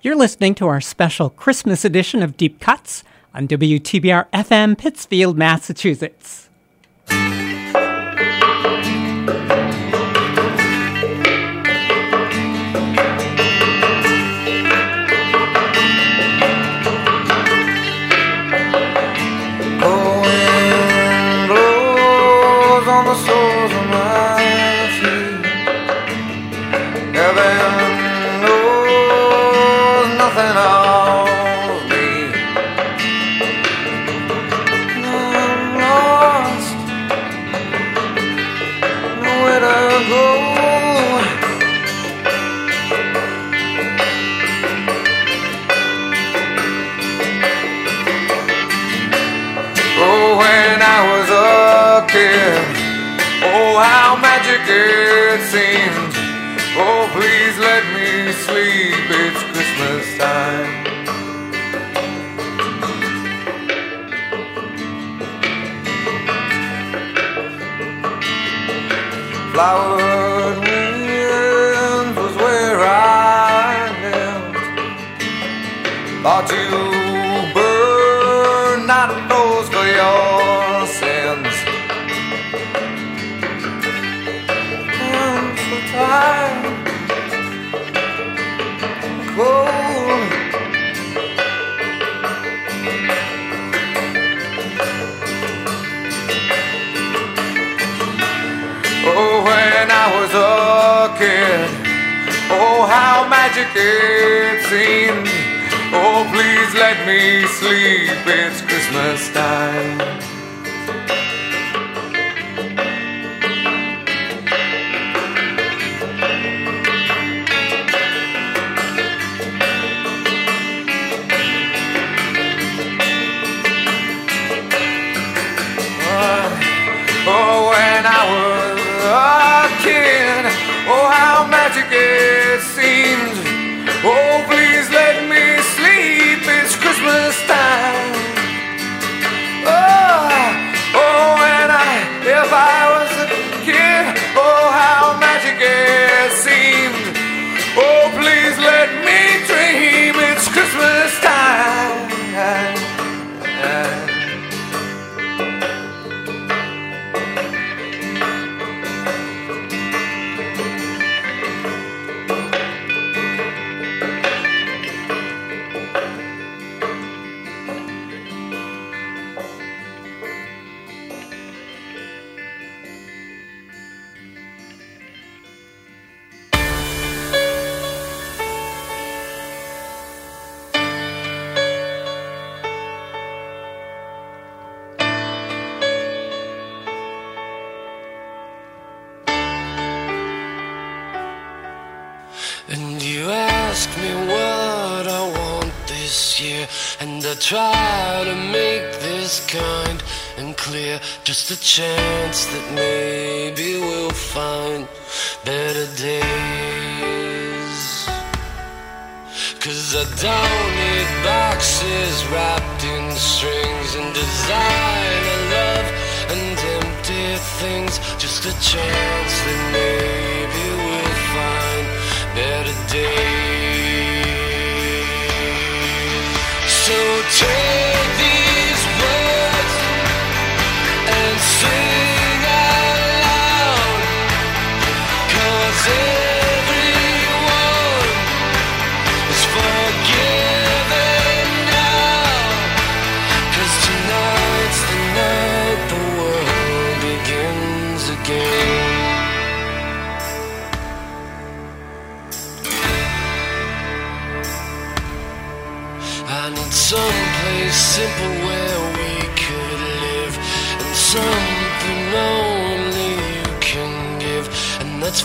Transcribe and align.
You're 0.00 0.14
listening 0.14 0.54
to 0.56 0.68
our 0.68 0.80
special 0.80 1.28
Christmas 1.28 1.84
edition 1.84 2.22
of 2.22 2.36
Deep 2.36 2.60
Cuts 2.60 3.02
on 3.34 3.48
WTBR 3.48 4.28
FM, 4.30 4.78
Pittsfield, 4.78 5.36
Massachusetts. 5.36 6.48
Oh, 105.90 106.28
please 106.32 106.74
let 106.74 107.06
me 107.06 107.46
sleep. 107.46 108.10
It's 108.26 108.57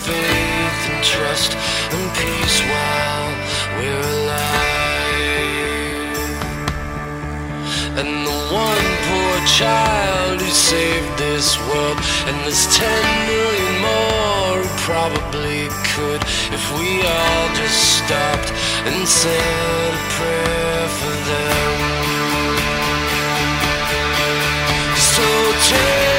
faith 0.05 0.83
and 0.91 1.03
trust 1.03 1.51
and 1.95 2.05
peace 2.19 2.59
while 2.71 3.29
we're 3.77 4.07
alive. 4.19 4.83
And 8.00 8.11
the 8.27 8.38
one 8.51 8.88
poor 9.07 9.35
child 9.47 10.41
who 10.41 10.51
saved 10.51 11.17
this 11.17 11.57
world, 11.67 11.97
and 12.27 12.35
there's 12.44 12.67
ten 12.75 13.03
million 13.31 13.75
more 13.88 14.53
who 14.63 14.69
probably 14.83 15.63
could 15.95 16.21
if 16.51 16.63
we 16.77 16.88
all 17.01 17.47
just 17.55 17.79
stopped 18.03 18.50
and 18.88 19.07
said 19.07 19.91
a 19.94 20.03
prayer 20.17 20.88
for 21.00 21.15
them. 21.31 21.77
So 25.11 25.25
take. 25.69 26.12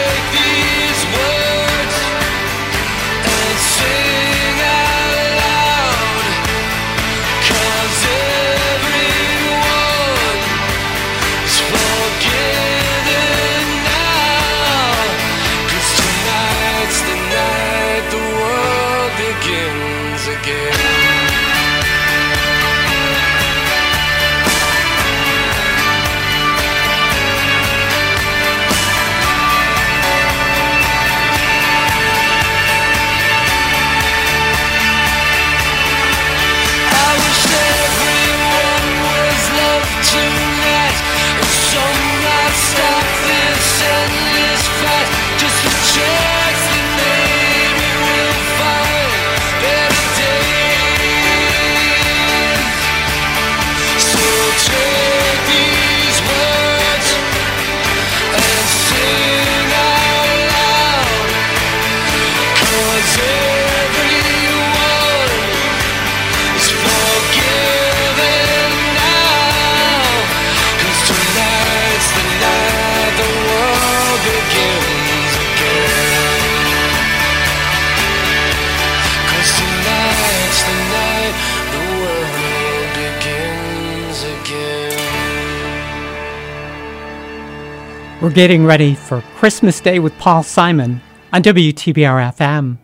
We're 88.25 88.31
getting 88.31 88.65
ready 88.65 88.95
for 88.95 89.21
Christmas 89.37 89.81
Day 89.81 89.99
with 89.99 90.17
Paul 90.17 90.43
Simon 90.43 91.03
on 91.31 91.43
WTBR 91.43 92.33
FM. 92.33 92.79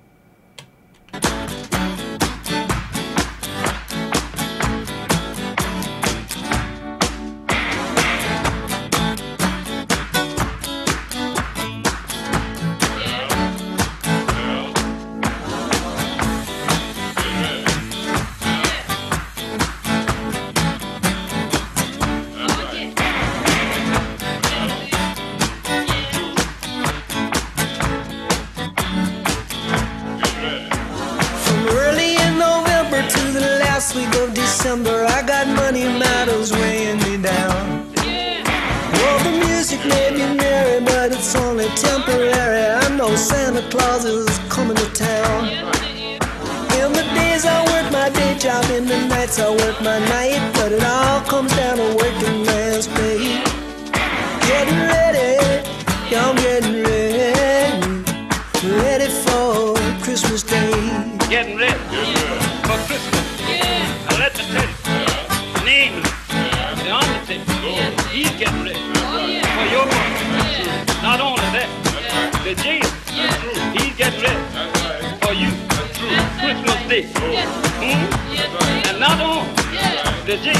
the 80.31 80.37
G, 80.37 80.50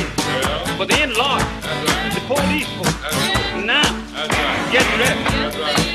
in-laws, 1.01 1.43
right. 1.43 2.11
the 2.13 2.21
police. 2.27 2.67
Right. 2.67 3.65
Now, 3.65 3.87
right. 4.19 4.73
get 4.73 4.83
ready 4.99 5.23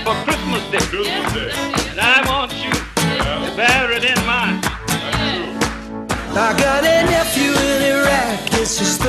for 0.06 0.16
Christmas 0.24 0.64
Day. 0.72 0.80
Christmas 0.80 1.34
Day. 1.34 1.52
And 1.92 2.00
I 2.00 2.24
want 2.26 2.54
you 2.54 2.72
yeah. 2.72 3.50
to 3.50 3.56
bear 3.58 3.92
it 3.92 4.06
in 4.06 4.16
mind. 4.26 4.64
I 6.38 6.56
got 6.58 6.86
a 6.86 7.04
nephew 7.12 7.52
in 7.52 7.82
Iraq, 8.00 8.40
it's 8.54 8.80
just 8.80 9.02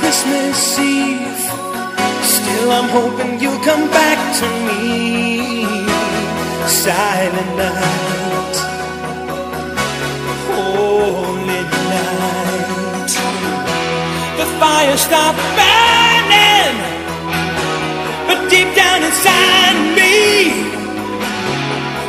Christmas 0.00 0.78
Eve. 0.78 1.44
Still, 2.22 2.70
I'm 2.72 2.88
hoping 2.88 3.40
you'll 3.40 3.62
come 3.64 3.88
back 3.90 4.18
to 4.40 4.46
me. 4.68 5.66
Silent 6.66 7.50
night, 7.56 8.56
holy 10.48 11.62
night. 11.92 13.12
The 14.38 14.46
fire 14.60 14.96
stopped 14.96 15.44
burning, 15.58 16.76
but 18.28 18.40
deep 18.50 18.70
down 18.74 19.02
inside 19.02 19.78
me, 19.98 20.16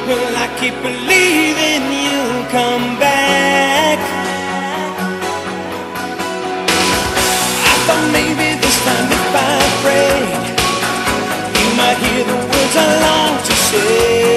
well, 0.08 0.36
I 0.44 0.48
keep 0.60 0.75
believing 0.82 1.84
you'll 2.05 2.46
come 2.51 3.00
back. 3.00 3.14
Words 12.75 13.01
long 13.01 13.44
to 13.44 13.53
say. 13.53 14.34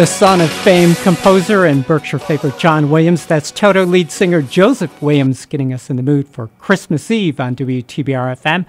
The 0.00 0.06
son 0.06 0.40
of 0.40 0.50
famed 0.50 0.96
composer 1.02 1.66
and 1.66 1.86
Berkshire 1.86 2.18
favorite 2.18 2.56
John 2.56 2.88
Williams, 2.88 3.26
that's 3.26 3.50
Toto 3.50 3.84
lead 3.84 4.10
singer 4.10 4.40
Joseph 4.40 5.02
Williams 5.02 5.44
getting 5.44 5.74
us 5.74 5.90
in 5.90 5.96
the 5.96 6.02
mood 6.02 6.26
for 6.26 6.48
Christmas 6.58 7.10
Eve 7.10 7.38
on 7.38 7.54
WTBR 7.54 8.34
FM. 8.40 8.64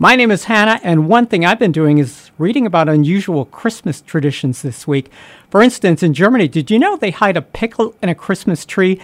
My 0.00 0.16
name 0.16 0.32
is 0.32 0.42
Hannah, 0.42 0.80
and 0.82 1.08
one 1.08 1.26
thing 1.26 1.44
I've 1.44 1.60
been 1.60 1.70
doing 1.70 1.98
is 1.98 2.32
reading 2.36 2.66
about 2.66 2.88
unusual 2.88 3.44
Christmas 3.44 4.00
traditions 4.00 4.62
this 4.62 4.84
week. 4.84 5.08
For 5.50 5.62
instance, 5.62 6.02
in 6.02 6.14
Germany, 6.14 6.48
did 6.48 6.68
you 6.68 6.80
know 6.80 6.96
they 6.96 7.12
hide 7.12 7.36
a 7.36 7.42
pickle 7.42 7.94
in 8.02 8.08
a 8.08 8.14
Christmas 8.16 8.66
tree, 8.66 9.00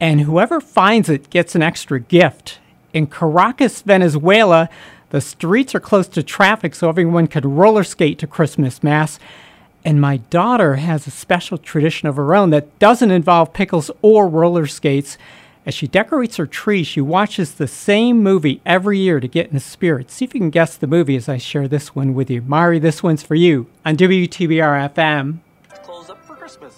and 0.00 0.22
whoever 0.22 0.60
finds 0.60 1.08
it 1.08 1.30
gets 1.30 1.54
an 1.54 1.62
extra 1.62 2.00
gift? 2.00 2.58
In 2.92 3.06
Caracas, 3.06 3.82
Venezuela, 3.82 4.68
the 5.10 5.20
streets 5.20 5.76
are 5.76 5.80
closed 5.80 6.12
to 6.14 6.24
traffic 6.24 6.74
so 6.74 6.88
everyone 6.88 7.28
could 7.28 7.46
roller 7.46 7.84
skate 7.84 8.18
to 8.18 8.26
Christmas 8.26 8.82
Mass. 8.82 9.20
And 9.84 10.00
my 10.00 10.18
daughter 10.18 10.76
has 10.76 11.06
a 11.06 11.10
special 11.10 11.56
tradition 11.58 12.08
of 12.08 12.16
her 12.16 12.34
own 12.34 12.50
that 12.50 12.78
doesn't 12.78 13.10
involve 13.10 13.52
pickles 13.52 13.90
or 14.02 14.28
roller 14.28 14.66
skates. 14.66 15.16
As 15.66 15.74
she 15.74 15.86
decorates 15.86 16.36
her 16.36 16.46
tree, 16.46 16.82
she 16.82 17.00
watches 17.00 17.54
the 17.54 17.68
same 17.68 18.22
movie 18.22 18.60
every 18.66 18.98
year 18.98 19.20
to 19.20 19.28
get 19.28 19.48
in 19.48 19.54
the 19.54 19.60
spirit. 19.60 20.10
See 20.10 20.24
if 20.24 20.34
you 20.34 20.40
can 20.40 20.50
guess 20.50 20.76
the 20.76 20.86
movie 20.86 21.16
as 21.16 21.28
I 21.28 21.36
share 21.38 21.68
this 21.68 21.94
one 21.94 22.14
with 22.14 22.30
you. 22.30 22.42
Mari, 22.42 22.78
this 22.78 23.02
one's 23.02 23.22
for 23.22 23.34
you 23.34 23.66
on 23.84 23.96
WTBR 23.96 24.92
FM. 24.94 25.38
close 25.82 26.10
up 26.10 26.24
for 26.24 26.34
Christmas. 26.34 26.74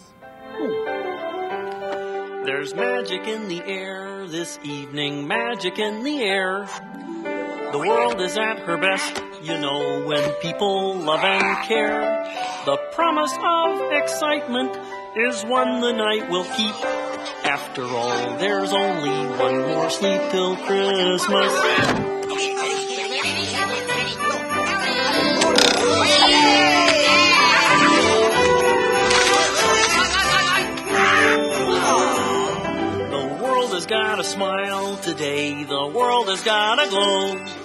There's 2.44 2.74
magic 2.74 3.26
in 3.26 3.48
the 3.48 3.62
air 3.64 4.26
this 4.26 4.58
evening, 4.64 5.26
magic 5.28 5.78
in 5.78 6.02
the 6.02 6.22
air. 6.22 6.68
The 7.72 7.78
world 7.78 8.20
is 8.20 8.36
at 8.36 8.58
her 8.58 8.76
best, 8.76 9.22
you 9.42 9.58
know, 9.58 10.04
when 10.04 10.30
people 10.42 10.94
love 10.94 11.20
and 11.24 11.66
care. 11.66 12.02
The 12.66 12.76
promise 12.92 13.32
of 13.32 13.92
excitement 13.92 14.76
is 15.16 15.42
one 15.44 15.80
the 15.80 15.92
night 15.92 16.28
will 16.28 16.44
keep. 16.44 16.74
After 17.46 17.84
all, 17.84 18.36
there's 18.36 18.74
only 18.74 19.26
one 19.38 19.58
more 19.62 19.88
sleep 19.88 20.20
till 20.30 20.56
Christmas. 20.56 21.52
The 33.10 33.38
world 33.42 33.72
has 33.72 33.86
got 33.86 34.20
a 34.20 34.24
smile 34.24 34.98
today. 34.98 35.64
The 35.64 35.86
world 35.88 36.28
has 36.28 36.44
got 36.44 36.86
a 36.86 36.90
glow. 36.90 37.61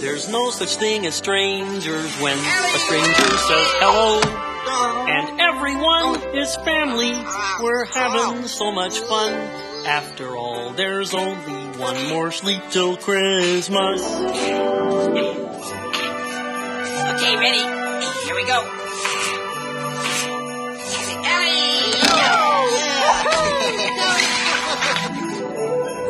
There's 0.00 0.28
no 0.28 0.50
such 0.50 0.76
thing 0.76 1.06
as 1.06 1.16
strangers 1.16 2.14
when 2.20 2.38
a 2.38 2.78
stranger 2.78 3.14
says 3.14 3.66
hello. 3.82 4.20
And 5.08 5.40
everyone 5.40 6.36
is 6.36 6.54
family. 6.56 7.12
We're 7.60 7.84
having 7.86 8.46
so 8.46 8.70
much 8.70 9.00
fun. 9.00 9.32
After 9.84 10.36
all, 10.36 10.70
there's 10.70 11.14
only 11.14 11.76
one 11.78 12.08
more 12.08 12.30
sleep 12.30 12.62
till 12.70 12.96
Christmas. 12.96 14.00
Okay, 14.04 14.52
ready? 17.36 17.62
Here 18.24 18.34
we 18.36 18.46
go. 18.46 18.74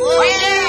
Oh, 0.01 0.68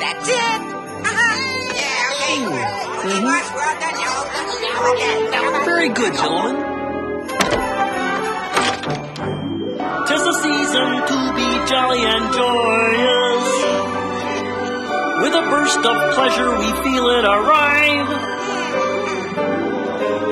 That's 0.00 0.28
it. 0.28 0.60
Uh-huh. 1.06 1.36
Very 5.64 5.90
good, 5.90 6.14
John. 6.14 6.54
Tis 10.08 10.22
a 10.26 10.34
season 10.34 10.88
to 11.06 11.32
be 11.38 11.48
jolly 11.70 12.02
and 12.02 12.32
joyous. 12.34 13.46
With 15.22 15.34
a 15.34 15.42
burst 15.50 15.78
of 15.78 16.14
pleasure, 16.14 16.50
we 16.58 16.72
feel 16.82 17.06
it 17.10 17.24
arrive. 17.24 18.10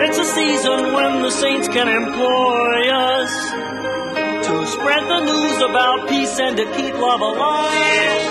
It's 0.02 0.18
a 0.18 0.24
season 0.24 0.92
when 0.94 1.22
the 1.22 1.30
saints 1.30 1.68
can 1.68 1.88
employ 1.88 2.88
us 2.90 3.73
to 4.60 4.66
spread 4.66 5.04
the 5.04 5.20
news 5.20 5.56
about 5.62 6.08
peace 6.08 6.38
and 6.38 6.56
to 6.56 6.64
keep 6.76 6.94
love 6.94 7.20
alive. 7.20 8.30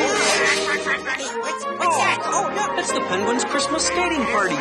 What's, 1.42 1.66
what's 1.66 1.98
that? 1.98 2.20
Oh, 2.26 2.52
look. 2.56 2.80
It's 2.80 2.92
the 2.92 3.02
Penguins' 3.02 3.46
Christmas 3.46 3.86
skating 3.86 4.26
party. 4.26 4.56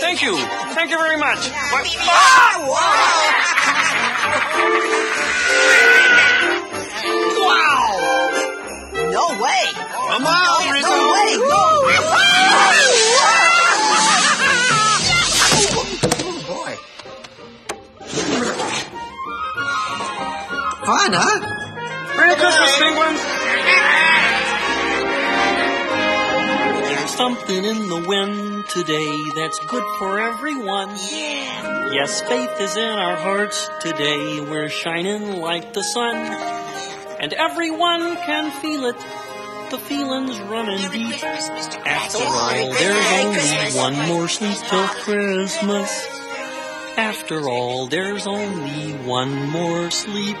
Thank 0.00 0.22
you. 0.22 0.34
Thank 0.74 0.90
you 0.90 0.98
very 0.98 1.18
much. 1.18 1.50
No 9.10 9.28
way. 9.42 9.64
Come 10.08 10.26
on, 10.26 10.80
No 10.80 10.96
way. 11.12 11.36
No. 11.36 11.60
Oh, 16.24 16.38
boy. 16.48 16.72
Fun, 20.86 21.12
huh? 21.12 21.47
Merry 22.28 22.40
Christmas, 22.40 22.78
Penguins! 22.78 23.20
There's 26.88 27.10
something 27.14 27.64
in 27.64 27.88
the 27.88 28.04
wind 28.06 28.68
today 28.68 29.16
that's 29.34 29.58
good 29.60 29.84
for 29.98 30.20
everyone. 30.20 30.90
Yeah. 31.10 31.90
Yes, 31.94 32.20
faith 32.20 32.60
is 32.60 32.76
in 32.76 32.84
our 32.84 33.16
hearts 33.16 33.70
today. 33.80 34.40
We're 34.40 34.68
shining 34.68 35.40
like 35.40 35.72
the 35.72 35.82
sun. 35.82 36.16
And 37.18 37.32
everyone 37.32 38.16
can 38.16 38.50
feel 38.60 38.84
it. 38.84 38.96
The 39.70 39.78
feeling's 39.78 40.38
running 40.40 40.82
Merry 40.82 41.08
deep. 41.08 41.24
After 41.24 42.24
all, 42.24 42.72
there's 42.74 43.12
only 43.24 43.36
Christmas. 43.36 43.74
one 43.74 44.06
more 44.06 44.28
sleep 44.28 44.58
till 44.68 44.86
Christmas. 44.86 46.06
After 46.98 47.48
all, 47.48 47.86
there's 47.86 48.26
only 48.26 48.92
one 49.06 49.48
more 49.48 49.90
sleep 49.90 50.36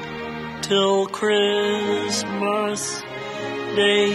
till 0.68 1.06
Christmas 1.06 3.00
Day. 3.74 4.12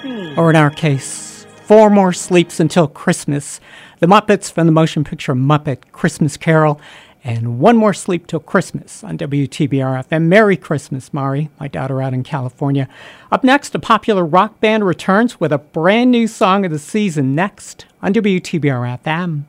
Christmas. 0.00 0.36
Or 0.36 0.50
in 0.50 0.56
our 0.56 0.70
case, 0.70 1.46
four 1.62 1.88
more 1.90 2.12
sleeps 2.12 2.58
until 2.58 2.88
Christmas. 2.88 3.60
The 4.00 4.08
Muppets 4.08 4.50
from 4.50 4.66
the 4.66 4.72
motion 4.72 5.04
picture 5.04 5.34
Muppet 5.34 5.78
Christmas 5.92 6.36
Carol. 6.36 6.80
And 7.22 7.60
one 7.60 7.76
more 7.76 7.94
sleep 7.94 8.26
till 8.26 8.40
Christmas 8.40 9.04
on 9.04 9.16
WTBR 9.16 10.04
FM. 10.08 10.24
Merry 10.24 10.56
Christmas, 10.56 11.12
Mari, 11.12 11.48
my 11.58 11.68
daughter 11.68 12.02
out 12.02 12.12
in 12.14 12.22
California. 12.22 12.88
Up 13.32 13.42
next, 13.44 13.74
a 13.74 13.80
popular 13.80 14.24
rock 14.24 14.60
band 14.60 14.84
returns 14.86 15.40
with 15.40 15.52
a 15.52 15.58
brand 15.58 16.10
new 16.10 16.26
song 16.28 16.64
of 16.64 16.70
the 16.72 16.78
season 16.78 17.34
next 17.34 17.86
on 18.02 18.12
WTBR 18.12 19.00
FM. 19.02 19.44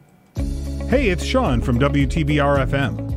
Hey, 0.89 1.09
it's 1.09 1.23
Sean 1.23 1.61
from 1.61 1.79
WTBR 1.79 2.65
FM. 2.67 3.16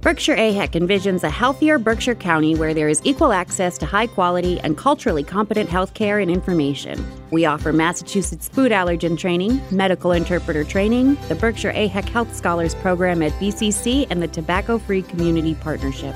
Berkshire 0.00 0.36
AHEC 0.36 0.80
envisions 0.80 1.24
a 1.24 1.28
healthier 1.28 1.76
Berkshire 1.76 2.14
County 2.14 2.54
where 2.54 2.72
there 2.72 2.88
is 2.88 3.02
equal 3.02 3.32
access 3.32 3.76
to 3.78 3.84
high 3.84 4.06
quality 4.06 4.60
and 4.60 4.76
culturally 4.76 5.24
competent 5.24 5.68
health 5.68 5.92
care 5.94 6.20
and 6.20 6.30
information. 6.30 7.04
We 7.32 7.46
offer 7.46 7.72
Massachusetts 7.72 8.48
food 8.48 8.70
allergen 8.70 9.18
training, 9.18 9.60
medical 9.72 10.12
interpreter 10.12 10.62
training, 10.62 11.18
the 11.26 11.34
Berkshire 11.34 11.72
AHEC 11.72 12.08
Health 12.10 12.32
Scholars 12.36 12.76
Program 12.76 13.24
at 13.24 13.32
BCC, 13.32 14.06
and 14.08 14.22
the 14.22 14.28
Tobacco 14.28 14.78
Free 14.78 15.02
Community 15.02 15.56
Partnership. 15.56 16.14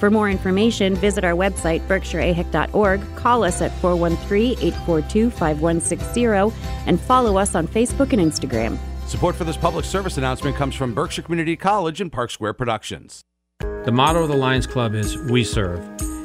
For 0.00 0.10
more 0.10 0.28
information, 0.28 0.96
visit 0.96 1.22
our 1.22 1.34
website, 1.34 1.86
berkshireahec.org, 1.86 3.02
call 3.14 3.44
us 3.44 3.62
at 3.62 3.70
413 3.78 4.58
842 4.58 5.30
5160, 5.30 6.60
and 6.88 7.00
follow 7.00 7.36
us 7.38 7.54
on 7.54 7.68
Facebook 7.68 8.12
and 8.12 8.20
Instagram. 8.20 8.76
Support 9.12 9.36
for 9.36 9.44
this 9.44 9.58
public 9.58 9.84
service 9.84 10.16
announcement 10.16 10.56
comes 10.56 10.74
from 10.74 10.94
Berkshire 10.94 11.20
Community 11.20 11.54
College 11.54 12.00
and 12.00 12.10
Park 12.10 12.30
Square 12.30 12.54
Productions. 12.54 13.20
The 13.60 13.92
motto 13.92 14.22
of 14.22 14.30
the 14.30 14.34
Lions 14.34 14.66
Club 14.66 14.94
is 14.94 15.18
We 15.18 15.44
Serve. 15.44 15.80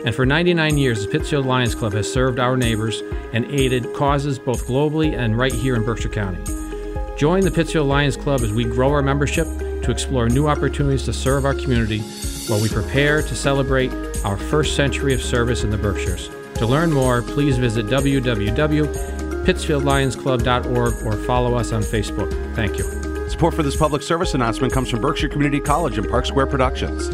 And 0.06 0.16
for 0.16 0.26
99 0.26 0.78
years, 0.78 1.06
the 1.06 1.12
Pittsfield 1.12 1.46
Lions 1.46 1.76
Club 1.76 1.92
has 1.92 2.12
served 2.12 2.40
our 2.40 2.56
neighbors 2.56 3.04
and 3.34 3.44
aided 3.52 3.94
causes 3.94 4.40
both 4.40 4.68
globally 4.68 5.18
and 5.18 5.38
right 5.38 5.52
here 5.52 5.76
in 5.76 5.84
Berkshire 5.84 6.08
County. 6.08 6.42
Join 7.18 7.42
the 7.42 7.52
Pittsfield 7.52 7.90
Lions 7.90 8.16
Club 8.16 8.40
as 8.40 8.54
we 8.54 8.64
grow 8.64 8.90
our 8.92 9.02
membership 9.02 9.48
to 9.84 9.92
explore 9.92 10.30
new 10.30 10.48
opportunities 10.48 11.04
to 11.04 11.14
serve 11.14 11.44
our 11.44 11.56
community 11.56 12.00
while 12.48 12.62
we 12.62 12.70
prepare 12.70 13.22
to 13.22 13.36
celebrate 13.36 13.92
our 14.24 14.38
first 14.38 14.78
century 14.78 15.14
of 15.14 15.22
service 15.22 15.66
in 15.66 15.72
the 15.72 15.78
Berkshires. 15.78 16.30
To 16.56 16.66
learn 16.66 16.94
more, 16.94 17.22
please 17.22 17.58
visit 17.58 17.88
www.pittsfieldlionsclub.org 19.48 21.06
or 21.06 21.26
follow 21.26 21.56
us 21.56 21.72
on 21.72 21.82
Facebook. 21.82 22.56
Thank 22.56 22.78
you. 22.78 23.30
Support 23.30 23.54
for 23.54 23.64
this 23.64 23.76
public 23.76 24.02
service 24.02 24.34
announcement 24.34 24.74
comes 24.74 24.90
from 24.90 25.02
Berkshire 25.02 25.30
Community 25.30 25.60
College 25.60 25.98
and 25.98 26.10
Park 26.10 26.26
Square 26.26 26.48
Productions. 26.48 27.08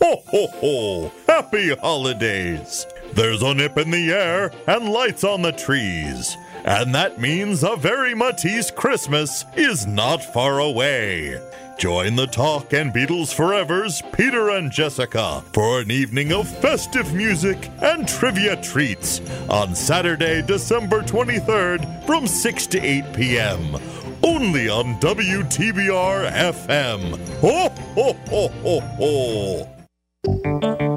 Ho, 0.00 0.22
ho, 0.26 0.46
ho! 0.46 1.12
Happy 1.26 1.74
holidays! 1.76 2.86
There's 3.14 3.42
a 3.42 3.54
nip 3.54 3.78
in 3.78 3.90
the 3.90 4.12
air 4.12 4.50
and 4.66 4.88
lights 4.88 5.24
on 5.24 5.42
the 5.42 5.52
trees. 5.52 6.36
And 6.64 6.94
that 6.94 7.20
means 7.20 7.62
a 7.62 7.76
very 7.76 8.14
Matisse 8.14 8.70
Christmas 8.70 9.44
is 9.54 9.86
not 9.86 10.24
far 10.24 10.60
away. 10.60 11.38
Join 11.78 12.16
the 12.16 12.26
Talk 12.26 12.72
and 12.72 12.90
Beatles 12.90 13.34
Forevers, 13.34 14.00
Peter 14.12 14.48
and 14.50 14.70
Jessica, 14.70 15.42
for 15.52 15.80
an 15.80 15.90
evening 15.90 16.32
of 16.32 16.48
festive 16.48 17.12
music 17.12 17.70
and 17.82 18.08
trivia 18.08 18.56
treats 18.62 19.20
on 19.50 19.74
Saturday, 19.74 20.40
December 20.40 21.02
23rd 21.02 22.06
from 22.06 22.26
6 22.26 22.66
to 22.68 22.80
8 22.80 23.12
p.m. 23.12 23.76
Only 24.22 24.70
on 24.70 24.98
WTBR 25.00 26.30
FM. 26.30 27.18
Ho, 27.40 27.68
ho, 27.94 28.16
ho, 28.30 28.48
ho, 28.62 28.80
ho! 28.80 30.93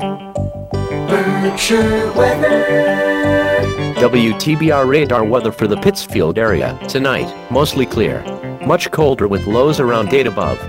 Weather. 1.07 2.57
WTBR 3.95 4.87
radar 4.87 5.23
weather 5.23 5.53
for 5.53 5.65
the 5.65 5.77
Pittsfield 5.77 6.37
area. 6.37 6.77
Tonight, 6.89 7.33
mostly 7.49 7.85
clear. 7.85 8.21
Much 8.65 8.91
colder 8.91 9.27
with 9.29 9.47
lows 9.47 9.79
around 9.79 10.13
8 10.13 10.27
above. 10.27 10.59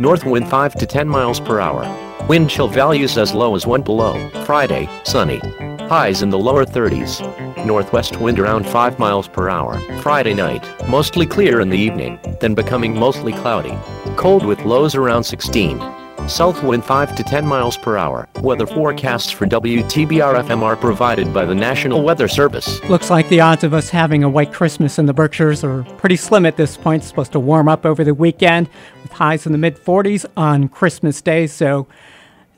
North 0.00 0.24
wind 0.24 0.48
5 0.48 0.74
to 0.76 0.86
10 0.86 1.08
miles 1.08 1.40
per 1.40 1.58
hour. 1.58 1.84
Wind 2.28 2.48
chill 2.48 2.68
values 2.68 3.18
as 3.18 3.34
low 3.34 3.56
as 3.56 3.66
1 3.66 3.82
below. 3.82 4.30
Friday, 4.44 4.88
sunny. 5.04 5.40
Highs 5.88 6.22
in 6.22 6.30
the 6.30 6.38
lower 6.38 6.64
30s. 6.64 7.20
Northwest 7.66 8.20
wind 8.20 8.38
around 8.38 8.66
5 8.66 9.00
miles 9.00 9.26
per 9.26 9.48
hour. 9.48 9.80
Friday 10.00 10.34
night, 10.34 10.64
mostly 10.88 11.26
clear 11.26 11.60
in 11.60 11.70
the 11.70 11.78
evening, 11.78 12.20
then 12.40 12.54
becoming 12.54 12.96
mostly 12.96 13.32
cloudy. 13.32 13.76
Cold 14.16 14.46
with 14.46 14.60
lows 14.60 14.94
around 14.94 15.24
16. 15.24 15.80
South 16.28 16.62
wind 16.62 16.84
5 16.84 17.16
to 17.16 17.24
10 17.24 17.46
miles 17.46 17.76
per 17.78 17.96
hour. 17.96 18.28
Weather 18.42 18.66
forecasts 18.66 19.30
for 19.30 19.46
WTBR 19.46 20.44
FM 20.44 20.62
are 20.62 20.76
provided 20.76 21.32
by 21.32 21.46
the 21.46 21.54
National 21.54 22.02
Weather 22.02 22.28
Service. 22.28 22.82
Looks 22.84 23.08
like 23.08 23.28
the 23.28 23.40
odds 23.40 23.64
of 23.64 23.72
us 23.72 23.88
having 23.88 24.22
a 24.22 24.28
white 24.28 24.52
Christmas 24.52 24.98
in 24.98 25.06
the 25.06 25.14
Berkshires 25.14 25.64
are 25.64 25.84
pretty 25.96 26.16
slim 26.16 26.44
at 26.44 26.56
this 26.56 26.76
point. 26.76 27.02
It's 27.02 27.08
supposed 27.08 27.32
to 27.32 27.40
warm 27.40 27.68
up 27.68 27.86
over 27.86 28.04
the 28.04 28.14
weekend 28.14 28.68
with 29.02 29.12
highs 29.12 29.46
in 29.46 29.52
the 29.52 29.58
mid 29.58 29.76
40s 29.76 30.26
on 30.36 30.68
Christmas 30.68 31.22
Day, 31.22 31.46
so 31.46 31.86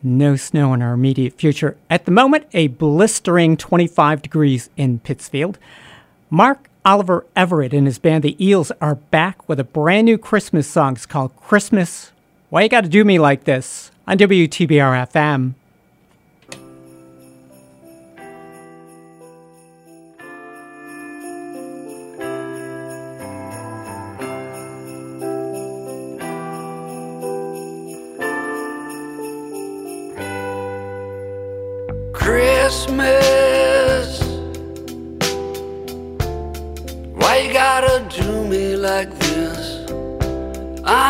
no 0.02 0.34
snow 0.34 0.74
in 0.74 0.82
our 0.82 0.94
immediate 0.94 1.34
future. 1.34 1.76
At 1.88 2.06
the 2.06 2.10
moment, 2.10 2.46
a 2.52 2.66
blistering 2.68 3.56
25 3.56 4.22
degrees 4.22 4.68
in 4.76 4.98
Pittsfield. 4.98 5.58
Mark 6.28 6.68
Oliver 6.84 7.26
Everett 7.36 7.74
and 7.74 7.86
his 7.86 7.98
band 7.98 8.24
The 8.24 8.42
Eels 8.44 8.72
are 8.80 8.94
back 8.94 9.48
with 9.48 9.60
a 9.60 9.64
brand 9.64 10.06
new 10.06 10.16
Christmas 10.18 10.66
song. 10.66 10.94
It's 10.94 11.06
called 11.06 11.36
Christmas. 11.36 12.12
Why 12.50 12.64
You 12.64 12.68
Gotta 12.68 12.88
Do 12.88 13.04
Me 13.04 13.20
Like 13.20 13.44
This 13.44 13.92
on 14.08 14.18
WTBR 14.18 15.06
FM. 15.12 15.54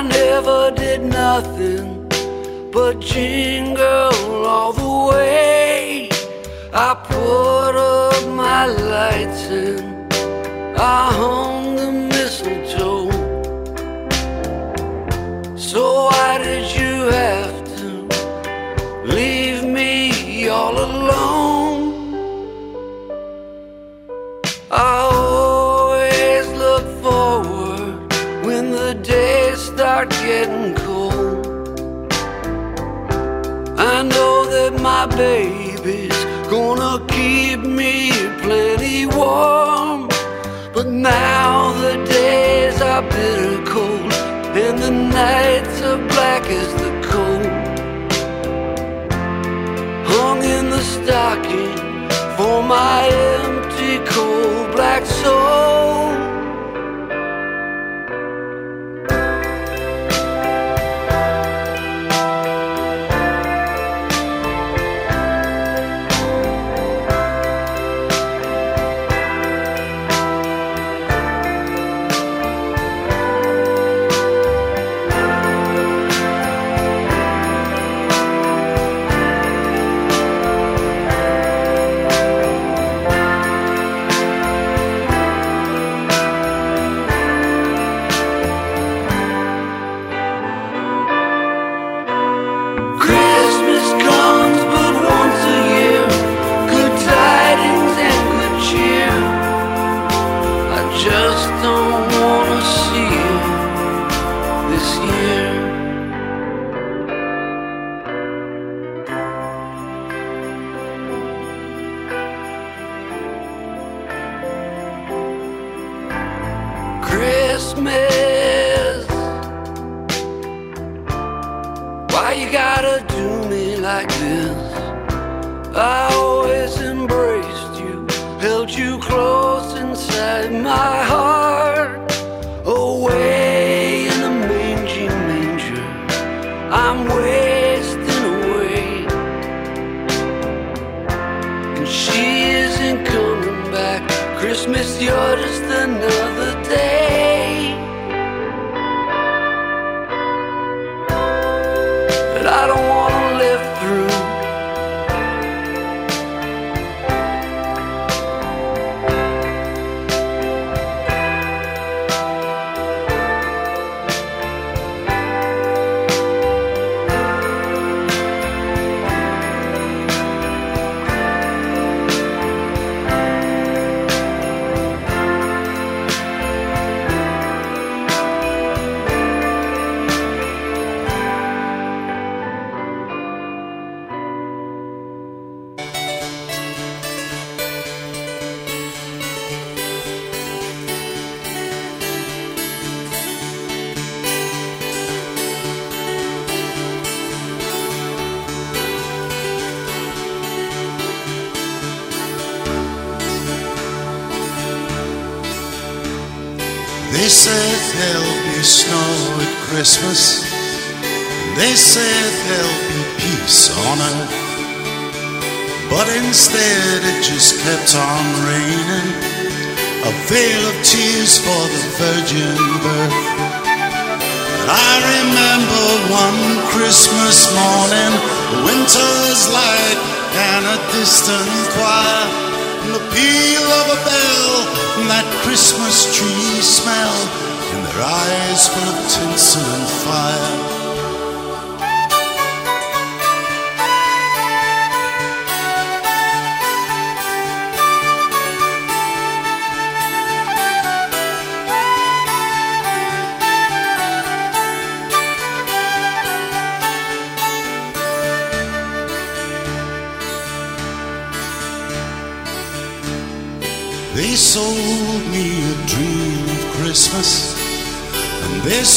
I 0.01 0.03
never 0.03 0.71
did 0.71 1.03
nothing 1.03 2.09
but 2.73 3.01
jingle 3.01 4.47
all 4.47 4.73
the 4.73 5.13
way. 5.13 6.09
I 6.73 6.95
put 6.95 7.75
up 7.77 8.27
my 8.29 8.65
lights 8.65 9.43
and 9.51 10.11
I 10.79 11.13
hung 11.13 11.77
the 11.77 11.93
mistletoe. 11.93 13.11
So 15.59 16.07
why 16.07 16.39
did 16.39 16.75
you 16.81 16.95
have 17.21 17.57
to 17.77 17.91
leave 19.05 19.65
me 19.65 20.49
all 20.49 20.79
alone? 20.79 21.83
I 24.71 25.10
getting 30.31 30.75
cold. 30.87 31.47
I 33.95 33.97
know 34.13 34.35
that 34.55 34.73
my 34.91 35.05
baby's 35.25 36.21
gonna 36.55 36.95
keep 37.15 37.61
me 37.81 37.95
plenty 38.45 39.01
warm. 39.19 40.01
But 40.77 40.87
now 41.15 41.73
the 41.85 41.95
days 42.19 42.77
are 42.91 43.05
bitter 43.15 43.59
cold 43.73 44.13
and 44.65 44.77
the 44.87 44.95
nights 45.21 45.77
are 45.91 46.03
black 46.13 46.45
as 46.61 46.71
the 46.83 46.93
coal. 47.09 47.45
Hung 50.13 50.41
in 50.57 50.65
the 50.75 50.83
stocking 50.95 51.75
for 52.37 52.57
my 52.77 53.01
empty 53.37 53.95
cold 54.13 54.67
black 54.77 55.05
soul. 55.23 56.00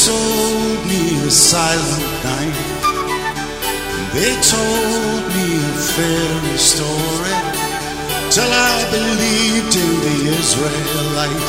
Sold 0.04 0.84
me 0.84 1.16
a 1.24 1.30
silent 1.30 2.08
night. 2.28 2.58
And 3.96 4.06
they 4.12 4.32
told 4.44 5.22
me 5.32 5.48
a 5.64 5.74
fairy 5.96 6.58
story 6.60 7.36
till 8.28 8.52
I 8.52 8.76
believed 8.92 9.72
in 9.72 9.92
the 10.04 10.18
Israelite. 10.36 11.48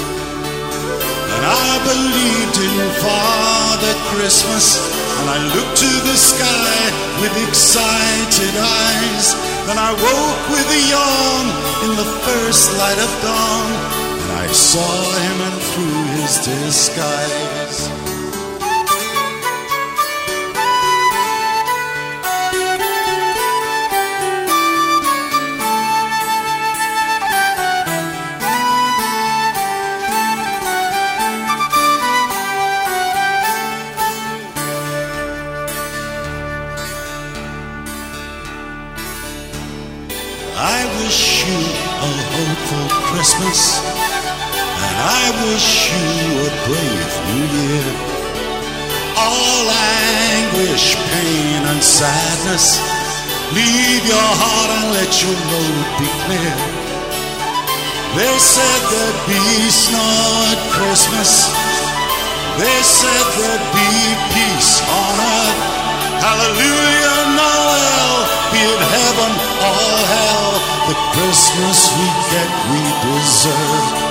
And 1.36 1.44
I 1.44 1.72
believed 1.92 2.56
in 2.64 2.76
Father 3.04 3.94
Christmas, 4.16 4.80
and 5.20 5.28
I 5.36 5.40
looked 5.52 5.76
to 5.84 5.92
the 6.08 6.16
sky 6.16 6.80
with 7.20 7.36
excited 7.52 8.56
eyes. 8.56 9.36
Then 9.68 9.80
I 9.90 9.92
woke 9.92 10.44
with 10.56 10.68
a 10.80 10.82
yawn 10.96 11.46
in 11.84 11.92
the 12.00 12.10
first 12.24 12.72
light 12.80 13.00
of 13.04 13.12
dawn, 13.20 13.68
and 14.24 14.32
I 14.32 14.48
saw 14.48 14.96
him 15.28 15.38
and 15.44 15.58
through 15.76 16.04
his 16.24 16.34
disguise. 16.40 17.55
Sadness, 51.96 52.76
leave 53.56 54.04
your 54.04 54.30
heart 54.44 54.70
and 54.76 54.88
let 55.00 55.12
your 55.24 55.32
road 55.32 55.88
be 55.96 56.10
clear. 56.28 56.56
They 58.20 58.36
said 58.36 58.80
there'd 58.92 59.22
be 59.32 59.44
snow 59.72 60.12
at 60.52 60.60
Christmas. 60.76 61.48
They 62.60 62.80
said 62.84 63.26
there'd 63.40 63.68
be 63.72 63.92
peace 64.36 64.84
on 64.84 65.16
earth. 65.24 65.62
Hallelujah, 66.20 67.16
Noel, 67.40 68.12
be 68.52 68.60
it 68.60 68.82
heaven 68.92 69.32
or 69.64 69.96
hell, 70.12 70.52
the 70.92 70.98
Christmas 71.16 71.80
we 71.96 72.08
get 72.28 72.52
we 72.72 72.82
deserve. 73.08 74.05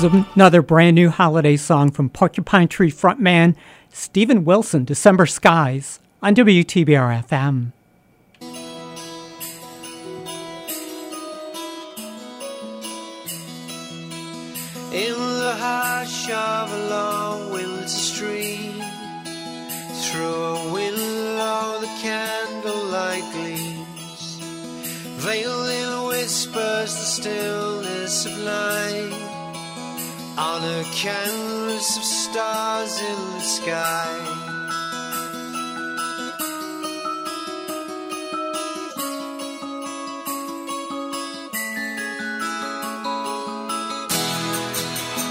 Is 0.00 0.24
another 0.34 0.62
brand 0.62 0.94
new 0.94 1.10
holiday 1.10 1.58
song 1.58 1.90
from 1.90 2.08
Porcupine 2.08 2.68
Tree 2.68 2.90
frontman 2.90 3.54
Steven 3.90 4.46
Wilson, 4.46 4.86
December 4.86 5.26
Skies, 5.26 6.00
on 6.22 6.34
WTBR 6.34 7.22
FM. 7.26 7.72
In 14.90 15.18
the 15.18 15.54
hush 15.58 16.30
of 16.30 16.72
a 16.72 16.88
long 16.88 17.52
winter 17.52 17.86
stream, 17.86 18.80
through 20.00 20.24
a 20.24 20.72
window 20.72 21.78
the 21.78 21.90
candlelight 22.00 23.30
gleams, 23.32 24.38
veiled 25.18 25.68
in 25.68 26.08
whispers 26.08 26.94
the 26.94 27.04
stillness 27.04 28.24
of 28.24 28.38
night, 28.38 29.29
on 30.40 30.64
a 30.64 30.82
canvas 30.84 31.98
of 31.98 32.02
stars 32.02 32.98
in 32.98 33.18
the 33.34 33.40
sky. 33.40 34.10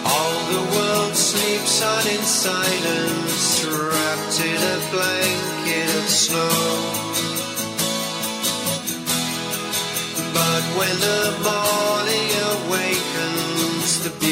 All 0.06 0.38
the 0.54 0.63
world 0.76 1.15
sleeps 1.15 1.82
on 1.82 2.08
in 2.08 2.22
silence, 2.22 3.65
wrapped 3.65 4.39
in 4.45 4.62
a 4.76 4.80
blanket 4.93 5.89
of 5.98 6.08
snow. 6.08 7.10
But 10.36 10.63
when 10.78 10.95
the 11.00 11.24
morning 11.43 12.29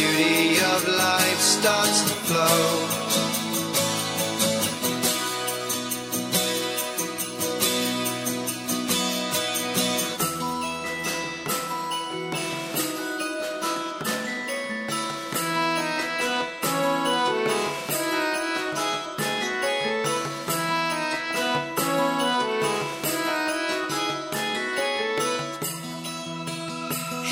beauty 0.08 0.58
of 0.74 0.88
life 0.88 1.40
starts 1.40 2.02
to 2.04 2.16
flow. 2.28 2.94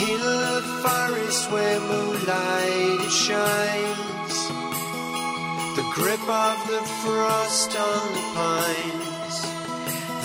In 0.08 0.20
the 0.22 0.62
forest 0.84 1.52
where 1.52 1.80
moonlight 1.80 2.65
shines, 3.10 4.38
the 5.76 5.86
grip 5.94 6.28
of 6.28 6.58
the 6.68 6.82
frost 7.02 7.76
on 7.78 8.14
the 8.14 8.26
pines. 8.34 9.38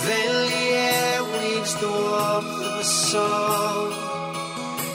Then 0.05 0.33
the 0.49 0.65
air 0.89 1.23
weaves 1.23 1.75
the 1.75 1.87
warmth 1.87 2.61
of 2.69 2.79
a 2.79 2.83
song. 2.83 3.91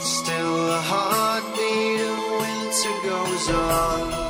Still 0.01 0.67
the 0.67 0.81
heartbeat 0.81 2.01
of 2.11 2.19
winter 2.41 2.95
goes 3.07 3.49
on. 3.49 4.26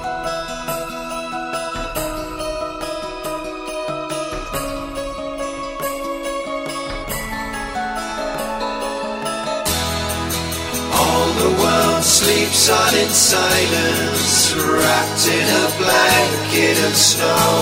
Sleeps 12.27 12.69
on 12.69 12.93
in 12.95 13.09
silence, 13.09 14.53
wrapped 14.55 15.25
in 15.31 15.47
a 15.63 15.67
blanket 15.79 16.77
of 16.87 16.93
snow. 16.93 17.55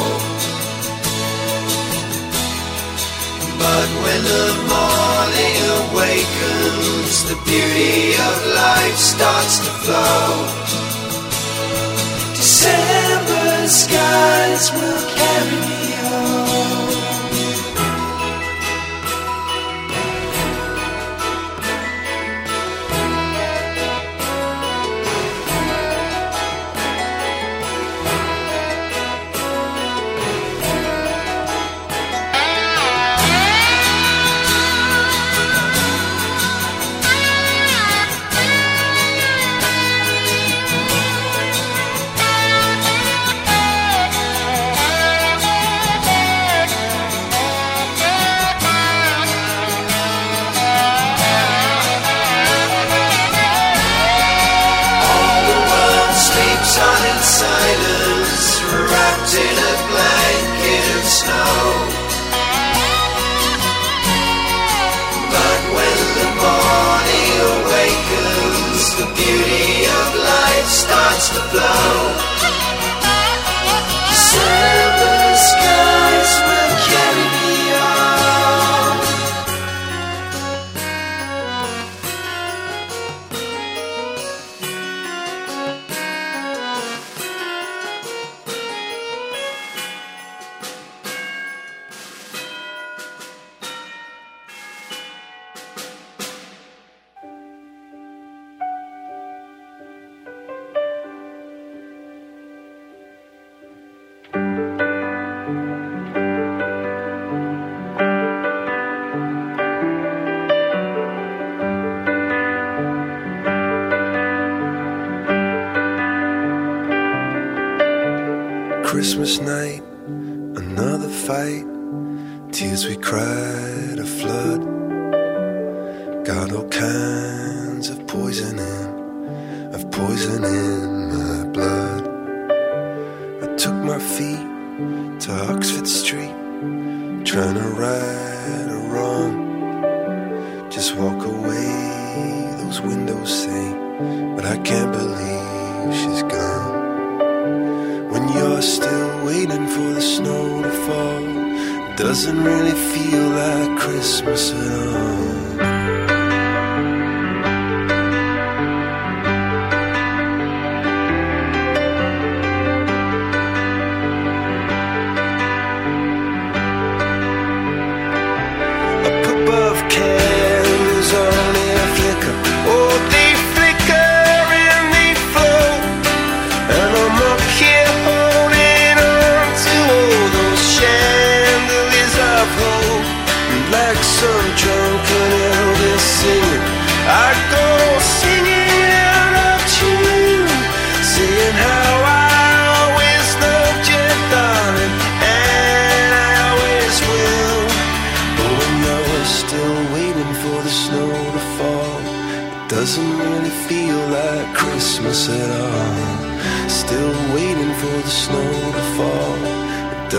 But 3.61 3.89
when 4.03 4.21
the 4.33 4.49
morning 4.73 5.57
awakens, 5.81 7.13
the 7.29 7.37
beauty 7.45 8.17
of 8.27 8.35
life 8.63 8.97
starts 8.97 9.55
to 9.65 9.71
flow. 9.85 10.25
December 12.33 13.67
skies 13.67 14.71
will 14.73 15.03
carry 15.19 15.59
me 15.69 15.94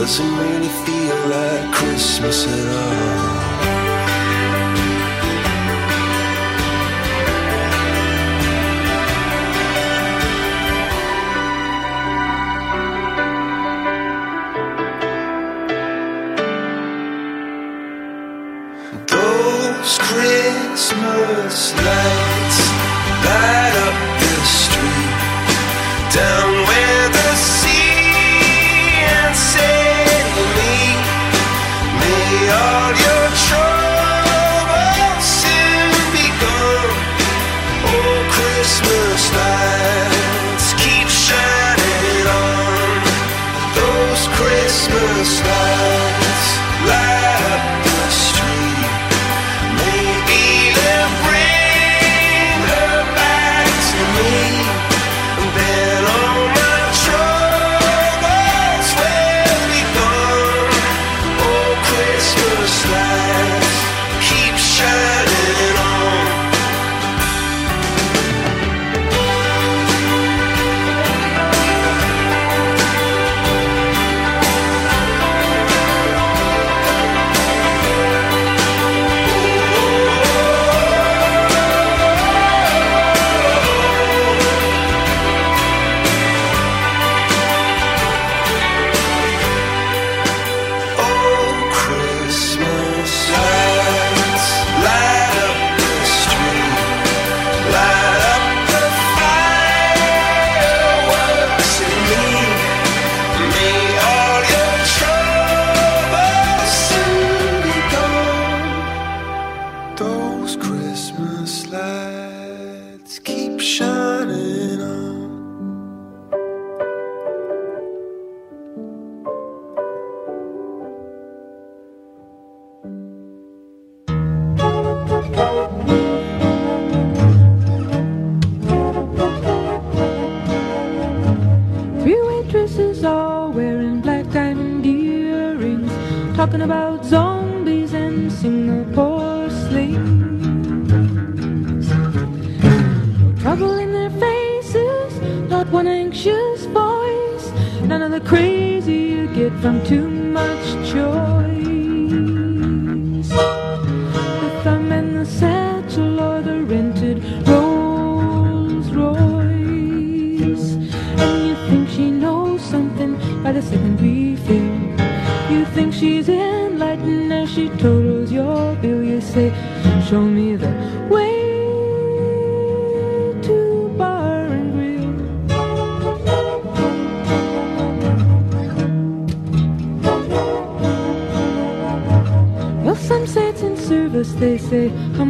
doesn't 0.06 0.38
really 0.38 0.68
feel 0.68 1.16
like 1.28 1.72
Christmas 1.72 2.46
at 2.46 2.76
all. 2.76 3.15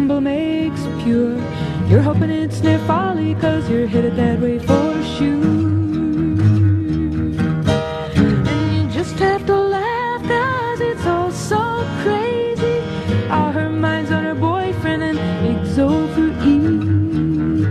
Humble 0.06 0.20
makes 0.20 0.82
pure. 1.02 1.36
You're 1.88 2.00
hoping 2.00 2.30
it's 2.30 2.60
near 2.60 2.78
folly, 2.86 3.34
cause 3.34 3.68
you're 3.68 3.88
headed 3.88 4.14
that 4.14 4.38
way 4.38 4.60
for 4.60 5.02
sure. 5.02 5.42
And 8.52 8.76
you 8.76 8.88
just 8.92 9.18
have 9.18 9.44
to 9.46 9.56
laugh 9.56 10.22
cause 10.22 10.80
it's 10.80 11.04
all 11.06 11.32
so 11.32 11.58
crazy. 12.04 12.78
Ah, 13.30 13.50
her 13.50 13.68
mind's 13.68 14.12
on 14.12 14.22
her 14.22 14.36
boyfriend 14.36 15.02
and 15.02 15.18
ex 15.50 15.76
over 15.76 16.28
ease. 16.52 17.66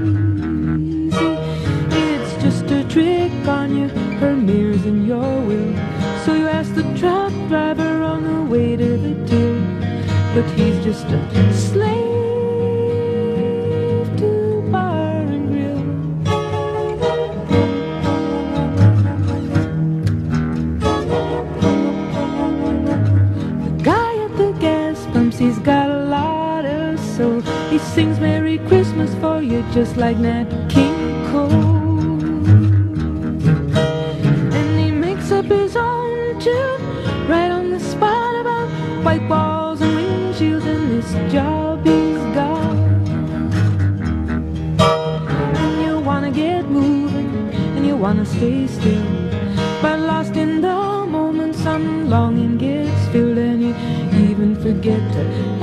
It's 1.93 2.43
just 2.43 2.69
a 2.69 2.83
trick 2.89 3.31
on 3.47 3.77
you 3.77 3.87
Her 4.19 4.35
mirrors 4.35 4.85
in 4.85 5.05
your 5.05 5.39
will. 5.47 5.73
So 6.25 6.33
you 6.33 6.47
ask 6.49 6.75
the 6.75 6.83
truck 6.99 7.31
driver 7.47 8.03
on 8.03 8.23
the 8.23 8.41
way 8.51 8.75
to 8.75 8.97
the 8.97 9.13
deal. 9.25 9.55
But 10.35 10.43
he's 10.57 10.83
just 10.83 11.05
have 11.05 11.31
to 11.31 11.53
sings 27.95 28.19
Merry 28.19 28.57
Christmas 28.67 29.15
for 29.21 29.41
you 29.41 29.63
just 29.71 29.95
like 29.95 30.17
Nat 30.17 30.49
King 30.67 30.97
Cole. 31.31 32.19
And 34.57 34.77
he 34.77 34.91
makes 34.91 35.31
up 35.31 35.45
his 35.45 35.77
own 35.77 36.37
tune 36.41 36.81
right 37.29 37.49
on 37.49 37.71
the 37.71 37.79
spot 37.79 38.35
about 38.41 38.67
white 39.01 39.25
walls 39.29 39.79
and 39.79 39.93
windshields 39.97 40.65
and 40.65 40.91
this 40.91 41.09
job 41.31 41.85
he's 41.85 42.19
got. 42.35 42.75
And 45.61 45.75
you 45.85 45.97
wanna 45.99 46.31
get 46.31 46.65
moving 46.65 47.49
and 47.77 47.87
you 47.87 47.95
wanna 47.95 48.25
stay 48.25 48.67
still. 48.67 49.07
But 49.81 50.01
lost 50.01 50.35
in 50.35 50.59
the 50.59 51.05
moment, 51.07 51.55
some 51.55 52.09
longing 52.09 52.57
gets 52.57 53.07
filled, 53.13 53.37
and 53.37 53.63
you 53.63 53.73
even 54.29 54.53
forget 54.57 54.99
to 55.13 55.54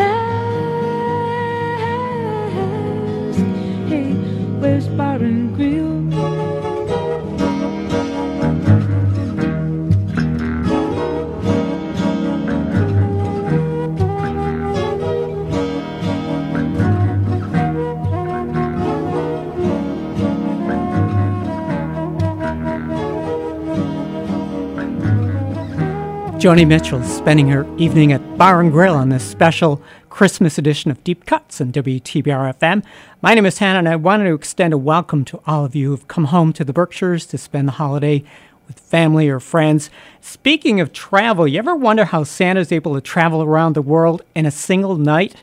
Joni 26.42 26.66
Mitchell 26.66 27.00
is 27.00 27.16
spending 27.16 27.46
her 27.50 27.64
evening 27.78 28.10
at 28.10 28.36
Bar 28.36 28.60
and 28.60 28.72
Grill 28.72 28.96
on 28.96 29.10
this 29.10 29.22
special 29.22 29.80
Christmas 30.10 30.58
edition 30.58 30.90
of 30.90 31.04
Deep 31.04 31.24
Cuts 31.24 31.60
on 31.60 31.70
WTBR 31.70 32.58
FM. 32.58 32.82
My 33.20 33.36
name 33.36 33.46
is 33.46 33.58
Hannah, 33.58 33.78
and 33.78 33.88
I 33.88 33.94
wanted 33.94 34.24
to 34.24 34.34
extend 34.34 34.74
a 34.74 34.76
welcome 34.76 35.24
to 35.26 35.40
all 35.46 35.64
of 35.64 35.76
you 35.76 35.90
who've 35.90 36.08
come 36.08 36.24
home 36.24 36.52
to 36.54 36.64
the 36.64 36.72
Berkshires 36.72 37.26
to 37.26 37.38
spend 37.38 37.68
the 37.68 37.72
holiday 37.72 38.24
with 38.66 38.80
family 38.80 39.28
or 39.28 39.38
friends. 39.38 39.88
Speaking 40.20 40.80
of 40.80 40.92
travel, 40.92 41.46
you 41.46 41.60
ever 41.60 41.76
wonder 41.76 42.06
how 42.06 42.24
Santa's 42.24 42.72
able 42.72 42.96
to 42.96 43.00
travel 43.00 43.44
around 43.44 43.74
the 43.74 43.80
world 43.80 44.22
in 44.34 44.44
a 44.44 44.50
single 44.50 44.96
night? 44.96 45.36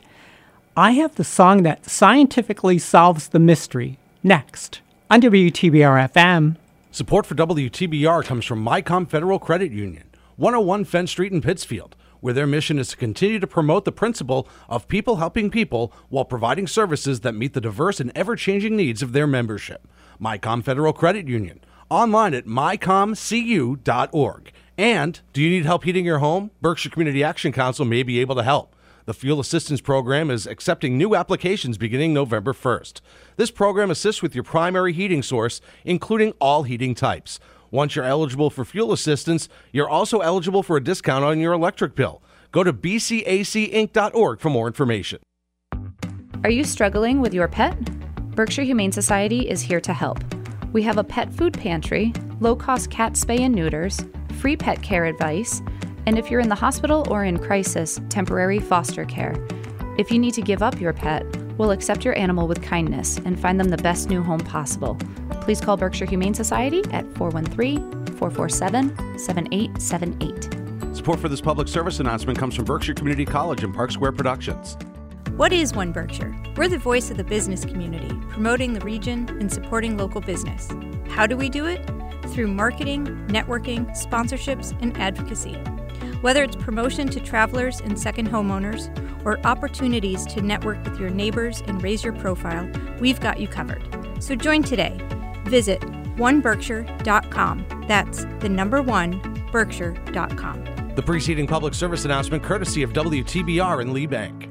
I 0.76 0.90
have 0.90 1.14
the 1.14 1.24
song 1.24 1.62
that 1.62 1.88
scientifically 1.88 2.78
solves 2.78 3.28
the 3.28 3.38
mystery 3.38 3.96
next 4.22 4.82
on 5.08 5.22
WTBR 5.22 6.10
FM. 6.12 6.56
Support 6.90 7.24
for 7.24 7.34
WTBR 7.36 8.22
comes 8.26 8.44
from 8.44 8.62
Mycom 8.62 9.08
Federal 9.08 9.38
Credit 9.38 9.72
Union, 9.72 10.04
101 10.40 10.84
Fenn 10.86 11.06
Street 11.06 11.32
in 11.32 11.42
Pittsfield, 11.42 11.94
where 12.20 12.32
their 12.32 12.46
mission 12.46 12.78
is 12.78 12.88
to 12.88 12.96
continue 12.96 13.38
to 13.38 13.46
promote 13.46 13.84
the 13.84 13.92
principle 13.92 14.48
of 14.70 14.88
people 14.88 15.16
helping 15.16 15.50
people 15.50 15.92
while 16.08 16.24
providing 16.24 16.66
services 16.66 17.20
that 17.20 17.34
meet 17.34 17.52
the 17.52 17.60
diverse 17.60 18.00
and 18.00 18.10
ever 18.14 18.34
changing 18.34 18.74
needs 18.74 19.02
of 19.02 19.12
their 19.12 19.26
membership. 19.26 19.86
Mycom 20.18 20.64
Federal 20.64 20.94
Credit 20.94 21.28
Union, 21.28 21.60
online 21.90 22.32
at 22.32 22.46
mycomcu.org. 22.46 24.52
And 24.78 25.20
do 25.34 25.42
you 25.42 25.50
need 25.50 25.66
help 25.66 25.84
heating 25.84 26.06
your 26.06 26.20
home? 26.20 26.52
Berkshire 26.62 26.88
Community 26.88 27.22
Action 27.22 27.52
Council 27.52 27.84
may 27.84 28.02
be 28.02 28.18
able 28.18 28.36
to 28.36 28.42
help. 28.42 28.74
The 29.04 29.12
Fuel 29.12 29.40
Assistance 29.40 29.82
Program 29.82 30.30
is 30.30 30.46
accepting 30.46 30.96
new 30.96 31.14
applications 31.14 31.76
beginning 31.76 32.14
November 32.14 32.54
1st. 32.54 33.02
This 33.36 33.50
program 33.50 33.90
assists 33.90 34.22
with 34.22 34.34
your 34.34 34.44
primary 34.44 34.94
heating 34.94 35.22
source, 35.22 35.60
including 35.84 36.32
all 36.40 36.62
heating 36.62 36.94
types. 36.94 37.40
Once 37.70 37.94
you're 37.94 38.04
eligible 38.04 38.50
for 38.50 38.64
fuel 38.64 38.92
assistance, 38.92 39.48
you're 39.72 39.88
also 39.88 40.20
eligible 40.20 40.62
for 40.62 40.76
a 40.76 40.82
discount 40.82 41.24
on 41.24 41.38
your 41.38 41.52
electric 41.52 41.94
bill. 41.94 42.22
Go 42.52 42.64
to 42.64 42.72
bcacinc.org 42.72 44.40
for 44.40 44.50
more 44.50 44.66
information. 44.66 45.20
Are 46.42 46.50
you 46.50 46.64
struggling 46.64 47.20
with 47.20 47.34
your 47.34 47.48
pet? 47.48 47.78
Berkshire 48.34 48.62
Humane 48.62 48.92
Society 48.92 49.48
is 49.48 49.60
here 49.60 49.80
to 49.80 49.92
help. 49.92 50.18
We 50.72 50.82
have 50.82 50.98
a 50.98 51.04
pet 51.04 51.32
food 51.32 51.52
pantry, 51.52 52.12
low 52.40 52.56
cost 52.56 52.90
cat 52.90 53.12
spay 53.12 53.40
and 53.40 53.54
neuters, 53.54 54.00
free 54.38 54.56
pet 54.56 54.82
care 54.82 55.04
advice, 55.04 55.60
and 56.06 56.18
if 56.18 56.30
you're 56.30 56.40
in 56.40 56.48
the 56.48 56.54
hospital 56.54 57.06
or 57.10 57.24
in 57.24 57.38
crisis, 57.38 58.00
temporary 58.08 58.58
foster 58.58 59.04
care. 59.04 59.34
If 59.98 60.10
you 60.10 60.18
need 60.18 60.34
to 60.34 60.42
give 60.42 60.62
up 60.62 60.80
your 60.80 60.92
pet, 60.92 61.24
we'll 61.60 61.72
accept 61.72 62.06
your 62.06 62.18
animal 62.18 62.48
with 62.48 62.62
kindness 62.62 63.18
and 63.18 63.38
find 63.38 63.60
them 63.60 63.68
the 63.68 63.76
best 63.76 64.08
new 64.08 64.22
home 64.22 64.40
possible. 64.40 64.96
Please 65.42 65.60
call 65.60 65.76
Berkshire 65.76 66.06
Humane 66.06 66.32
Society 66.32 66.82
at 66.90 67.04
413 67.16 68.06
447 68.16 69.18
7878. 69.18 70.96
Support 70.96 71.20
for 71.20 71.28
this 71.28 71.42
public 71.42 71.68
service 71.68 72.00
announcement 72.00 72.38
comes 72.38 72.54
from 72.54 72.64
Berkshire 72.64 72.94
Community 72.94 73.26
College 73.26 73.62
and 73.62 73.74
Park 73.74 73.90
Square 73.90 74.12
Productions. 74.12 74.78
What 75.36 75.52
is 75.52 75.74
One 75.74 75.92
Berkshire? 75.92 76.34
We're 76.56 76.68
the 76.68 76.78
voice 76.78 77.10
of 77.10 77.18
the 77.18 77.24
business 77.24 77.66
community, 77.66 78.08
promoting 78.30 78.72
the 78.72 78.80
region 78.80 79.28
and 79.38 79.52
supporting 79.52 79.98
local 79.98 80.22
business. 80.22 80.70
How 81.10 81.26
do 81.26 81.36
we 81.36 81.50
do 81.50 81.66
it? 81.66 81.84
Through 82.28 82.48
marketing, 82.48 83.06
networking, 83.28 83.86
sponsorships, 83.90 84.74
and 84.80 84.96
advocacy. 84.96 85.58
Whether 86.20 86.42
it's 86.42 86.56
promotion 86.56 87.08
to 87.08 87.20
travelers 87.20 87.80
and 87.80 87.98
second 87.98 88.28
homeowners, 88.28 88.90
or 89.24 89.38
opportunities 89.46 90.26
to 90.26 90.42
network 90.42 90.84
with 90.84 91.00
your 91.00 91.08
neighbors 91.08 91.62
and 91.66 91.82
raise 91.82 92.04
your 92.04 92.12
profile, 92.12 92.70
we've 93.00 93.18
got 93.20 93.40
you 93.40 93.48
covered. 93.48 93.82
So 94.22 94.34
join 94.34 94.62
today. 94.62 95.00
Visit 95.44 95.80
oneberkshire.com. 96.18 97.84
That's 97.88 98.26
the 98.40 98.50
number 98.50 98.82
one, 98.82 99.48
berkshire.com. 99.50 100.92
The 100.94 101.02
preceding 101.02 101.46
public 101.46 101.72
service 101.72 102.04
announcement 102.04 102.42
courtesy 102.42 102.82
of 102.82 102.92
WTBR 102.92 103.80
and 103.80 103.94
Lee 103.94 104.06
Bank. 104.06 104.50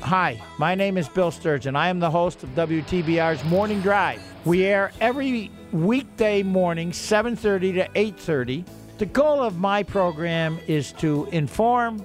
Hi, 0.00 0.42
my 0.58 0.74
name 0.74 0.98
is 0.98 1.08
Bill 1.08 1.30
Sturgeon. 1.30 1.76
I 1.76 1.88
am 1.88 1.98
the 1.98 2.10
host 2.10 2.42
of 2.42 2.50
WTBR's 2.50 3.42
Morning 3.44 3.80
Drive. 3.80 4.20
We 4.44 4.66
air 4.66 4.92
every 5.00 5.50
weekday 5.72 6.42
morning, 6.42 6.90
7:30 6.90 7.72
to 7.74 7.88
8:30. 7.94 8.64
The 9.00 9.06
goal 9.06 9.42
of 9.42 9.58
my 9.58 9.82
program 9.82 10.58
is 10.66 10.92
to 10.98 11.26
inform, 11.32 12.04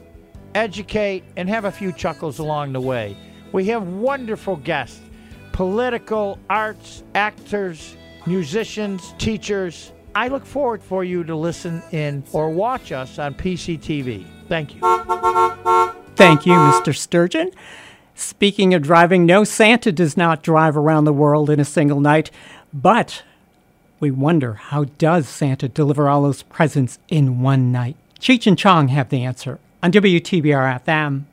educate, 0.53 1.25
and 1.35 1.49
have 1.49 1.65
a 1.65 1.71
few 1.71 1.91
chuckles 1.91 2.39
along 2.39 2.71
the 2.71 2.79
way. 2.79 3.17
We 3.51 3.65
have 3.65 3.85
wonderful 3.85 4.55
guests, 4.55 5.01
political, 5.51 6.39
arts, 6.49 7.03
actors, 7.13 7.97
musicians, 8.25 9.13
teachers. 9.17 9.91
I 10.15 10.29
look 10.29 10.45
forward 10.45 10.81
for 10.81 11.03
you 11.03 11.25
to 11.25 11.35
listen 11.35 11.83
in 11.91 12.23
or 12.31 12.49
watch 12.49 12.93
us 12.93 13.19
on 13.19 13.33
PCTV. 13.33 14.25
Thank 14.47 14.75
you. 14.75 14.79
Thank 16.15 16.45
you, 16.45 16.53
Mr. 16.53 16.95
Sturgeon. 16.95 17.51
Speaking 18.13 18.73
of 18.73 18.83
driving, 18.83 19.25
no, 19.25 19.43
Santa 19.43 19.91
does 19.91 20.15
not 20.15 20.43
drive 20.43 20.77
around 20.77 21.03
the 21.03 21.11
world 21.11 21.49
in 21.49 21.59
a 21.59 21.65
single 21.65 21.99
night, 21.99 22.31
but 22.71 23.21
We 23.99 24.11
wonder 24.11 24.53
how 24.53 24.85
does 24.85 25.27
Santa 25.27 25.67
deliver 25.67 26.09
all 26.09 26.23
those 26.23 26.43
presents 26.43 26.99
in 27.07 27.41
one 27.41 27.71
night? 27.71 27.95
Cheech 28.19 28.45
and 28.47 28.57
Chong 28.57 28.89
have 28.89 29.09
the 29.09 29.23
answer 29.23 29.59
on 29.81 29.91
WTBR 29.91 30.83
FM. 30.83 31.23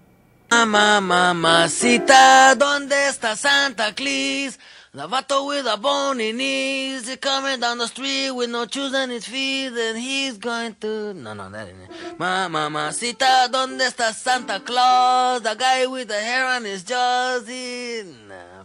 Mama, 0.50 1.00
mamacita, 1.00 2.54
¿dónde 2.58 3.08
está 3.08 3.34
Santa 3.34 3.92
Claus? 3.94 4.58
The 4.94 5.08
vato 5.08 5.48
with 5.48 5.64
a 5.66 5.78
bony 5.78 6.32
knees, 6.32 7.08
he 7.08 7.16
coming 7.16 7.58
down 7.58 7.78
the 7.78 7.86
street 7.86 8.30
with 8.32 8.50
no 8.50 8.66
shoes 8.66 8.92
on 8.92 9.08
his 9.08 9.24
feet, 9.24 9.72
and 9.72 9.96
he's 9.96 10.36
going 10.36 10.74
to... 10.82 11.14
No, 11.14 11.32
no, 11.32 11.48
that 11.48 11.68
ain't 11.68 11.78
it. 11.88 12.18
Ma, 12.18 12.46
mamacita, 12.48 13.48
¿dónde 13.50 13.80
está 13.80 14.12
Santa 14.12 14.60
Claus? 14.60 15.40
The 15.40 15.54
guy 15.54 15.86
with 15.86 16.08
the 16.08 16.20
hair 16.20 16.44
on 16.44 16.64
his 16.66 16.84
jaws, 16.84 17.48
he... 17.48 18.02
Nah. 18.28 18.64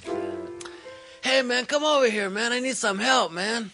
Hey, 1.22 1.42
man, 1.44 1.66
come 1.66 1.86
over 1.86 2.10
here, 2.10 2.30
man. 2.30 2.52
I 2.52 2.60
need 2.60 2.76
some 2.76 3.00
help, 3.00 3.32
man. 3.32 3.72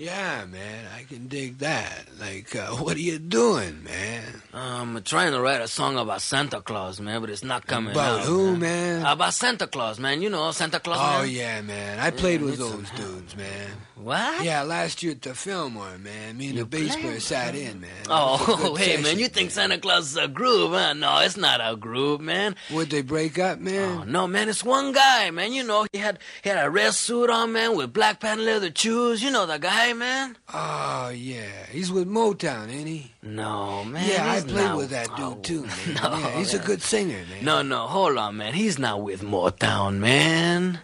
Yeah, 0.00 0.46
man, 0.46 0.86
I 0.96 1.02
can 1.02 1.28
dig 1.28 1.58
that. 1.58 2.06
Like, 2.18 2.56
uh, 2.56 2.68
what 2.76 2.96
are 2.96 3.00
you 3.00 3.18
doing, 3.18 3.84
man? 3.84 4.40
I'm 4.54 5.02
trying 5.02 5.32
to 5.32 5.40
write 5.42 5.60
a 5.60 5.68
song 5.68 5.98
about 5.98 6.22
Santa 6.22 6.62
Claus, 6.62 6.98
man, 7.02 7.20
but 7.20 7.28
it's 7.28 7.44
not 7.44 7.66
coming 7.66 7.92
About 7.92 8.20
out, 8.20 8.24
who, 8.26 8.52
man? 8.56 9.02
man? 9.02 9.06
About 9.12 9.34
Santa 9.34 9.66
Claus, 9.66 10.00
man. 10.00 10.22
You 10.22 10.30
know, 10.30 10.52
Santa 10.52 10.80
Claus, 10.80 10.96
Oh, 10.98 11.20
man. 11.20 11.30
yeah, 11.30 11.60
man. 11.60 11.98
I 11.98 12.10
played 12.12 12.40
Yeah, 12.40 12.46
with 12.46 12.58
those 12.58 12.88
dudes, 12.92 13.36
man. 13.36 13.72
What? 14.02 14.44
Yeah, 14.44 14.62
last 14.62 15.02
year 15.02 15.12
at 15.12 15.22
the 15.22 15.34
Fillmore, 15.34 15.98
man. 15.98 16.38
Me 16.38 16.48
and 16.50 16.58
the 16.58 16.64
bass 16.64 16.96
player 16.96 17.20
sat 17.20 17.54
in, 17.54 17.80
man. 17.82 17.90
It 18.04 18.08
was 18.08 18.40
a 18.48 18.52
Oh, 18.68 18.74
hey, 18.78 18.94
man, 18.96 19.04
session. 19.04 19.18
you 19.18 19.28
think 19.28 19.50
Santa 19.50 19.78
Claus 19.78 20.10
is 20.12 20.16
a 20.16 20.26
groove, 20.26 20.72
huh? 20.72 20.94
No, 20.94 21.18
it's 21.20 21.36
not 21.36 21.60
a 21.62 21.76
groove, 21.76 22.20
man. 22.20 22.56
Would 22.70 22.90
they 22.90 23.02
break 23.02 23.38
up, 23.38 23.58
man? 23.60 23.98
Oh, 24.00 24.04
no, 24.04 24.26
man, 24.26 24.48
it's 24.48 24.64
one 24.64 24.92
guy, 24.92 25.30
man. 25.30 25.52
You 25.52 25.64
know, 25.64 25.86
he 25.92 25.98
had 25.98 26.18
he 26.42 26.48
had 26.48 26.64
a 26.64 26.70
red 26.70 26.94
suit 26.94 27.28
on, 27.30 27.52
man, 27.52 27.76
with 27.76 27.92
black 27.92 28.20
patent 28.20 28.42
leather 28.46 28.70
shoes. 28.74 29.22
You 29.22 29.30
know 29.30 29.44
the 29.46 29.58
guy, 29.58 29.92
man? 29.92 30.36
Oh, 30.52 31.10
yeah. 31.10 31.66
He's 31.70 31.92
with 31.92 32.08
Motown, 32.08 32.70
ain't 32.72 32.88
he? 32.88 33.12
No, 33.22 33.84
man. 33.84 34.08
yeah, 34.08 34.32
I 34.32 34.40
played 34.40 34.54
not- 34.64 34.76
with 34.78 34.90
that 34.90 35.14
dude, 35.16 35.44
too, 35.44 35.62
man. 35.66 35.94
No, 36.02 36.16
yeah, 36.18 36.30
he's 36.38 36.54
a 36.54 36.58
good 36.58 36.80
singer, 36.80 37.22
man. 37.30 37.44
No, 37.44 37.60
no, 37.62 37.86
hold 37.86 38.16
on, 38.16 38.38
man. 38.38 38.54
He's 38.54 38.78
not 38.78 39.02
with 39.02 39.20
Motown, 39.22 39.98
man. 39.98 40.80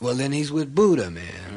Well, 0.00 0.14
then 0.14 0.32
he's 0.32 0.50
with 0.50 0.74
Buddah, 0.74 1.10
man. 1.10 1.50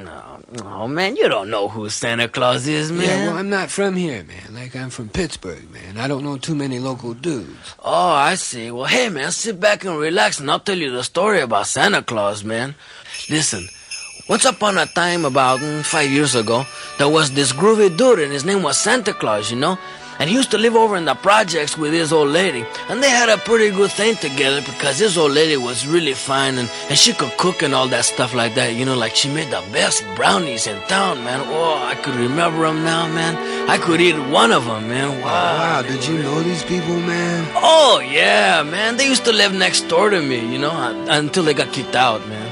No, 0.54 0.66
oh, 0.66 0.88
man, 0.88 1.16
you 1.16 1.30
don't 1.30 1.50
know 1.50 1.68
who 1.68 1.89
Santa 1.89 2.28
Claus 2.28 2.68
is, 2.68 2.91
man. 2.91 3.02
Yeah, 3.02 3.28
well, 3.28 3.38
I'm 3.38 3.50
not 3.50 3.72
from 3.72 3.96
here, 3.96 4.24
man. 4.24 4.54
Like, 4.54 4.76
I'm 4.76 4.89
from 4.89 5.10
Pittsburgh, 5.10 5.72
man. 5.72 5.98
I 5.98 6.08
don't 6.08 6.24
know 6.24 6.38
too 6.38 6.54
many 6.54 6.78
local 6.78 7.14
dudes. 7.14 7.76
Oh, 7.80 8.12
I 8.12 8.36
see. 8.36 8.70
Well, 8.70 8.86
hey, 8.86 9.10
man, 9.10 9.32
sit 9.32 9.60
back 9.60 9.86
and 9.86 9.98
relax, 9.98 10.39
and 10.39 10.52
I'll 10.52 10.60
tell 10.60 10.78
you 10.78 10.91
the 10.91 11.04
story 11.04 11.39
about 11.39 11.68
Santa 11.68 12.04
Claus, 12.04 12.44
man. 12.44 12.76
Listen, 13.30 13.68
once 14.30 14.46
upon 14.46 14.78
a 14.78 14.86
time, 14.88 15.26
about 15.26 15.60
mm, 15.60 15.84
five 15.84 16.12
years 16.12 16.36
ago, 16.36 16.66
there 16.98 17.10
was 17.10 17.32
this 17.32 17.54
groovy 17.54 17.96
dude, 17.98 18.20
and 18.20 18.32
his 18.32 18.46
name 18.46 18.62
was 18.62 18.78
Santa 18.78 19.14
Claus, 19.14 19.50
you 19.50 19.58
know? 19.58 19.80
And 20.20 20.30
he 20.30 20.36
used 20.36 20.51
to 20.51 20.57
live 20.57 20.76
over 20.76 20.95
in 20.95 21.05
the 21.05 21.16
projects 21.16 21.78
with 21.78 21.93
his 21.93 22.14
old 22.14 22.30
lady. 22.30 22.66
And 22.89 23.01
they 23.01 23.09
had 23.09 23.30
a 23.30 23.38
pretty 23.38 23.70
good 23.76 23.91
thing 23.91 24.16
together 24.16 24.61
because 24.61 24.99
his 24.99 25.18
old 25.18 25.32
lady 25.32 25.57
was 25.57 25.88
really 25.88 26.14
fine 26.14 26.57
and, 26.57 26.70
and 26.89 26.97
she 26.97 27.14
could 27.14 27.36
cook 27.38 27.61
and 27.61 27.74
all 27.74 27.88
that 27.89 28.05
stuff 28.05 28.34
like 28.34 28.55
that. 28.55 28.76
You 28.76 28.86
know, 28.86 28.95
like 28.95 29.16
she 29.16 29.30
made 29.34 29.49
the 29.51 29.64
best 29.72 30.03
brownies 30.16 30.68
in 30.68 30.80
town, 30.88 31.24
man. 31.24 31.41
Oh, 31.45 31.84
I 31.84 31.95
could 31.95 32.16
remember 32.16 32.61
them 32.61 32.84
now, 32.84 33.07
man. 33.07 33.36
I 33.70 33.78
could 33.78 34.01
eat 34.01 34.18
one 34.30 34.51
of 34.51 34.66
them, 34.66 34.88
man. 34.88 35.22
Wow. 35.22 35.53
Wow, 35.74 35.82
did 35.82 36.05
you 36.05 36.18
know 36.20 36.41
these 36.43 36.64
people, 36.64 36.95
man? 36.99 37.51
Oh, 37.55 37.99
yeah, 37.99 38.64
man. 38.64 38.97
They 38.97 39.07
used 39.07 39.26
to 39.26 39.32
live 39.34 39.53
next 39.53 39.82
door 39.88 40.09
to 40.09 40.22
me, 40.22 40.39
you 40.51 40.59
know, 40.59 40.72
until 41.09 41.43
they 41.43 41.53
got 41.53 41.72
kicked 41.74 41.95
out, 41.95 42.28
man. 42.28 42.49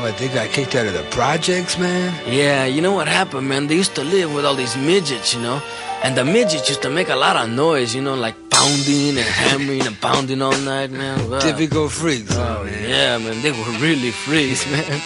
What, 0.00 0.18
they 0.18 0.26
got 0.28 0.48
kicked 0.50 0.74
out 0.74 0.86
of 0.86 0.92
the 0.92 1.04
projects, 1.10 1.78
man? 1.78 2.12
Yeah, 2.26 2.64
you 2.64 2.82
know 2.82 2.92
what 2.92 3.06
happened, 3.06 3.48
man? 3.48 3.68
They 3.68 3.76
used 3.76 3.94
to 3.94 4.02
live 4.02 4.34
with 4.34 4.44
all 4.44 4.56
these 4.56 4.76
midgets, 4.76 5.32
you 5.34 5.40
know? 5.40 5.62
And 6.04 6.14
the 6.16 6.24
midgets 6.24 6.68
used 6.68 6.82
to 6.82 6.90
make 6.90 7.08
a 7.08 7.16
lot 7.16 7.34
of 7.36 7.48
noise, 7.48 7.94
you 7.94 8.02
know, 8.02 8.14
like 8.14 8.36
pounding 8.50 9.16
and 9.16 9.26
hammering 9.40 9.86
and 9.86 9.98
pounding 10.00 10.42
all 10.42 10.56
night, 10.58 10.90
man. 10.90 11.30
Wow. 11.30 11.38
Typical 11.40 11.88
freaks, 11.88 12.36
Oh, 12.36 12.62
man. 12.64 12.88
yeah, 12.88 13.16
man. 13.18 13.40
They 13.42 13.50
were 13.52 13.72
really 13.80 14.10
freaks, 14.10 14.66
man. 14.70 15.00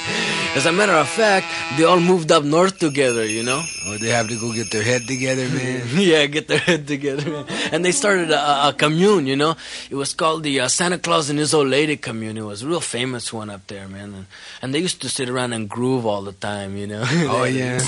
As 0.56 0.66
a 0.66 0.72
matter 0.72 0.92
of 0.94 1.08
fact, 1.08 1.46
they 1.76 1.84
all 1.84 2.00
moved 2.00 2.32
up 2.32 2.42
north 2.42 2.78
together, 2.78 3.24
you 3.24 3.44
know? 3.44 3.62
Oh, 3.86 3.96
they 3.98 4.08
have 4.08 4.26
to 4.28 4.34
go 4.40 4.52
get 4.52 4.70
their 4.72 4.82
head 4.82 5.02
together, 5.06 5.46
man. 5.56 5.86
yeah, 5.94 6.26
get 6.26 6.48
their 6.48 6.58
head 6.58 6.88
together, 6.88 7.30
man. 7.30 7.46
And 7.70 7.84
they 7.84 7.92
started 7.92 8.30
a, 8.32 8.68
a- 8.68 8.72
commune, 8.76 9.26
you 9.28 9.36
know. 9.36 9.54
It 9.90 9.94
was 9.94 10.12
called 10.14 10.42
the 10.42 10.60
uh, 10.60 10.68
Santa 10.68 10.98
Claus 10.98 11.30
and 11.30 11.38
His 11.38 11.54
Old 11.54 11.68
Lady 11.68 11.96
commune. 11.96 12.36
It 12.36 12.42
was 12.44 12.62
a 12.62 12.66
real 12.66 12.80
famous 12.80 13.32
one 13.32 13.50
up 13.50 13.66
there, 13.68 13.86
man. 13.86 14.14
And, 14.14 14.26
and 14.62 14.74
they 14.74 14.80
used 14.80 15.00
to 15.02 15.08
sit 15.08 15.28
around 15.28 15.52
and 15.52 15.68
groove 15.68 16.04
all 16.06 16.22
the 16.22 16.32
time, 16.32 16.76
you 16.76 16.88
know. 16.88 17.04
Oh, 17.30 17.44
yeah? 17.44 17.78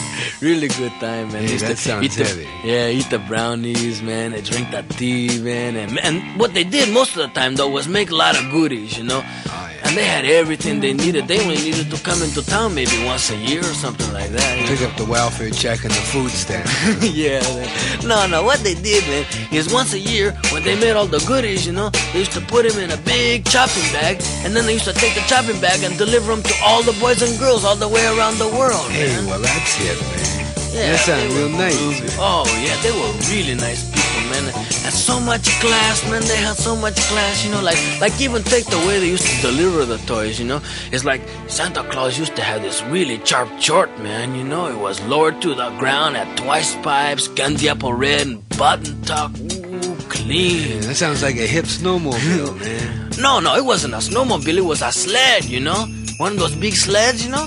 really 0.40 0.68
good 0.68 0.92
time, 1.00 1.32
man. 1.32 1.42
Used 1.48 1.64
that 1.64 1.70
to 1.70 1.76
sounds 1.76 2.04
eat 2.06 2.12
the, 2.12 2.24
heavy. 2.24 2.48
Yeah, 2.68 2.86
eat 3.00 3.08
the 3.10 3.18
brownies, 3.18 4.02
man. 4.02 4.32
They 4.32 4.42
drink 4.42 4.70
the 4.70 4.82
tea, 4.94 5.40
man. 5.40 5.76
And, 5.76 5.98
and 6.00 6.38
what 6.38 6.52
they 6.52 6.64
did 6.64 6.92
most 6.92 7.16
of 7.16 7.22
the 7.22 7.28
time, 7.28 7.54
though, 7.56 7.68
was 7.68 7.88
make 7.88 8.10
a 8.10 8.14
lot 8.14 8.38
of 8.38 8.50
goodies, 8.50 8.98
you 8.98 9.04
know. 9.04 9.22
Oh, 9.24 9.70
And 9.84 9.96
they 9.96 10.04
had 10.04 10.24
everything 10.26 10.80
they 10.80 10.92
needed. 10.92 11.26
They 11.26 11.40
only 11.40 11.56
needed 11.56 11.90
to 11.90 11.98
come 12.02 12.20
into 12.22 12.44
town 12.44 12.74
maybe 12.74 13.02
once 13.04 13.30
a 13.30 13.36
year 13.36 13.60
or 13.60 13.74
something 13.84 14.10
like 14.12 14.30
that. 14.30 14.58
you 14.58 14.64
know. 14.64 14.70
Pick 14.70 14.82
up 14.88 14.96
the 14.98 15.04
welfare 15.06 15.50
check 15.50 15.82
and 15.84 15.92
the 15.92 16.04
food 16.12 16.30
stamp. 16.30 16.66
yeah. 17.00 17.40
man. 17.40 18.06
No, 18.06 18.26
no. 18.26 18.42
What 18.42 18.60
they 18.60 18.74
did, 18.74 19.02
man, 19.08 19.24
is 19.50 19.72
once 19.72 19.94
a 19.94 19.98
year 19.98 20.32
when 20.52 20.62
they 20.62 20.78
made 20.78 20.92
all 20.92 21.06
the 21.06 21.24
goodies, 21.26 21.66
you 21.66 21.72
know, 21.72 21.88
they 22.12 22.18
used 22.20 22.32
to 22.32 22.40
put 22.42 22.68
them 22.68 22.78
in 22.84 22.90
a 22.90 23.00
big 23.02 23.46
chopping 23.46 23.88
bag, 23.96 24.20
and 24.44 24.54
then 24.54 24.66
they 24.66 24.74
used 24.74 24.84
to 24.92 24.92
take 24.92 25.14
the 25.14 25.22
chopping 25.22 25.58
bag 25.60 25.82
and 25.82 25.96
deliver 25.96 26.34
them 26.34 26.42
to 26.42 26.54
all 26.64 26.82
the 26.82 26.96
boys 27.00 27.22
and 27.22 27.32
girls 27.40 27.64
all 27.64 27.76
the 27.76 27.88
way 27.88 28.04
around 28.06 28.36
the 28.38 28.48
world, 28.48 28.84
hey, 28.92 29.08
man. 29.08 29.26
well, 29.26 29.40
that's 29.40 29.74
it, 29.80 29.98
man. 30.00 30.49
Yeah, 30.72 30.96
they 31.06 31.26
real 31.34 31.50
were 31.50 31.58
nice. 31.58 32.16
Oh 32.18 32.44
yeah, 32.64 32.76
they 32.82 32.92
were 32.92 33.12
really 33.30 33.54
nice 33.54 33.82
people, 33.90 34.22
man. 34.30 34.44
And 34.84 34.94
so 34.94 35.18
much 35.20 35.48
class, 35.60 36.08
man. 36.10 36.22
They 36.22 36.36
had 36.36 36.56
so 36.56 36.76
much 36.76 36.96
class, 37.10 37.44
you 37.44 37.50
know. 37.50 37.62
Like, 37.62 37.78
like 38.00 38.18
even 38.20 38.42
take 38.42 38.66
the 38.66 38.78
way 38.86 39.00
they 39.00 39.08
used 39.08 39.26
to 39.26 39.40
deliver 39.42 39.84
the 39.84 39.98
toys, 40.06 40.38
you 40.38 40.46
know. 40.46 40.60
It's 40.92 41.04
like 41.04 41.22
Santa 41.48 41.82
Claus 41.84 42.18
used 42.18 42.36
to 42.36 42.42
have 42.42 42.62
this 42.62 42.82
really 42.84 43.20
sharp 43.24 43.48
short, 43.60 43.90
man. 43.98 44.34
You 44.34 44.44
know, 44.44 44.66
it 44.68 44.78
was 44.78 45.00
lowered 45.02 45.42
to 45.42 45.54
the 45.54 45.70
ground, 45.78 46.16
at 46.16 46.36
twice 46.36 46.76
pipes, 46.76 47.28
candy 47.28 47.68
apple 47.68 47.92
red, 47.92 48.26
and 48.26 48.48
button 48.58 49.00
tuck. 49.02 49.32
Ooh, 49.38 49.96
clean. 50.08 50.68
Yeah, 50.68 50.80
that 50.86 50.94
sounds 50.94 51.22
like 51.22 51.36
a 51.36 51.46
hip 51.46 51.64
snowmobile, 51.64 52.58
man. 52.60 53.10
No, 53.20 53.40
no, 53.40 53.56
it 53.56 53.64
wasn't 53.64 53.94
a 53.94 53.98
snowmobile. 53.98 54.56
It 54.56 54.64
was 54.64 54.82
a 54.82 54.92
sled, 54.92 55.44
you 55.44 55.60
know, 55.60 55.86
one 56.18 56.32
of 56.32 56.38
those 56.38 56.54
big 56.54 56.74
sleds, 56.74 57.24
you 57.24 57.30
know. 57.30 57.46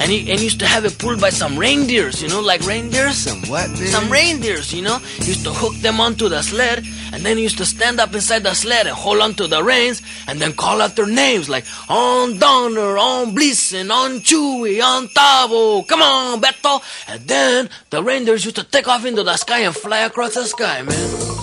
And 0.00 0.10
he 0.10 0.30
and 0.30 0.38
he 0.38 0.44
used 0.44 0.60
to 0.60 0.66
have 0.66 0.84
it 0.84 0.98
pulled 0.98 1.20
by 1.20 1.30
some 1.30 1.56
reindeers, 1.56 2.22
you 2.22 2.28
know, 2.28 2.40
like 2.40 2.60
reindeers. 2.62 3.16
Some 3.16 3.42
what, 3.42 3.68
man? 3.70 3.86
Some 3.86 4.10
reindeers, 4.10 4.72
you 4.72 4.82
know. 4.82 4.98
He 4.98 5.26
used 5.26 5.44
to 5.44 5.52
hook 5.52 5.74
them 5.76 6.00
onto 6.00 6.28
the 6.28 6.42
sled, 6.42 6.84
and 7.12 7.22
then 7.24 7.36
he 7.36 7.42
used 7.42 7.58
to 7.58 7.66
stand 7.66 8.00
up 8.00 8.14
inside 8.14 8.42
the 8.42 8.54
sled 8.54 8.86
and 8.86 8.96
hold 8.96 9.20
onto 9.20 9.46
the 9.46 9.62
reins, 9.62 10.02
and 10.26 10.40
then 10.40 10.52
call 10.52 10.82
out 10.82 10.96
their 10.96 11.06
names 11.06 11.48
like 11.48 11.64
on 11.88 12.38
Donner, 12.38 12.98
on 12.98 13.34
Blitzen, 13.34 13.90
on 13.90 14.20
Chuy, 14.20 14.82
on 14.82 15.08
Tavo, 15.08 15.86
come 15.86 16.02
on, 16.02 16.40
Beto. 16.40 16.82
And 17.08 17.26
then 17.26 17.70
the 17.90 18.02
reindeers 18.02 18.44
used 18.44 18.56
to 18.56 18.64
take 18.64 18.88
off 18.88 19.04
into 19.04 19.22
the 19.22 19.36
sky 19.36 19.60
and 19.60 19.74
fly 19.74 20.00
across 20.00 20.34
the 20.34 20.44
sky, 20.44 20.82
man. 20.82 21.33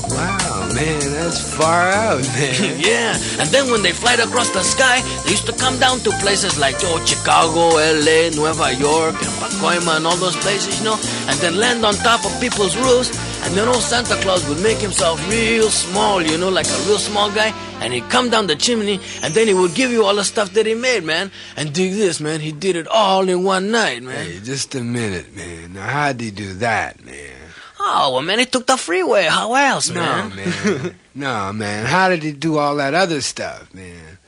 Man, 0.74 1.00
that's 1.12 1.42
far 1.56 1.90
out, 1.90 2.22
man. 2.34 2.80
yeah, 2.80 3.14
and 3.40 3.50
then 3.50 3.70
when 3.70 3.82
they 3.82 3.92
fly 3.92 4.14
across 4.14 4.50
the 4.52 4.64
sky, 4.64 5.02
they 5.24 5.32
used 5.32 5.46
to 5.48 5.54
come 5.54 5.78
down 5.80 6.00
to 6.00 6.12
places 6.24 6.58
like 6.58 6.76
oh, 6.84 7.04
Chicago, 7.06 7.76
LA, 7.76 8.30
Nueva 8.32 8.74
York, 8.80 9.16
and 9.16 9.34
Pacoima, 9.42 9.98
and 9.98 10.08
all 10.08 10.16
those 10.16 10.36
places, 10.38 10.80
you 10.80 10.86
know, 10.86 10.98
and 11.28 11.38
then 11.40 11.58
land 11.58 11.86
on 11.86 11.94
top 11.96 12.26
of 12.26 12.32
people's 12.40 12.78
roofs. 12.78 13.12
And 13.44 13.56
then 13.56 13.68
old 13.68 13.82
Santa 13.82 14.16
Claus 14.22 14.48
would 14.48 14.62
make 14.62 14.78
himself 14.78 15.20
real 15.30 15.70
small, 15.70 16.22
you 16.22 16.38
know, 16.38 16.50
like 16.50 16.68
a 16.68 16.80
real 16.88 17.00
small 17.00 17.30
guy, 17.32 17.52
and 17.82 17.92
he'd 17.92 18.08
come 18.10 18.30
down 18.30 18.48
the 18.48 18.56
chimney, 18.56 19.00
and 19.24 19.34
then 19.34 19.48
he 19.48 19.54
would 19.54 19.74
give 19.74 19.92
you 19.92 20.06
all 20.06 20.16
the 20.16 20.24
stuff 20.24 20.54
that 20.54 20.66
he 20.66 20.74
made, 20.74 21.04
man. 21.04 21.32
And 21.58 21.74
dig 21.74 21.94
this, 21.94 22.22
man, 22.22 22.40
he 22.40 22.52
did 22.52 22.76
it 22.76 22.88
all 22.88 23.28
in 23.28 23.44
one 23.44 23.72
night, 23.72 24.04
man. 24.04 24.26
Hey, 24.26 24.40
just 24.42 24.74
a 24.76 24.82
minute, 24.82 25.36
man. 25.36 25.74
Now, 25.74 25.88
how'd 25.88 26.22
he 26.22 26.32
do 26.32 26.54
that, 26.56 27.04
man? 27.04 27.41
Oh, 27.84 28.12
well, 28.14 28.22
man, 28.22 28.38
he 28.38 28.46
took 28.46 28.68
the 28.68 28.78
freeway. 28.78 29.24
How 29.26 29.54
else, 29.56 29.90
man? 29.90 30.30
No, 30.30 30.36
man? 30.36 30.96
no, 31.16 31.54
man. 31.54 31.86
How 31.88 32.10
did 32.10 32.22
he 32.22 32.32
do 32.32 32.58
all 32.60 32.76
that 32.76 32.94
other 32.94 33.22
stuff, 33.22 33.74
man? 33.74 34.20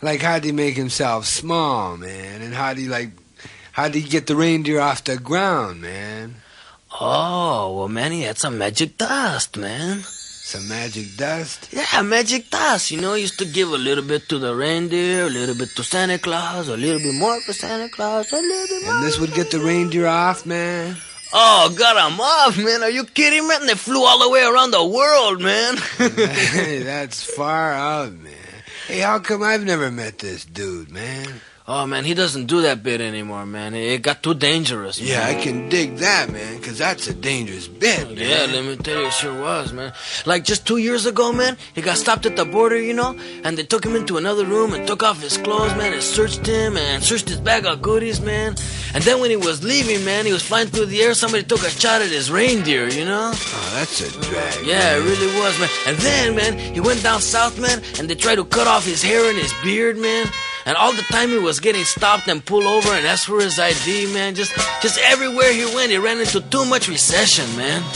Like, 0.00 0.22
how'd 0.22 0.44
he 0.44 0.52
make 0.52 0.76
himself 0.76 1.26
small, 1.26 1.96
man? 1.96 2.40
And 2.40 2.54
how'd 2.54 2.78
he, 2.78 2.86
like, 2.86 3.10
how'd 3.72 3.94
he 3.94 4.02
get 4.02 4.28
the 4.28 4.36
reindeer 4.36 4.80
off 4.80 5.02
the 5.02 5.18
ground, 5.18 5.82
man? 5.82 6.36
Oh, 7.00 7.76
well, 7.78 7.88
man, 7.88 8.12
he 8.12 8.22
had 8.22 8.38
some 8.38 8.58
magic 8.58 8.96
dust, 8.96 9.56
man. 9.56 10.02
Some 10.02 10.68
magic 10.68 11.16
dust? 11.16 11.68
Yeah, 11.72 12.02
magic 12.02 12.48
dust. 12.48 12.90
You 12.92 13.00
know, 13.00 13.14
he 13.14 13.22
used 13.22 13.38
to 13.40 13.44
give 13.44 13.70
a 13.72 13.76
little 13.76 14.04
bit 14.04 14.28
to 14.28 14.38
the 14.38 14.54
reindeer, 14.54 15.26
a 15.26 15.30
little 15.30 15.54
bit 15.56 15.70
to 15.76 15.82
Santa 15.82 16.18
Claus, 16.18 16.68
a 16.68 16.76
little 16.76 17.00
bit 17.00 17.14
more 17.14 17.40
for 17.40 17.52
Santa 17.52 17.88
Claus, 17.88 18.32
a 18.32 18.36
little 18.36 18.66
bit 18.68 18.84
more. 18.84 18.94
And 18.94 19.04
this 19.04 19.18
would 19.18 19.34
get 19.34 19.50
the 19.50 19.60
reindeer 19.60 20.06
off, 20.06 20.46
man? 20.46 20.96
Oh, 21.32 21.72
got 21.76 21.96
'em 21.96 22.20
off, 22.20 22.58
man. 22.58 22.82
Are 22.82 22.90
you 22.90 23.04
kidding, 23.04 23.42
me 23.42 23.48
man? 23.48 23.60
And 23.60 23.68
they 23.68 23.74
flew 23.74 24.04
all 24.04 24.18
the 24.18 24.28
way 24.30 24.42
around 24.42 24.72
the 24.72 24.84
world, 24.84 25.40
man. 25.40 25.76
that's 26.84 27.22
far 27.22 27.72
out, 27.72 28.12
man. 28.14 28.34
Hey, 28.88 28.98
how 28.98 29.20
come 29.20 29.42
I've 29.42 29.64
never 29.64 29.90
met 29.90 30.18
this 30.18 30.44
dude, 30.44 30.90
man? 30.90 31.40
Oh 31.72 31.86
man, 31.86 32.04
he 32.04 32.14
doesn't 32.14 32.46
do 32.46 32.62
that 32.62 32.82
bit 32.82 33.00
anymore, 33.00 33.46
man. 33.46 33.76
It 33.76 34.02
got 34.02 34.24
too 34.24 34.34
dangerous. 34.34 35.00
Yeah. 35.00 35.24
I 35.24 35.34
can 35.40 35.68
dig 35.68 35.98
that, 35.98 36.28
man, 36.28 36.56
because 36.56 36.78
that's 36.78 37.06
a 37.06 37.14
dangerous 37.14 37.68
bit, 37.68 38.08
man. 38.08 38.16
Yeah, 38.18 38.52
let 38.52 38.64
me 38.64 38.74
tell 38.74 39.00
you, 39.00 39.06
it 39.06 39.12
sure 39.12 39.40
was, 39.40 39.72
man. 39.72 39.92
Like 40.26 40.42
just 40.42 40.66
two 40.66 40.78
years 40.78 41.06
ago, 41.06 41.32
man, 41.32 41.56
he 41.76 41.80
got 41.80 41.96
stopped 41.96 42.26
at 42.26 42.34
the 42.34 42.44
border, 42.44 42.76
you 42.76 42.92
know, 42.92 43.16
and 43.44 43.56
they 43.56 43.62
took 43.62 43.86
him 43.86 43.94
into 43.94 44.16
another 44.16 44.44
room 44.44 44.74
and 44.74 44.84
took 44.84 45.04
off 45.04 45.22
his 45.22 45.36
clothes, 45.36 45.72
man, 45.76 45.92
and 45.92 46.02
searched 46.02 46.44
him 46.44 46.76
and 46.76 47.04
searched 47.04 47.28
his 47.28 47.38
bag 47.38 47.64
of 47.66 47.80
goodies, 47.80 48.20
man. 48.20 48.56
And 48.92 49.04
then 49.04 49.20
when 49.20 49.30
he 49.30 49.36
was 49.36 49.62
leaving, 49.62 50.04
man, 50.04 50.26
he 50.26 50.32
was 50.32 50.42
flying 50.42 50.66
through 50.66 50.86
the 50.86 51.00
air. 51.00 51.14
Somebody 51.14 51.44
took 51.44 51.62
a 51.62 51.70
shot 51.70 52.02
at 52.02 52.08
his 52.08 52.32
reindeer, 52.32 52.88
you 52.88 53.04
know. 53.04 53.30
Oh, 53.32 53.70
that's 53.74 54.00
a 54.00 54.10
drag. 54.22 54.66
Yeah, 54.66 54.96
it 54.96 55.04
really 55.04 55.32
was, 55.38 55.56
man. 55.60 55.70
And 55.86 55.96
then, 55.98 56.34
man, 56.34 56.74
he 56.74 56.80
went 56.80 57.04
down 57.04 57.20
south, 57.20 57.60
man, 57.60 57.80
and 58.00 58.10
they 58.10 58.16
tried 58.16 58.42
to 58.42 58.44
cut 58.44 58.66
off 58.66 58.84
his 58.84 59.04
hair 59.04 59.24
and 59.30 59.38
his 59.38 59.54
beard, 59.62 59.96
man. 59.96 60.26
And 60.66 60.76
all 60.76 60.92
the 60.92 61.02
time 61.10 61.30
he 61.30 61.38
was 61.38 61.60
getting 61.60 61.84
stopped 61.84 62.28
and 62.28 62.44
pulled 62.44 62.64
over 62.64 62.90
and 62.90 63.06
asked 63.06 63.26
for 63.26 63.40
his 63.40 63.58
ID, 63.58 64.12
man. 64.12 64.34
Just, 64.34 64.54
just 64.82 64.98
everywhere 64.98 65.52
he 65.52 65.64
went, 65.74 65.90
he 65.90 65.98
ran 65.98 66.18
into 66.18 66.40
too 66.40 66.64
much 66.64 66.88
recession, 66.88 67.46
man. 67.56 67.82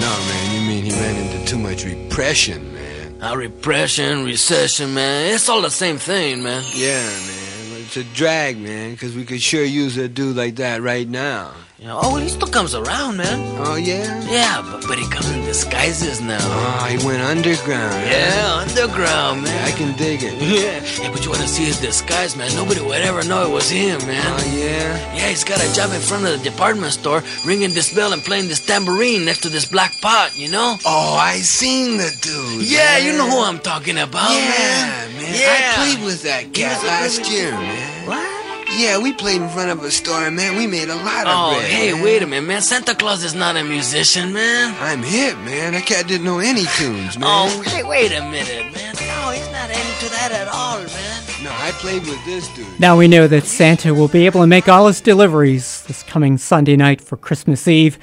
No, 0.00 0.06
man, 0.08 0.54
you 0.54 0.66
mean 0.66 0.84
he 0.84 0.92
ran 0.92 1.14
into 1.16 1.44
too 1.44 1.58
much 1.58 1.84
repression, 1.84 2.72
man. 2.72 3.22
Uh, 3.22 3.36
repression, 3.36 4.24
recession, 4.24 4.94
man. 4.94 5.34
It's 5.34 5.46
all 5.46 5.60
the 5.60 5.70
same 5.70 5.98
thing, 5.98 6.42
man. 6.42 6.64
Yeah, 6.74 7.02
man. 7.02 7.82
It's 7.82 7.98
a 7.98 8.04
drag, 8.04 8.56
man, 8.56 8.92
because 8.92 9.14
we 9.14 9.26
could 9.26 9.42
sure 9.42 9.62
use 9.62 9.98
a 9.98 10.08
dude 10.08 10.36
like 10.36 10.56
that 10.56 10.80
right 10.80 11.06
now. 11.06 11.52
You 11.80 11.86
know, 11.86 11.98
oh, 12.02 12.16
he 12.18 12.28
still 12.28 12.46
comes 12.46 12.74
around, 12.74 13.16
man. 13.16 13.40
Oh, 13.64 13.76
yeah? 13.76 14.04
Yeah, 14.28 14.60
but, 14.70 14.86
but 14.86 14.98
he 14.98 15.08
comes 15.08 15.30
in 15.30 15.40
disguises 15.46 16.20
now. 16.20 16.36
Oh, 16.42 16.84
he 16.84 16.98
went 17.06 17.22
underground. 17.22 17.94
huh? 17.94 18.10
Yeah, 18.10 18.54
underground, 18.68 19.44
man. 19.44 19.54
Yeah, 19.56 19.64
I 19.64 19.70
can 19.78 19.96
dig 19.96 20.22
it. 20.22 20.34
Yeah, 20.60 20.80
hey, 20.80 21.08
but 21.10 21.24
you 21.24 21.30
wanna 21.30 21.48
see 21.48 21.64
his 21.64 21.80
disguise, 21.80 22.36
man? 22.36 22.54
Nobody 22.54 22.82
would 22.82 23.00
ever 23.00 23.24
know 23.26 23.46
it 23.46 23.50
was 23.50 23.70
him, 23.70 23.98
man. 24.06 24.20
Oh, 24.26 24.52
yeah? 24.54 25.16
Yeah, 25.16 25.28
he's 25.30 25.42
got 25.42 25.56
a 25.64 25.72
job 25.74 25.90
in 25.94 26.02
front 26.02 26.26
of 26.26 26.36
the 26.36 26.50
department 26.50 26.92
store, 26.92 27.22
ringing 27.46 27.72
this 27.72 27.94
bell 27.94 28.12
and 28.12 28.20
playing 28.22 28.48
this 28.48 28.60
tambourine 28.60 29.24
next 29.24 29.40
to 29.44 29.48
this 29.48 29.64
black 29.64 29.92
pot, 30.02 30.36
you 30.36 30.50
know? 30.50 30.76
Oh, 30.84 31.16
I 31.18 31.36
seen 31.36 31.96
the 31.96 32.10
dude. 32.20 32.68
Yeah, 32.68 32.84
man. 32.84 33.06
you 33.06 33.12
know 33.16 33.30
who 33.30 33.40
I'm 33.42 33.58
talking 33.58 33.96
about, 33.96 34.30
Yeah, 34.32 34.50
man. 34.50 35.16
man. 35.16 35.32
Yeah. 35.34 35.48
I 35.48 35.94
played 35.94 36.04
with 36.04 36.22
that 36.24 36.52
cat 36.52 36.82
a 36.82 36.86
last 36.86 37.30
year, 37.32 37.52
man. 37.52 38.06
What? 38.06 38.39
Yeah, 38.72 38.98
we 38.98 39.12
played 39.12 39.42
in 39.42 39.48
front 39.48 39.70
of 39.70 39.82
a 39.82 39.90
store, 39.90 40.30
man, 40.30 40.56
we 40.56 40.66
made 40.66 40.88
a 40.88 40.94
lot 40.94 41.26
of 41.26 41.32
Oh, 41.34 41.54
bread. 41.58 41.70
hey, 41.70 41.92
man. 41.92 42.02
wait 42.02 42.22
a 42.22 42.26
minute, 42.26 42.46
man. 42.46 42.62
Santa 42.62 42.94
Claus 42.94 43.24
is 43.24 43.34
not 43.34 43.56
a 43.56 43.64
musician, 43.64 44.32
man. 44.32 44.74
I'm 44.80 45.02
hip, 45.02 45.36
man. 45.38 45.72
That 45.72 45.84
cat 45.86 46.06
didn't 46.06 46.24
know 46.24 46.38
any 46.38 46.64
tunes, 46.78 47.18
man. 47.18 47.28
Oh, 47.28 47.62
hey, 47.66 47.82
wait 47.82 48.12
a 48.12 48.22
minute, 48.22 48.72
man. 48.74 48.94
No, 48.94 49.30
he's 49.32 49.50
not 49.50 49.68
into 49.70 50.08
that 50.14 50.30
at 50.32 50.48
all, 50.48 50.78
man. 50.78 51.22
No, 51.42 51.50
I 51.50 51.72
played 51.72 52.06
with 52.06 52.24
this 52.24 52.48
dude. 52.54 52.66
Now 52.78 52.96
we 52.96 53.08
know 53.08 53.26
that 53.26 53.44
Santa 53.44 53.92
will 53.92 54.08
be 54.08 54.24
able 54.24 54.40
to 54.40 54.46
make 54.46 54.68
all 54.68 54.86
his 54.86 55.00
deliveries 55.00 55.82
this 55.82 56.02
coming 56.04 56.38
Sunday 56.38 56.76
night 56.76 57.00
for 57.00 57.16
Christmas 57.16 57.66
Eve, 57.66 57.98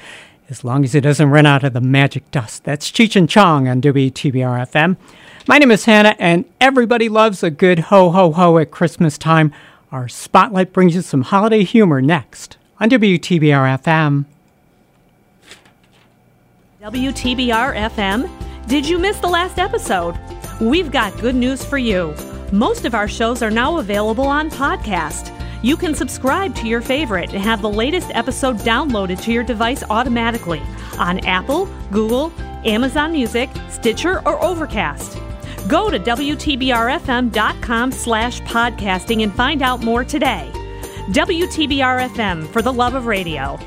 as 0.50 0.64
long 0.64 0.84
as 0.84 0.92
he 0.92 1.00
doesn't 1.00 1.30
run 1.30 1.46
out 1.46 1.64
of 1.64 1.72
the 1.72 1.80
magic 1.80 2.30
dust. 2.30 2.64
That's 2.64 2.90
Cheech 2.90 3.16
and 3.16 3.28
Chong 3.28 3.66
on 3.68 3.80
WTBR 3.80 4.60
FM. 4.70 4.96
My 5.48 5.56
name 5.58 5.70
is 5.70 5.86
Hannah, 5.86 6.14
and 6.18 6.44
everybody 6.60 7.08
loves 7.08 7.42
a 7.42 7.50
good 7.50 7.78
ho 7.78 8.10
ho 8.10 8.32
ho 8.32 8.58
at 8.58 8.70
Christmas 8.70 9.16
time. 9.16 9.52
Our 9.90 10.06
spotlight 10.06 10.74
brings 10.74 10.94
you 10.94 11.00
some 11.00 11.22
holiday 11.22 11.64
humor 11.64 12.02
next 12.02 12.58
on 12.78 12.90
WTBR 12.90 13.80
FM. 13.80 14.26
WTBR 16.82 17.74
FM. 17.74 18.68
Did 18.68 18.86
you 18.86 18.98
miss 18.98 19.18
the 19.18 19.28
last 19.28 19.58
episode? 19.58 20.14
We've 20.60 20.90
got 20.92 21.18
good 21.20 21.34
news 21.34 21.64
for 21.64 21.78
you. 21.78 22.14
Most 22.52 22.84
of 22.84 22.94
our 22.94 23.08
shows 23.08 23.42
are 23.42 23.50
now 23.50 23.78
available 23.78 24.26
on 24.26 24.50
podcast. 24.50 25.34
You 25.62 25.74
can 25.74 25.94
subscribe 25.94 26.54
to 26.56 26.68
your 26.68 26.82
favorite 26.82 27.32
and 27.32 27.42
have 27.42 27.62
the 27.62 27.70
latest 27.70 28.10
episode 28.12 28.58
downloaded 28.58 29.22
to 29.22 29.32
your 29.32 29.42
device 29.42 29.82
automatically 29.88 30.60
on 30.98 31.18
Apple, 31.20 31.64
Google, 31.90 32.30
Amazon 32.66 33.12
Music, 33.12 33.48
Stitcher, 33.70 34.20
or 34.26 34.42
Overcast. 34.44 35.18
Go 35.68 35.90
to 35.90 35.98
WTBRFM.com 35.98 37.92
slash 37.92 38.40
podcasting 38.42 39.22
and 39.22 39.32
find 39.34 39.60
out 39.60 39.84
more 39.84 40.02
today. 40.02 40.50
WTBR 41.10 42.08
FM 42.08 42.46
for 42.48 42.62
the 42.62 42.72
love 42.72 42.94
of 42.94 43.04
radio. 43.04 43.58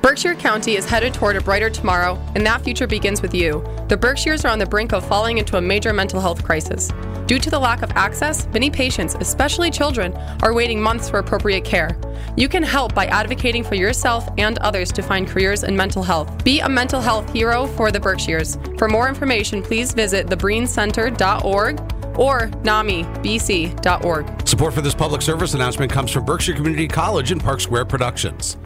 Berkshire 0.00 0.36
County 0.36 0.76
is 0.76 0.86
headed 0.86 1.12
toward 1.12 1.36
a 1.36 1.40
brighter 1.42 1.68
tomorrow, 1.68 2.18
and 2.34 2.46
that 2.46 2.62
future 2.62 2.86
begins 2.86 3.20
with 3.20 3.34
you. 3.34 3.62
The 3.88 3.96
Berkshires 3.96 4.44
are 4.46 4.48
on 4.48 4.58
the 4.58 4.64
brink 4.64 4.92
of 4.92 5.06
falling 5.06 5.36
into 5.36 5.58
a 5.58 5.60
major 5.60 5.92
mental 5.92 6.20
health 6.20 6.42
crisis. 6.42 6.90
Due 7.28 7.38
to 7.38 7.50
the 7.50 7.58
lack 7.58 7.82
of 7.82 7.90
access, 7.90 8.46
many 8.54 8.70
patients, 8.70 9.14
especially 9.20 9.70
children, 9.70 10.14
are 10.42 10.54
waiting 10.54 10.80
months 10.80 11.10
for 11.10 11.18
appropriate 11.18 11.62
care. 11.62 11.94
You 12.38 12.48
can 12.48 12.62
help 12.62 12.94
by 12.94 13.04
advocating 13.04 13.62
for 13.62 13.74
yourself 13.74 14.26
and 14.38 14.56
others 14.60 14.90
to 14.92 15.02
find 15.02 15.28
careers 15.28 15.62
in 15.62 15.76
mental 15.76 16.02
health. 16.02 16.42
Be 16.42 16.60
a 16.60 16.68
mental 16.70 17.02
health 17.02 17.30
hero 17.30 17.66
for 17.66 17.92
the 17.92 18.00
Berkshires. 18.00 18.56
For 18.78 18.88
more 18.88 19.10
information, 19.10 19.62
please 19.62 19.92
visit 19.92 20.28
thebriencenter.org 20.28 21.80
or 22.18 22.48
namibc.org. 22.64 24.48
Support 24.48 24.72
for 24.72 24.80
this 24.80 24.94
public 24.94 25.20
service 25.20 25.52
announcement 25.52 25.92
comes 25.92 26.10
from 26.10 26.24
Berkshire 26.24 26.54
Community 26.54 26.88
College 26.88 27.30
and 27.30 27.44
Park 27.44 27.60
Square 27.60 27.84
Productions. 27.84 28.56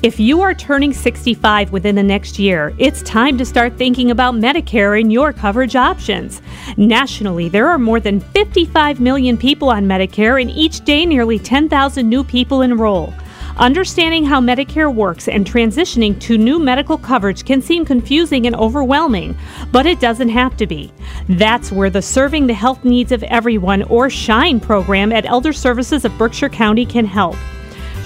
If 0.00 0.20
you 0.20 0.42
are 0.42 0.54
turning 0.54 0.92
65 0.92 1.72
within 1.72 1.96
the 1.96 2.04
next 2.04 2.38
year, 2.38 2.72
it's 2.78 3.02
time 3.02 3.36
to 3.36 3.44
start 3.44 3.76
thinking 3.76 4.12
about 4.12 4.34
Medicare 4.34 5.00
and 5.00 5.12
your 5.12 5.32
coverage 5.32 5.74
options. 5.74 6.40
Nationally, 6.76 7.48
there 7.48 7.66
are 7.66 7.80
more 7.80 7.98
than 7.98 8.20
55 8.20 9.00
million 9.00 9.36
people 9.36 9.70
on 9.70 9.86
Medicare, 9.86 10.40
and 10.40 10.52
each 10.52 10.84
day 10.84 11.04
nearly 11.04 11.36
10,000 11.36 12.08
new 12.08 12.22
people 12.22 12.62
enroll. 12.62 13.12
Understanding 13.56 14.24
how 14.24 14.40
Medicare 14.40 14.94
works 14.94 15.26
and 15.26 15.44
transitioning 15.44 16.20
to 16.20 16.38
new 16.38 16.60
medical 16.60 16.96
coverage 16.96 17.44
can 17.44 17.60
seem 17.60 17.84
confusing 17.84 18.46
and 18.46 18.54
overwhelming, 18.54 19.36
but 19.72 19.84
it 19.84 19.98
doesn't 19.98 20.28
have 20.28 20.56
to 20.58 20.66
be. 20.68 20.92
That's 21.28 21.72
where 21.72 21.90
the 21.90 22.02
Serving 22.02 22.46
the 22.46 22.54
Health 22.54 22.84
Needs 22.84 23.10
of 23.10 23.24
Everyone 23.24 23.82
or 23.82 24.08
SHINE 24.08 24.60
program 24.60 25.10
at 25.10 25.26
Elder 25.26 25.52
Services 25.52 26.04
of 26.04 26.16
Berkshire 26.16 26.48
County 26.48 26.86
can 26.86 27.04
help. 27.04 27.34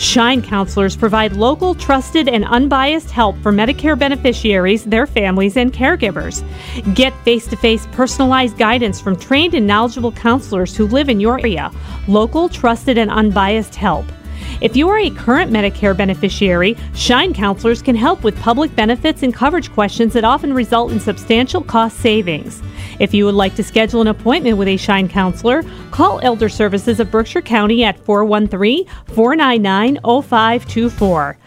Shine 0.03 0.43
counselors 0.43 0.97
provide 0.97 1.35
local, 1.35 1.77
trusted, 1.77 2.29
and 2.29 2.45
unbiased 2.45 3.13
help 3.13 3.39
for 3.39 3.53
Medicare 3.53 3.97
beneficiaries, 3.97 4.83
their 4.83 5.07
families, 5.07 5.57
and 5.57 5.73
caregivers. 5.73 6.43
Get 6.97 7.15
face 7.25 7.47
to 7.47 7.57
face 7.57 7.87
personalized 7.93 8.59
guidance 8.59 9.01
from 9.01 9.15
trained 9.15 9.55
and 9.55 9.65
knowledgeable 9.65 10.11
counselors 10.11 10.77
who 10.77 10.89
live 10.89 11.09
in 11.09 11.21
your 11.21 11.39
area. 11.39 11.71
Local, 12.09 12.49
trusted, 12.49 12.99
and 12.99 13.13
unbiased 13.13 13.77
help. 13.77 14.05
If 14.61 14.77
you 14.77 14.89
are 14.89 14.99
a 14.99 15.11
current 15.11 15.51
Medicare 15.51 15.97
beneficiary, 15.97 16.77
Shine 16.95 17.35
counselors 17.35 17.83
can 17.83 17.97
help 17.97 18.23
with 18.23 18.39
public 18.41 18.75
benefits 18.77 19.23
and 19.23 19.35
coverage 19.35 19.73
questions 19.73 20.13
that 20.13 20.25
often 20.25 20.53
result 20.53 20.93
in 20.93 21.01
substantial 21.01 21.63
cost 21.63 21.99
savings. 21.99 22.63
If 22.99 23.13
you 23.13 23.25
would 23.25 23.35
like 23.35 23.55
to 23.57 23.65
schedule 23.65 24.01
an 24.01 24.09
appointment 24.09 24.59
with 24.59 24.69
a 24.69 24.77
Shine 24.77 25.09
counselor, 25.09 25.63
call 25.91 26.21
Elder 26.23 26.49
Services 26.49 27.01
of 27.01 27.11
Berkshire 27.11 27.43
County 27.43 27.85
at 27.85 27.99
413 27.99 28.87
499 29.15 29.99
0524. 30.03 31.39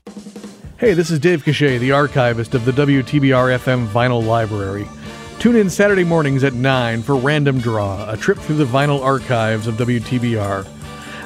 Hey, 0.77 0.93
this 0.93 1.09
is 1.09 1.19
Dave 1.19 1.45
Cachet, 1.45 1.77
the 1.77 1.93
archivist 1.93 2.53
of 2.53 2.65
the 2.65 2.71
WTBR 2.73 3.57
FM 3.57 3.87
Vinyl 3.87 4.25
Library. 4.25 4.85
Tune 5.39 5.55
in 5.55 5.69
Saturday 5.69 6.03
mornings 6.03 6.43
at 6.43 6.53
9 6.53 7.01
for 7.01 7.15
Random 7.15 7.59
Draw, 7.59 8.09
a 8.11 8.17
trip 8.17 8.37
through 8.37 8.57
the 8.57 8.65
vinyl 8.65 9.01
archives 9.01 9.67
of 9.67 9.75
WTBR. 9.75 10.67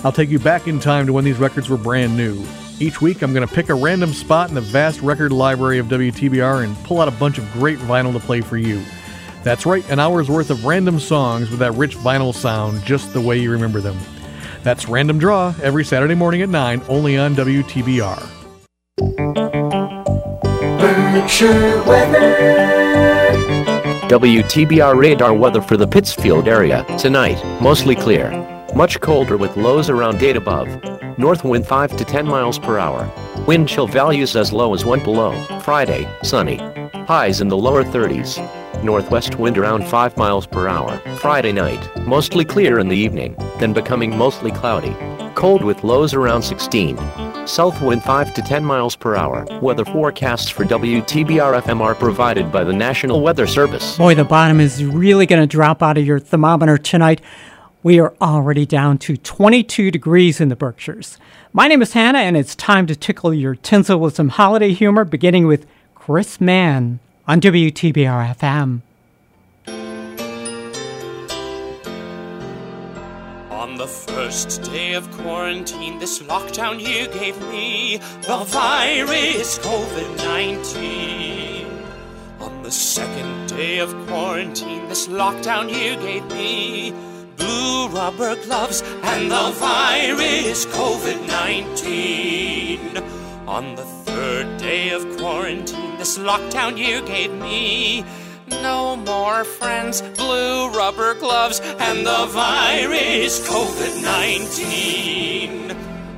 I'll 0.04 0.12
take 0.12 0.30
you 0.30 0.40
back 0.40 0.68
in 0.68 0.80
time 0.80 1.06
to 1.08 1.14
when 1.14 1.26
these 1.26 1.40
records 1.40 1.70
were 1.70 1.78
brand 1.78 2.16
new. 2.16 2.44
Each 2.80 3.02
week, 3.02 3.22
I'm 3.22 3.34
going 3.34 3.46
to 3.46 3.54
pick 3.54 3.68
a 3.68 3.74
random 3.74 4.14
spot 4.14 4.48
in 4.48 4.56
the 4.56 4.62
vast 4.62 5.02
record 5.02 5.34
library 5.34 5.80
of 5.80 5.88
WTBR 5.88 6.64
and 6.64 6.78
pull 6.86 7.02
out 7.02 7.10
a 7.10 7.12
bunch 7.12 7.38
of 7.38 7.52
great 7.52 7.78
vinyl 7.80 8.14
to 8.14 8.20
play 8.20 8.40
for 8.40 8.56
you. 8.58 8.82
That's 9.44 9.66
right, 9.66 9.88
an 9.90 10.00
hour's 10.00 10.30
worth 10.30 10.50
of 10.50 10.66
random 10.66 11.00
songs 11.00 11.50
with 11.50 11.60
that 11.60 11.74
rich 11.74 11.98
vinyl 11.98 12.34
sound 12.34 12.84
just 12.84 13.12
the 13.14 13.22
way 13.22 13.38
you 13.38 13.52
remember 13.52 13.82
them. 13.82 13.98
That's 14.64 14.88
Random 14.88 15.20
Draw 15.20 15.56
every 15.62 15.86
Saturday 15.86 16.16
morning 16.16 16.42
at 16.42 16.50
9, 16.50 16.82
only 16.88 17.18
on 17.18 17.36
WTBR. 17.36 18.30
Berkshire 20.80 21.84
weather. 21.84 22.36
WTBR 24.10 24.98
radar 24.98 25.34
weather 25.34 25.62
for 25.62 25.78
the 25.78 25.88
Pittsfield 25.88 26.48
area. 26.48 26.84
Tonight, 26.98 27.42
mostly 27.62 27.96
clear. 27.96 28.59
Much 28.76 29.00
colder 29.02 29.36
with 29.36 29.58
lows 29.58 29.90
around 29.90 30.22
8 30.22 30.36
above. 30.38 30.68
North 31.18 31.44
wind 31.44 31.66
5 31.66 31.98
to 31.98 32.06
10 32.06 32.28
miles 32.28 32.60
per 32.60 32.78
hour. 32.78 33.12
Wind 33.48 33.68
chill 33.68 33.88
values 33.88 34.36
as 34.36 34.54
low 34.54 34.74
as 34.76 34.86
1 34.86 35.04
below. 35.04 35.34
Friday, 35.62 36.08
sunny. 36.22 36.58
Highs 37.08 37.42
in 37.42 37.48
the 37.48 37.58
lower 37.58 37.84
30s. 37.84 38.38
Northwest 38.84 39.40
wind 39.40 39.58
around 39.58 39.88
5 39.88 40.18
miles 40.18 40.46
per 40.46 40.68
hour. 40.68 40.98
Friday 41.18 41.52
night, 41.52 41.90
mostly 42.06 42.46
clear 42.46 42.78
in 42.78 42.88
the 42.88 42.96
evening, 42.96 43.36
then 43.60 43.74
becoming 43.74 44.16
mostly 44.16 44.52
cloudy. 44.52 44.96
Cold 45.34 45.64
with 45.64 45.84
lows 45.84 46.14
around 46.14 46.44
16. 46.44 46.98
South 47.48 47.82
wind 47.82 48.04
5 48.04 48.36
to 48.36 48.42
10 48.44 48.64
miles 48.64 48.96
per 48.96 49.16
hour. 49.16 49.48
Weather 49.62 49.86
forecasts 49.86 50.48
for 50.48 50.64
WTBR 50.64 51.60
FM 51.60 51.82
are 51.82 51.96
provided 51.96 52.52
by 52.52 52.64
the 52.64 52.74
National 52.74 53.22
Weather 53.22 53.48
Service. 53.48 53.98
Boy, 53.98 54.14
the 54.14 54.24
bottom 54.24 54.60
is 54.60 54.86
really 54.86 55.26
going 55.26 55.42
to 55.42 55.48
drop 55.48 55.82
out 55.82 55.98
of 55.98 56.06
your 56.06 56.20
thermometer 56.20 56.78
tonight. 56.78 57.20
We 57.82 57.98
are 58.02 58.14
already 58.20 58.66
down 58.66 58.98
to 59.00 59.16
22 59.16 59.90
degrees 59.90 60.42
in 60.42 60.50
the 60.50 60.56
Berkshires. 60.58 61.18
My 61.54 61.70
name 61.70 61.82
is 61.82 61.94
Hannah, 61.94 62.20
and 62.20 62.36
it's 62.36 62.54
time 62.54 62.86
to 62.88 62.96
tickle 62.96 63.34
your 63.34 63.56
tinsel 63.56 64.02
with 64.02 64.16
some 64.16 64.28
holiday 64.28 64.74
humor, 64.74 65.06
beginning 65.06 65.48
with 65.48 65.66
Chris 65.96 66.42
Mann 66.42 67.00
on 67.26 67.40
WTBR 67.40 68.36
FM. 68.36 68.82
On 73.50 73.78
the 73.78 73.88
first 73.88 74.62
day 74.64 74.94
of 74.94 75.10
quarantine, 75.12 76.00
this 76.00 76.20
lockdown 76.20 76.82
you 76.82 77.08
gave 77.18 77.40
me 77.50 77.96
the 78.24 78.44
virus 78.44 79.58
COVID 79.60 80.18
19. 80.18 81.66
On 82.42 82.62
the 82.62 82.72
second 82.72 83.48
day 83.48 83.80
of 83.80 83.96
quarantine, 84.08 84.86
this 84.90 85.08
lockdown 85.08 85.70
you 85.70 85.96
gave 86.02 86.26
me 86.32 86.94
blue 87.40 87.88
rubber 87.88 88.36
gloves 88.44 88.84
and 89.04 89.32
the 89.32 89.52
virus 89.56 90.66
COVID 90.68 91.28
19. 91.28 92.98
On 93.48 93.76
the 93.76 93.84
third 94.06 94.58
day 94.58 94.92
of 94.92 95.02
quarantine, 95.18 95.98
this 95.98 96.18
lockdown 96.20 96.78
you 96.78 97.02
gave 97.08 97.32
me 97.34 98.06
no 98.50 98.96
more 98.96 99.44
friends, 99.44 100.02
blue 100.02 100.70
rubber 100.70 101.14
gloves, 101.16 101.60
and 101.60 102.06
the 102.06 102.26
virus 102.28 103.40
COVID 103.48 104.04
19. 104.04 105.72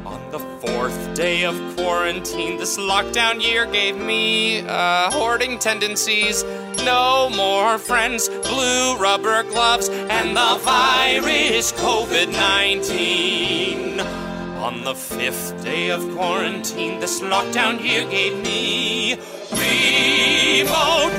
On 0.05 0.32
the 0.32 0.39
fourth 0.39 1.13
day 1.15 1.43
of 1.43 1.55
quarantine, 1.76 2.57
this 2.57 2.78
lockdown 2.78 3.41
year 3.41 3.65
gave 3.65 3.97
me 3.97 4.61
uh, 4.61 5.11
hoarding 5.11 5.59
tendencies. 5.59 6.43
No 6.86 7.29
more 7.29 7.77
friends, 7.77 8.27
blue 8.27 8.97
rubber 8.97 9.43
gloves, 9.43 9.88
and 9.89 10.36
the 10.36 10.57
virus 10.61 11.71
COVID 11.73 12.32
19. 12.32 13.99
On 13.99 14.84
the 14.84 14.95
fifth 14.95 15.63
day 15.63 15.91
of 15.91 16.01
quarantine, 16.15 16.99
this 16.99 17.21
lockdown 17.21 17.84
year 17.84 18.03
gave 18.09 18.41
me 18.43 19.13
remote 19.51 21.13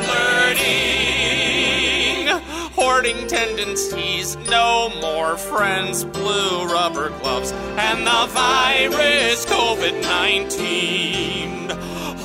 learning, 0.48 1.06
hoarding 2.74 3.28
tendencies, 3.28 4.36
no 4.48 4.90
more 5.00 5.36
friends, 5.36 6.04
blue 6.04 6.64
rubber 6.66 7.10
gloves, 7.20 7.52
and 7.78 8.04
the 8.04 8.26
virus 8.32 9.46
COVID 9.46 10.02
19. 10.02 11.70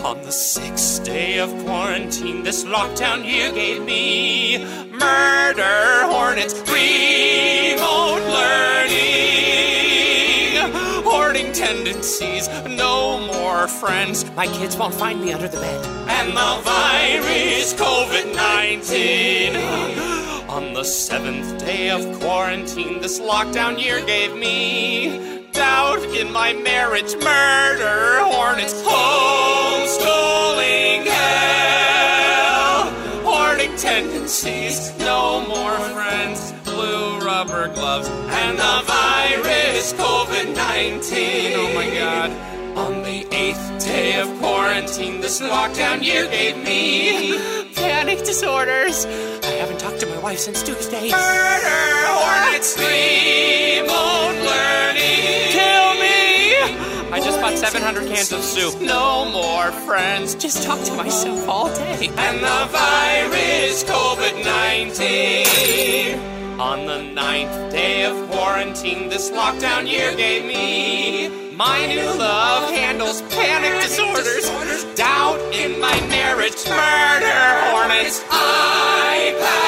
On 0.08 0.22
the 0.22 0.32
sixth 0.32 1.04
day 1.04 1.38
of 1.38 1.50
quarantine, 1.66 2.42
this 2.42 2.64
lockdown 2.64 3.26
you 3.26 3.52
gave 3.52 3.84
me 3.84 4.58
murder 4.90 6.08
hornets, 6.08 6.54
remote 6.72 8.24
learning, 8.38 9.52
hoarding 11.04 11.52
tendencies, 11.52 12.48
no 12.70 13.20
more 13.34 13.68
friends. 13.68 14.24
My 14.32 14.48
kids 14.48 14.78
won't 14.78 14.94
find 14.94 15.20
me 15.20 15.34
under 15.34 15.50
the 15.50 15.60
bed. 15.60 15.86
And 16.08 16.30
the 16.30 16.62
virus 16.64 17.74
COVID 17.74 18.34
19. 18.34 19.58
On 20.48 20.74
the 20.74 20.86
seventh 20.86 21.58
day 21.60 21.90
of 21.90 22.22
quarantine, 22.22 23.02
this 23.02 23.20
lockdown 23.20 23.78
year 23.84 24.00
gave 24.06 24.34
me 24.38 25.37
doubt 25.58 26.04
in 26.16 26.32
my 26.32 26.54
marriage, 26.54 27.16
murder, 27.16 28.20
hornets, 28.30 28.76
homeschooling 28.84 31.04
hell, 31.08 32.92
hoarding 33.24 33.76
tendencies, 33.76 34.96
no 35.00 35.42
more 35.48 35.76
friends, 35.96 36.52
blue 36.64 37.18
rubber 37.22 37.70
gloves, 37.70 38.08
and 38.08 38.60
the 38.60 38.82
virus 38.86 39.94
COVID 39.94 40.56
19. 40.56 41.54
Oh 41.56 41.74
my 41.74 41.90
god. 41.90 42.32
On 42.78 43.02
the 43.02 43.26
eighth 43.36 43.84
day 43.84 44.20
of 44.22 44.28
quarantine, 44.38 45.22
this 45.22 45.42
lockdown 45.42 46.04
you 46.04 46.28
gave 46.30 46.56
me 46.64 47.36
panic 47.74 48.20
disorders. 48.20 49.08
I 49.08 49.54
haven't 49.62 49.80
talked 49.80 50.00
to 50.02 50.06
my 50.06 50.20
wife 50.20 50.38
since 50.38 50.62
Tuesday. 50.62 51.10
Murder, 51.10 52.06
hornets, 52.06 52.78
remote 52.78 54.36
learning. 54.36 54.47
I 57.18 57.20
just 57.20 57.42
bought 57.42 57.58
700 57.58 58.08
cans 58.10 58.32
of 58.32 58.44
soup. 58.44 58.80
No 58.80 59.28
more 59.32 59.72
friends. 59.88 60.36
Just 60.36 60.62
talk 60.62 60.80
to 60.84 60.94
myself 60.94 61.50
all 61.50 61.68
day. 61.74 62.12
And 62.16 62.38
the 62.38 62.68
virus 62.72 63.84
COVID 63.86 64.46
19. 64.46 66.60
On 66.60 66.86
the 66.86 67.02
ninth 67.02 67.72
day 67.72 68.06
of 68.06 68.30
quarantine, 68.30 69.10
this 69.10 69.32
lockdown 69.32 69.90
year 69.90 70.16
gave 70.16 70.46
me 70.46 71.56
my 71.56 71.88
new 71.88 72.06
love 72.20 72.70
handles 72.70 73.24
panic 73.24 73.82
disorders, 73.82 74.46
doubt 74.94 75.40
in 75.56 75.82
my 75.82 76.00
marriage, 76.02 76.70
murder 76.70 77.62
hornets, 77.72 78.22
iPad 78.26 79.67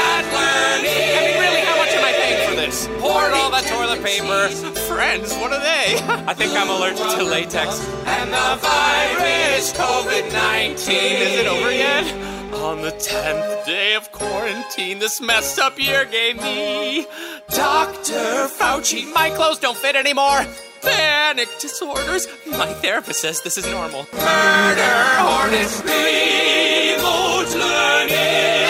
paper. 4.10 4.50
Friends, 4.88 5.34
what 5.36 5.52
are 5.54 5.60
they? 5.60 5.96
I 6.28 6.34
think 6.34 6.54
I'm 6.54 6.70
allergic 6.70 7.08
to 7.18 7.24
latex. 7.24 7.88
And 8.06 8.30
the 8.32 8.50
virus 8.62 9.74
COVID 9.74 10.32
19. 10.32 10.72
Is 10.76 11.40
it 11.40 11.48
over 11.48 11.72
yet? 11.72 12.06
On 12.54 12.82
the 12.82 12.92
tenth 12.92 13.66
day 13.66 13.94
of 13.96 14.12
quarantine, 14.12 15.00
this 15.00 15.22
messed 15.22 15.60
up 15.60 15.80
year 15.80 16.06
gave 16.06 16.42
me 16.42 17.06
Dr. 17.50 18.48
Fauci. 18.58 19.12
My 19.14 19.30
clothes 19.30 19.60
don't 19.60 19.78
fit 19.78 19.96
anymore. 19.96 20.46
Panic 20.82 21.50
disorders. 21.60 22.28
My 22.48 22.74
therapist 22.74 23.22
says 23.22 23.42
this 23.42 23.58
is 23.58 23.66
normal. 23.68 24.08
Murder 24.14 25.04
hornets, 25.20 25.82
remote 25.84 27.54
learning. 27.56 28.69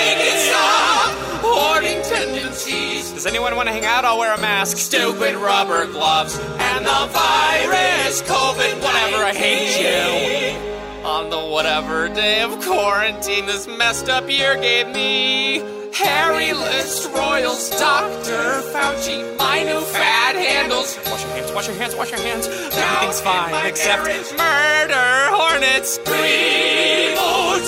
Does 3.20 3.26
anyone 3.26 3.54
want 3.58 3.68
to 3.68 3.74
hang 3.74 3.84
out? 3.84 4.06
I'll 4.06 4.18
wear 4.18 4.34
a 4.34 4.40
mask. 4.40 4.78
Stupid 4.78 5.36
rubber 5.36 5.86
gloves. 5.88 6.40
And 6.40 6.86
the 6.86 7.06
virus, 7.12 8.22
COVID, 8.22 8.82
whatever. 8.82 9.26
I 9.26 9.34
hate 9.36 9.76
you. 9.84 11.06
On 11.06 11.30
the 11.30 11.38
whatever 11.38 12.08
day 12.08 12.42
of 12.42 12.62
quarantine, 12.62 13.46
this 13.46 13.68
messed 13.68 14.08
up 14.08 14.30
year 14.30 14.56
gave 14.56 14.88
me 14.88 15.58
Harry 15.94 16.54
List 16.54 17.12
Royals, 17.12 17.70
Dr. 17.72 18.62
Fauci, 18.72 19.38
my 19.38 19.64
new 19.64 19.82
fad 19.82 20.38
handles. 20.38 20.98
Wash 21.06 21.26
your 21.26 21.34
hands, 21.34 21.52
wash 21.52 21.68
your 21.68 21.76
hands, 21.76 21.96
wash 21.98 22.12
your 22.12 22.22
hands. 22.22 22.48
Everything's 22.48 23.20
fine 23.20 23.66
except 23.66 24.06
murder 24.38 25.28
hornets. 25.36 26.00
Remote 26.08 27.68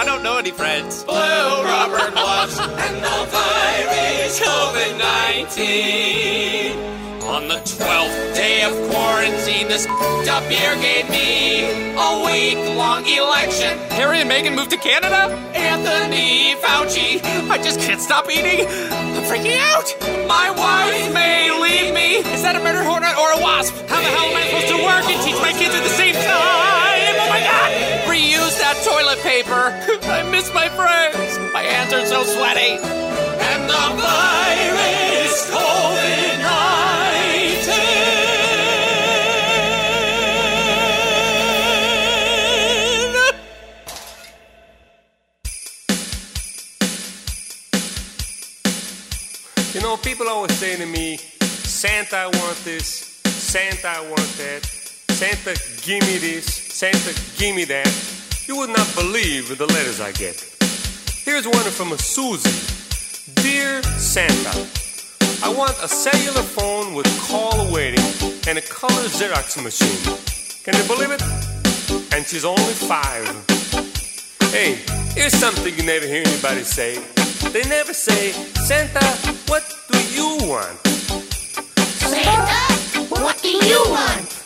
I 0.00 0.04
don't 0.06 0.22
know 0.22 0.38
any 0.38 0.50
friends. 0.50 1.04
Blue 1.04 1.12
rubber 1.14 2.10
gloves 2.12 2.58
and 2.58 3.04
the 3.04 3.26
virus 3.36 4.40
COVID 4.40 4.96
19. 4.96 6.72
On 7.28 7.46
the 7.46 7.56
12th 7.56 8.34
day 8.34 8.62
of 8.64 8.72
quarantine, 8.88 9.68
this 9.68 9.86
up 9.86 10.50
year 10.50 10.74
gave 10.80 11.04
me 11.10 11.68
a 12.00 12.24
week 12.24 12.56
long 12.78 13.04
election. 13.04 13.76
Harry 13.92 14.22
and 14.22 14.30
Meghan 14.30 14.54
moved 14.56 14.70
to 14.70 14.78
Canada? 14.78 15.36
Anthony 15.52 16.54
Fauci, 16.62 17.20
I 17.50 17.58
just 17.58 17.78
can't 17.80 18.00
stop 18.00 18.30
eating. 18.30 18.64
I'm 18.64 19.22
freaking 19.28 19.58
out. 19.68 19.94
My 20.26 20.48
wife 20.48 21.12
may 21.12 21.50
leave 21.60 21.92
me. 21.92 22.24
Is 22.32 22.40
that 22.40 22.56
a 22.56 22.60
murder 22.60 22.82
hornet 22.82 23.18
or 23.18 23.32
a 23.38 23.42
wasp? 23.42 23.74
How 23.86 24.00
the 24.00 24.08
hell 24.08 24.24
am 24.32 24.34
I 24.34 24.46
supposed 24.48 24.68
to 24.68 24.76
work 24.82 25.04
and 25.12 25.20
teach 25.20 25.36
my 25.42 25.52
kids 25.52 25.74
at 25.74 25.82
the 25.82 25.90
same 25.92 26.14
time? 26.14 27.16
Oh 27.20 27.28
my 27.28 27.40
god! 27.44 27.70
Reuse 28.08 28.49
toilet 28.84 29.20
paper. 29.20 29.72
I 30.02 30.22
miss 30.30 30.52
my 30.54 30.68
friends. 30.68 31.38
My 31.52 31.62
hands 31.62 31.92
are 31.92 32.06
so 32.06 32.22
sweaty. 32.24 32.78
And 32.78 33.68
the 33.68 33.84
virus 34.00 35.50
COVID 35.50 36.38
19. 36.42 38.00
You 49.74 49.80
know, 49.82 49.96
people 49.96 50.28
always 50.28 50.56
say 50.56 50.76
to 50.76 50.86
me, 50.86 51.16
Santa, 51.16 52.16
I 52.16 52.26
want 52.26 52.56
this, 52.64 53.20
Santa, 53.24 53.88
I 53.88 54.00
want 54.00 54.36
that, 54.38 54.66
Santa, 55.10 55.54
give 55.82 56.02
me 56.06 56.18
this, 56.18 56.44
Santa, 56.46 57.14
give 57.38 57.54
me 57.54 57.64
that. 57.66 58.09
You 58.50 58.56
would 58.56 58.70
not 58.70 58.92
believe 58.96 59.56
the 59.56 59.64
letters 59.64 60.00
I 60.00 60.10
get. 60.10 60.34
Here's 61.24 61.46
one 61.46 61.70
from 61.70 61.92
a 61.92 61.98
Susie. 61.98 62.50
Dear 63.40 63.80
Santa, 63.96 64.66
I 65.44 65.54
want 65.56 65.78
a 65.80 65.86
cellular 65.86 66.42
phone 66.42 66.94
with 66.94 67.06
call 67.28 67.72
waiting 67.72 68.04
and 68.48 68.58
a 68.58 68.60
color 68.62 69.06
Xerox 69.06 69.62
machine. 69.62 70.02
Can 70.64 70.74
you 70.74 70.82
believe 70.88 71.12
it? 71.12 71.22
And 72.12 72.26
she's 72.26 72.44
only 72.44 72.74
five. 72.74 73.24
Hey, 74.50 74.80
here's 75.14 75.32
something 75.32 75.72
you 75.76 75.84
never 75.84 76.06
hear 76.06 76.24
anybody 76.26 76.64
say. 76.64 76.98
They 77.52 77.62
never 77.68 77.94
say, 77.94 78.32
Santa, 78.66 79.06
what 79.46 79.62
do 79.92 79.98
you 80.10 80.38
want? 80.50 80.76
Santa, 82.02 83.04
what 83.14 83.40
do 83.42 83.48
you 83.48 83.84
want? 83.90 84.44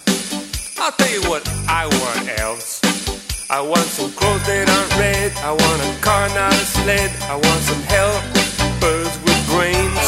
I'll 0.77 0.93
tell 0.93 1.11
you 1.11 1.23
what 1.31 1.49
I 1.67 1.87
want, 1.87 2.39
elves. 2.39 2.84
I 3.55 3.61
want 3.61 3.87
some 3.87 4.11
clothes 4.11 4.45
that 4.51 4.67
aren't 4.67 4.99
red. 4.99 5.31
I 5.39 5.55
want 5.55 5.79
a 5.87 5.91
car, 6.03 6.27
not 6.35 6.51
a 6.51 6.67
sled. 6.67 7.07
I 7.31 7.39
want 7.39 7.63
some 7.63 7.83
helpers 7.87 9.15
with 9.23 9.41
brains. 9.47 10.07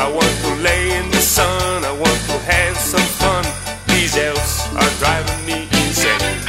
I 0.00 0.08
want 0.08 0.32
to 0.48 0.50
lay 0.64 0.96
in 0.96 1.10
the 1.10 1.20
sun. 1.20 1.84
I 1.84 1.92
want 1.92 2.16
to 2.32 2.38
have 2.48 2.74
some 2.78 3.04
fun. 3.20 3.44
These 3.92 4.16
elves 4.16 4.64
are 4.80 4.88
driving 4.96 5.44
me 5.44 5.68
insane. 5.84 6.40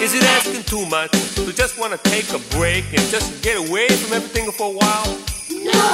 Is 0.00 0.16
it 0.16 0.24
asking 0.24 0.64
too 0.64 0.88
much 0.88 1.12
to 1.44 1.52
just 1.52 1.78
want 1.78 1.92
to 1.92 2.00
take 2.08 2.32
a 2.32 2.40
break 2.56 2.88
and 2.96 3.04
just 3.12 3.42
get 3.42 3.58
away 3.60 3.88
from 4.00 4.16
everything 4.16 4.50
for 4.50 4.72
a 4.72 4.76
while? 4.80 5.12
No! 5.52 5.92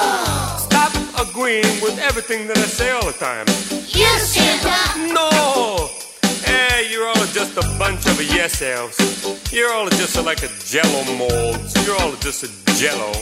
Stop 0.63 0.95
agreeing 1.19 1.83
with 1.83 1.99
everything 1.99 2.47
that 2.47 2.59
I 2.59 2.71
say 2.71 2.91
all 2.93 3.05
the 3.05 3.19
time. 3.19 3.47
Yes, 3.91 4.31
Santa! 4.31 5.13
No! 5.13 6.04
Hey, 6.45 6.89
you're 6.91 7.07
all 7.07 7.27
just 7.33 7.57
a 7.57 7.67
bunch 7.79 8.07
of 8.07 8.21
yes 8.21 8.63
elves. 8.63 8.99
You're 9.53 9.73
all 9.73 9.89
just 9.89 10.17
like 10.25 10.43
a 10.43 10.51
jello 10.65 11.05
mold. 11.17 11.59
You're 11.85 12.01
all 12.01 12.13
just 12.17 12.45
a 12.45 12.51
jello. 12.79 13.13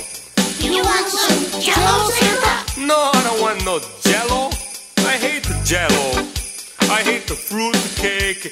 You 0.60 0.82
want 0.82 1.08
some 1.08 1.60
jello, 1.60 2.10
Santa? 2.10 2.80
No, 2.86 3.10
I 3.12 3.22
don't 3.24 3.40
want 3.40 3.64
no 3.64 3.80
jello. 4.02 4.50
I 5.06 5.16
hate 5.16 5.44
the 5.44 5.58
jello. 5.64 6.28
I 6.90 7.02
hate 7.02 7.26
the 7.26 7.34
fruit, 7.34 7.74
the 7.74 8.00
cake, 8.00 8.42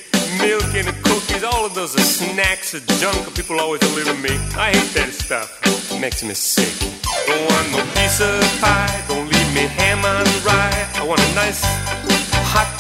milk, 0.41 0.75
and 0.75 0.89
the 0.89 0.97
cookies. 1.03 1.45
All 1.45 1.67
of 1.67 1.75
those 1.75 1.95
are 1.95 2.01
snacks, 2.01 2.73
the 2.73 2.81
junk 3.01 3.35
people 3.35 3.61
always 3.61 3.81
deliver 3.81 4.15
me. 4.15 4.31
I 4.57 4.71
hate 4.73 4.95
that 4.95 5.13
stuff. 5.13 5.61
It 5.93 6.01
makes 6.01 6.23
me 6.23 6.35
sick. 6.35 6.73
Don't 7.27 7.45
want 7.51 7.73
no 7.73 7.83
piece 7.95 8.21
of 8.21 8.41
pie. 8.61 9.05
Don't 9.09 9.29
leave 9.29 9.55
me 9.55 9.67
ham 9.67 10.05
on 10.05 10.25
rye. 10.45 10.89
I 10.95 11.05
want 11.07 11.21
a 11.21 11.35
nice 11.35 11.63
hot 12.53 12.71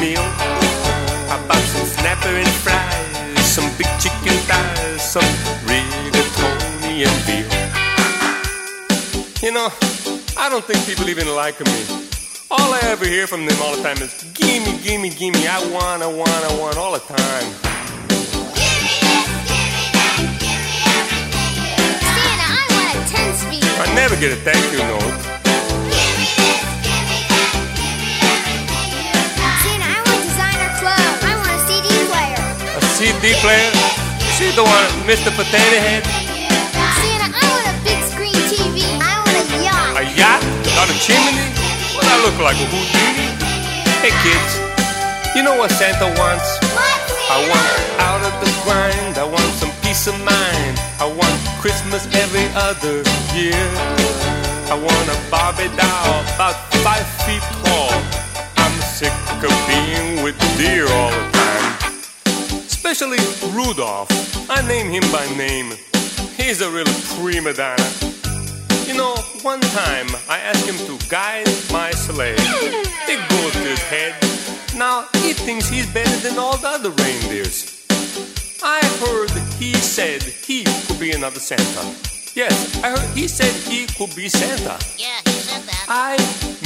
meal. 0.00 0.87
How 1.28 1.44
about 1.44 1.60
some 1.60 1.86
snapper 1.86 2.28
and 2.30 2.48
fries? 2.48 3.44
Some 3.44 3.68
big 3.76 3.86
chicken 4.00 4.32
thighs, 4.48 5.02
some 5.12 5.28
rigatoni 5.68 7.04
and 7.04 7.18
veal. 7.28 7.44
You 9.42 9.52
know, 9.52 9.68
I 10.38 10.48
don't 10.48 10.64
think 10.64 10.86
people 10.86 11.08
even 11.10 11.28
like 11.36 11.60
me. 11.60 11.84
All 12.50 12.72
I 12.72 12.80
ever 12.84 13.04
hear 13.04 13.26
from 13.26 13.44
them 13.44 13.60
all 13.60 13.76
the 13.76 13.82
time 13.82 13.98
is 13.98 14.24
gimme, 14.32 14.78
gimme, 14.82 15.10
gimme. 15.10 15.46
I 15.46 15.60
want, 15.70 16.02
I 16.02 16.06
want, 16.06 16.30
I 16.30 16.58
want 16.58 16.78
all 16.78 16.92
the 16.92 17.00
time. 17.00 17.52
Santa, 22.16 22.48
I 22.56 22.64
want 22.72 22.96
a 22.96 23.14
10 23.14 23.34
speed. 23.34 23.64
I 23.64 23.94
never 23.94 24.16
get 24.16 24.32
a 24.32 24.36
thank 24.36 24.72
you 24.72 24.78
note. 24.78 25.37
CD 32.98 33.30
player? 33.38 33.70
She's 34.34 34.58
the 34.58 34.66
one, 34.66 34.90
Mr. 35.06 35.30
Potato 35.30 35.78
Head? 35.78 36.02
Santa, 36.02 37.30
I 37.30 37.44
want 37.46 37.70
a 37.70 37.74
big 37.86 38.02
screen 38.10 38.34
TV. 38.50 38.82
I 38.98 39.22
want 39.22 39.38
a 39.38 39.46
yacht. 39.62 40.02
A 40.02 40.04
yacht? 40.18 40.42
Without 40.66 40.90
a 40.90 40.98
chimney? 40.98 41.46
What 41.94 42.10
I 42.10 42.18
look 42.26 42.34
like 42.42 42.58
a 42.58 42.66
Houdini? 42.66 43.38
Hey 44.02 44.10
kids, 44.26 44.50
you 45.38 45.46
know 45.46 45.54
what 45.54 45.70
Santa 45.70 46.10
wants? 46.18 46.58
I 47.30 47.38
want 47.46 47.70
out 48.02 48.18
of 48.26 48.34
the 48.42 48.50
grind. 48.66 49.14
I 49.14 49.30
want 49.30 49.46
some 49.62 49.70
peace 49.86 50.10
of 50.10 50.18
mind. 50.26 50.74
I 50.98 51.06
want 51.06 51.38
Christmas 51.62 52.02
every 52.18 52.50
other 52.58 53.06
year. 53.30 53.62
I 54.66 54.74
want 54.74 55.06
a 55.06 55.18
Barbie 55.30 55.70
doll 55.78 56.18
about 56.34 56.58
five 56.82 57.06
feet 57.22 57.46
tall. 57.62 57.94
I'm 58.58 58.74
sick 58.82 59.14
of 59.46 59.54
being 59.70 60.24
with 60.26 60.34
deer 60.58 60.90
all 60.90 61.14
the 61.14 61.30
time. 61.30 61.47
Especially 62.90 63.18
Rudolph. 63.52 64.08
I 64.48 64.66
name 64.66 64.88
him 64.88 65.02
by 65.12 65.26
name. 65.36 65.74
He's 66.38 66.62
a 66.62 66.70
real 66.70 66.86
prima 67.20 67.52
donna. 67.52 67.86
You 68.86 68.94
know, 68.94 69.14
one 69.42 69.60
time 69.60 70.06
I 70.26 70.38
asked 70.38 70.66
him 70.66 70.78
to 70.86 71.08
guide 71.10 71.46
my 71.70 71.90
sleigh. 71.90 72.34
It 72.38 73.28
goes 73.28 73.52
to 73.52 73.68
his 73.68 73.82
head. 73.82 74.14
Now 74.74 75.06
he 75.16 75.34
thinks 75.34 75.68
he's 75.68 75.86
better 75.92 76.16
than 76.26 76.38
all 76.38 76.56
the 76.56 76.68
other 76.68 76.88
reindeers. 76.88 77.84
I 78.62 78.80
heard 79.04 79.30
he 79.58 79.74
said 79.74 80.22
he 80.22 80.64
could 80.86 80.98
be 80.98 81.10
another 81.10 81.40
Santa. 81.40 81.94
Yes, 82.34 82.82
I 82.82 82.88
heard 82.88 83.14
he 83.14 83.28
said 83.28 83.52
he 83.70 83.86
could 83.86 84.16
be 84.16 84.30
Santa. 84.30 84.82
Yeah, 84.96 85.20
he 85.26 85.32
said 85.32 85.60
that. 85.60 85.84
I 85.90 86.16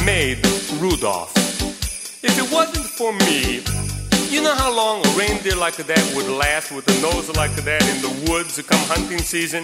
made 0.05 0.39
Rudolph. 0.81 1.35
If 2.23 2.39
it 2.39 2.49
wasn't 2.53 2.87
for 2.87 3.13
me, 3.13 3.65
you 4.33 4.41
know 4.41 4.55
how 4.55 4.75
long 4.75 5.05
a 5.05 5.09
reindeer 5.11 5.55
like 5.57 5.77
that 5.77 6.13
would 6.17 6.27
last 6.27 6.73
with 6.73 6.89
a 6.89 7.01
nose 7.03 7.29
like 7.37 7.53
that 7.69 7.83
in 7.93 8.01
the 8.01 8.31
woods 8.31 8.57
come 8.63 8.81
hunting 8.89 9.19
season? 9.19 9.61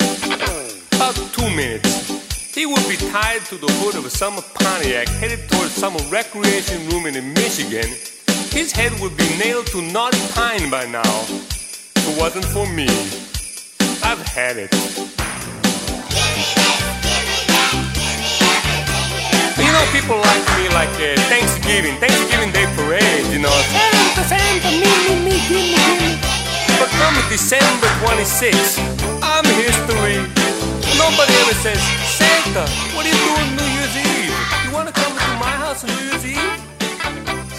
About 0.93 1.17
two 1.33 1.49
minutes. 1.57 2.55
He 2.55 2.67
would 2.67 2.87
be 2.87 2.97
tied 2.97 3.41
to 3.47 3.57
the 3.57 3.71
hood 3.81 3.95
of 3.95 4.05
a 4.05 4.11
summer 4.11 4.43
Pontiac 4.55 5.09
headed 5.09 5.49
towards 5.49 5.73
some 5.73 5.97
recreation 6.11 6.87
room 6.91 7.07
in 7.07 7.15
Michigan. 7.33 7.89
His 8.53 8.71
head 8.71 8.93
would 9.01 9.17
be 9.17 9.29
nailed 9.39 9.69
to 9.69 9.81
knotty 9.81 10.21
pine 10.35 10.69
by 10.69 10.85
now. 10.85 11.25
If 11.97 12.05
it 12.05 12.21
wasn't 12.21 12.45
for 12.45 12.69
me, 12.69 12.89
I've 14.05 14.21
had 14.21 14.59
it. 14.59 14.69
You 19.57 19.73
know, 19.73 19.85
people 19.97 20.19
like 20.21 20.45
me 20.61 20.69
like 20.77 20.93
uh, 21.01 21.17
Thanksgiving, 21.33 21.97
Thanksgiving 21.97 22.53
Day 22.53 22.67
parade, 22.77 23.33
you 23.33 23.39
know. 23.39 24.08
Santa, 24.27 24.35
Santa, 24.35 24.71
me, 24.75 24.91
me, 25.07 25.15
me, 25.25 25.37
give 25.49 25.63
me, 25.63 25.79
give 25.79 26.01
me. 26.03 26.11
But 26.79 26.91
come 26.99 27.15
December 27.31 27.87
26th, 28.03 28.79
I'm 29.23 29.45
history. 29.45 30.19
Nobody 30.99 31.33
ever 31.43 31.55
says, 31.55 31.81
Santa, 32.19 32.67
what 32.97 33.07
are 33.07 33.11
you 33.11 33.15
doing 33.15 33.49
New 33.55 33.69
Year's 33.79 33.95
Eve? 33.97 34.35
You 34.67 34.73
want 34.75 34.89
to 34.89 34.95
come 34.95 35.13
to 35.13 35.31
my 35.39 35.55
house 35.63 35.85
on 35.85 35.91
New 35.91 36.05
Year's 36.11 36.27
Eve? 36.27 36.59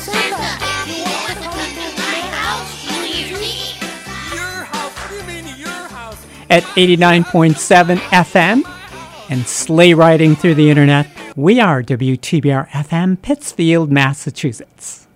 Santa, 0.03 0.35
you 0.89 0.99
want 1.03 1.27
to 1.31 1.35
come 1.39 1.63
to 1.63 1.85
my 1.95 2.19
house 2.27 2.71
New 2.91 3.03
Year's 3.07 3.41
Eve? 3.41 3.79
Your 4.33 4.63
house? 4.67 5.11
You 5.11 5.23
mean 5.23 5.45
your 5.57 5.69
house? 5.69 6.25
At 6.49 6.63
89.7 6.63 7.97
FM 7.97 8.63
and 9.29 9.47
sleigh 9.47 9.93
riding 9.93 10.35
through 10.35 10.55
the 10.55 10.69
internet, 10.69 11.07
we 11.35 11.59
are 11.61 11.81
WTBR 11.81 12.67
FM, 12.69 13.21
Pittsfield, 13.21 13.91
Massachusetts. 13.91 15.07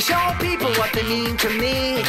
To 0.00 0.06
show 0.12 0.34
people 0.40 0.70
what 0.80 0.92
they 0.92 1.02
mean 1.02 1.36
to 1.36 1.50
me. 1.50 2.02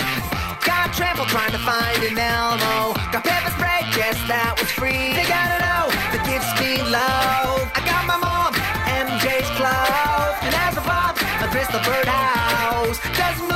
Got 0.66 0.94
trample 0.94 1.26
trying 1.26 1.52
to 1.52 1.58
find 1.60 2.04
an 2.04 2.18
Elmo. 2.18 2.94
Got 3.12 3.24
pepper 3.24 3.52
spray, 3.52 3.82
guess 3.96 4.16
that 4.28 4.56
was 4.60 4.72
free. 4.72 5.12
They 5.12 5.28
gotta 5.28 5.60
know 5.60 5.92
the 6.16 6.22
gifts 6.24 6.52
love. 6.90 7.68
I 7.76 7.82
got 7.84 8.04
my 8.08 8.18
mom, 8.18 8.54
MJ's 8.88 9.50
clothes, 9.60 10.38
and 10.46 10.56
as 10.56 10.78
a 10.78 10.82
pop, 10.82 11.18
a 11.44 11.48
crystal 11.52 11.82
birdhouse. 11.84 13.00
Doesn't 13.18 13.51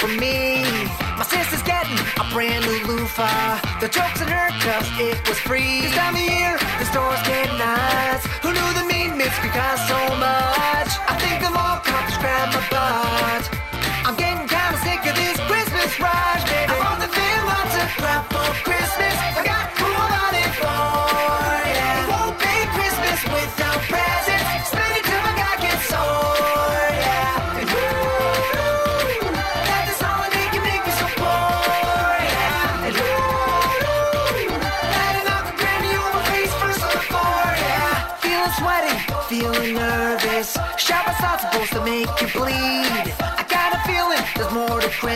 from 0.00 0.16
me. 0.16 0.64
My 1.18 1.24
sister's 1.28 1.62
getting 1.62 1.98
a 2.18 2.24
brand 2.32 2.64
new 2.64 2.80
loofah. 2.86 3.60
The 3.80 3.88
jokes 3.88 4.22
in 4.22 4.28
her 4.28 4.48
cuffs, 4.64 4.88
it 4.98 5.28
was 5.28 5.38
free. 5.38 5.82
This 5.82 5.94
time 5.94 6.14
of 6.14 6.22
year, 6.22 6.56
the 6.78 6.86
stores 6.86 7.20
get 7.28 7.48
nice. 7.58 8.24
Who 8.40 8.50
knew 8.50 8.70
the 8.80 8.86
meat 8.88 9.14
mix 9.14 9.38
could 9.40 9.50
cost 9.50 9.86
so 9.88 10.16
much? 10.16 10.59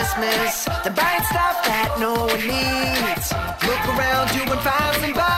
Christmas 0.04 0.64
than 0.84 0.94
buying 0.94 1.24
stuff 1.24 1.64
that 1.64 1.96
no 1.98 2.12
one 2.12 2.40
needs. 2.44 3.32
Look 3.64 3.84
around 3.88 4.34
you 4.36 4.42
and 4.52 4.60
find 4.60 4.94
somebody 4.94 5.33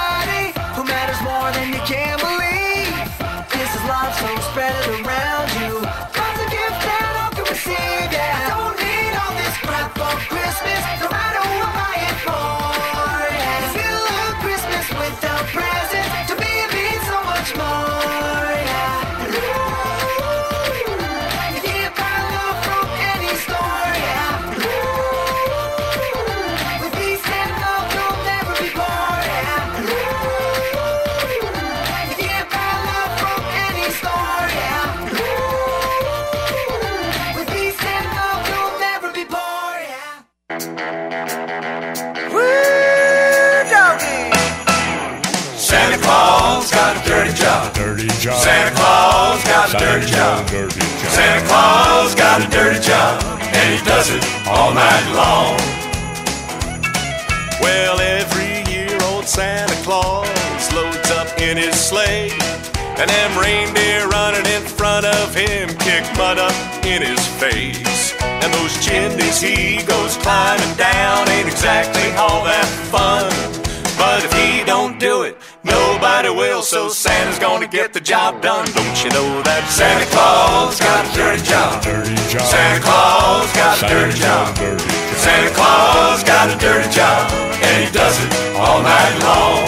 dirty 49.79 50.07
job. 50.07 50.47
Dirty 50.49 50.81
job. 50.81 51.11
Santa 51.13 51.47
Claus 51.47 52.15
got 52.15 52.45
a 52.45 52.49
dirty 52.51 52.81
job, 52.81 53.23
and 53.41 53.79
he 53.79 53.85
does 53.85 54.11
it 54.11 54.23
all 54.49 54.73
night 54.73 55.07
long. 55.15 55.57
Well, 57.61 58.01
every 58.01 58.71
year 58.73 58.97
old 59.05 59.27
Santa 59.27 59.75
Claus 59.83 60.73
loads 60.73 61.11
up 61.11 61.39
in 61.39 61.57
his 61.57 61.75
sleigh, 61.75 62.31
and 62.99 63.09
them 63.09 63.39
reindeer 63.39 64.07
running 64.09 64.47
in 64.47 64.63
front 64.63 65.07
of 65.07 65.35
him 65.35 65.69
kick 65.79 66.05
mud 66.17 66.39
up 66.39 66.55
in 66.85 67.03
his 67.03 67.21
face. 67.41 68.15
And 68.23 68.53
those 68.55 68.75
chimneys 68.85 69.41
he 69.41 69.83
goes 69.85 70.17
climbing 70.19 70.77
down 70.77 71.29
ain't 71.31 71.49
exactly 71.49 72.13
all 72.17 72.45
that 72.45 72.69
fun. 72.93 73.27
But 73.99 74.25
if 74.25 74.36
nobody 76.27 76.51
will. 76.51 76.63
So 76.63 76.89
Santa's 76.89 77.39
gonna 77.39 77.67
get 77.67 77.93
the 77.93 78.01
job 78.01 78.43
done. 78.43 78.67
Don't 78.73 79.05
you 79.05 79.11
know 79.11 79.43
that 79.43 79.69
Santa 79.71 80.07
Claus 80.11 80.79
got 80.81 81.07
a 81.07 81.13
dirty 81.15 81.43
job. 81.43 81.83
Dirty 81.83 82.15
job. 82.29 82.43
Santa 82.43 82.81
Claus 82.83 83.53
got 83.53 83.83
a 83.83 83.87
dirty 83.87 84.19
job. 84.19 84.57
Santa 85.17 85.55
Claus 85.55 86.23
got 86.25 86.51
a 86.51 86.57
dirty 86.59 86.89
job, 86.91 87.31
and 87.63 87.87
he 87.87 87.91
does 87.93 88.19
it 88.19 88.31
all 88.57 88.83
night 88.83 89.17
long. 89.23 89.67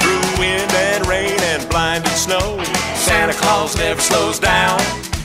through 0.00 0.40
wind 0.40 0.72
and 0.72 1.06
rain 1.06 1.38
and 1.52 1.68
blinding 1.68 2.12
snow. 2.12 2.62
Santa 2.94 3.34
Claus 3.34 3.76
never 3.76 4.00
slows 4.00 4.38
down. 4.38 4.80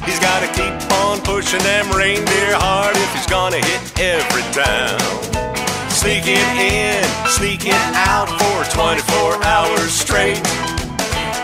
He's 0.05 0.19
gotta 0.19 0.47
keep 0.53 0.73
on 1.03 1.21
pushing 1.21 1.61
them 1.61 1.89
reindeer 1.91 2.55
hard 2.57 2.95
if 2.97 3.13
he's 3.13 3.27
gonna 3.27 3.57
hit 3.57 3.99
every 3.99 4.43
town. 4.51 5.30
Sneaking 6.01 6.33
in, 6.57 7.03
sneaking 7.29 7.77
out 7.93 8.25
for 8.25 8.65
24 8.73 9.37
hours 9.45 9.93
straight. 9.93 10.41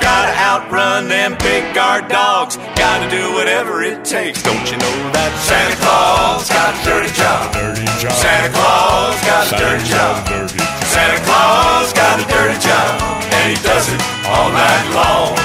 Gotta 0.02 0.34
outrun 0.34 1.08
them 1.08 1.38
big 1.38 1.76
guard 1.76 2.08
dogs. 2.08 2.58
Gotta 2.74 3.06
do 3.06 3.38
whatever 3.38 3.84
it 3.84 4.04
takes. 4.04 4.42
Don't 4.42 4.66
you 4.66 4.82
know 4.82 4.98
that 5.14 5.30
Santa 5.46 5.78
Claus 5.78 6.50
got 6.50 6.74
a 6.74 6.82
dirty 6.82 7.14
job. 7.14 7.54
Dirty 7.54 7.86
job. 8.02 8.18
Santa 8.18 8.50
Claus 8.50 9.22
got 9.30 9.46
a 9.46 9.54
dirty 9.62 9.86
job. 9.86 10.26
Dirty 10.26 10.58
job. 10.58 10.84
Santa 10.90 11.22
Claus 11.22 11.94
got 11.94 12.18
a 12.18 12.26
dirty 12.26 12.58
job, 12.58 12.98
and 13.30 13.54
he 13.54 13.62
does 13.62 13.94
it 13.94 14.02
all 14.26 14.50
night 14.50 14.90
long. 14.90 15.38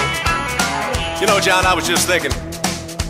You 1.20 1.28
know, 1.28 1.36
John, 1.36 1.68
I 1.68 1.74
was 1.76 1.86
just 1.86 2.08
thinking, 2.08 2.32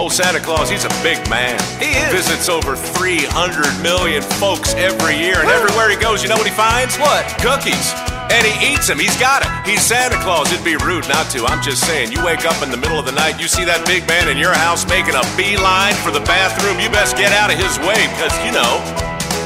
old 0.03 0.13
Santa 0.13 0.41
Claus, 0.41 0.67
he's 0.67 0.85
a 0.85 0.91
big 0.99 1.23
man. 1.31 1.55
He 1.79 1.95
is. 1.95 2.11
Visits 2.11 2.49
over 2.51 2.75
300 2.75 3.31
million 3.87 4.21
folks 4.43 4.75
every 4.75 5.15
year, 5.15 5.39
and 5.39 5.47
everywhere 5.47 5.87
he 5.87 5.95
goes, 5.95 6.25
you 6.25 6.29
know 6.29 6.35
what 6.35 6.47
he 6.47 6.51
finds? 6.51 6.99
What? 6.99 7.23
Cookies. 7.39 7.95
And 8.35 8.43
he 8.43 8.75
eats 8.75 8.91
them. 8.91 8.99
He's 8.99 9.15
got 9.23 9.47
it. 9.47 9.51
He's 9.63 9.79
Santa 9.79 10.19
Claus. 10.27 10.51
It'd 10.51 10.65
be 10.65 10.75
rude 10.75 11.07
not 11.07 11.31
to. 11.31 11.47
I'm 11.47 11.63
just 11.63 11.87
saying, 11.87 12.11
you 12.11 12.19
wake 12.25 12.43
up 12.43 12.59
in 12.67 12.75
the 12.75 12.77
middle 12.77 12.99
of 12.99 13.07
the 13.07 13.15
night, 13.15 13.39
you 13.39 13.47
see 13.47 13.63
that 13.63 13.87
big 13.87 14.03
man 14.11 14.27
in 14.27 14.35
your 14.35 14.51
house 14.51 14.83
making 14.91 15.15
a 15.15 15.23
beeline 15.39 15.95
for 16.03 16.11
the 16.11 16.25
bathroom, 16.27 16.83
you 16.83 16.91
best 16.91 17.15
get 17.15 17.31
out 17.31 17.55
of 17.55 17.57
his 17.63 17.79
way, 17.87 18.03
because, 18.11 18.35
you 18.43 18.51
know, 18.51 18.83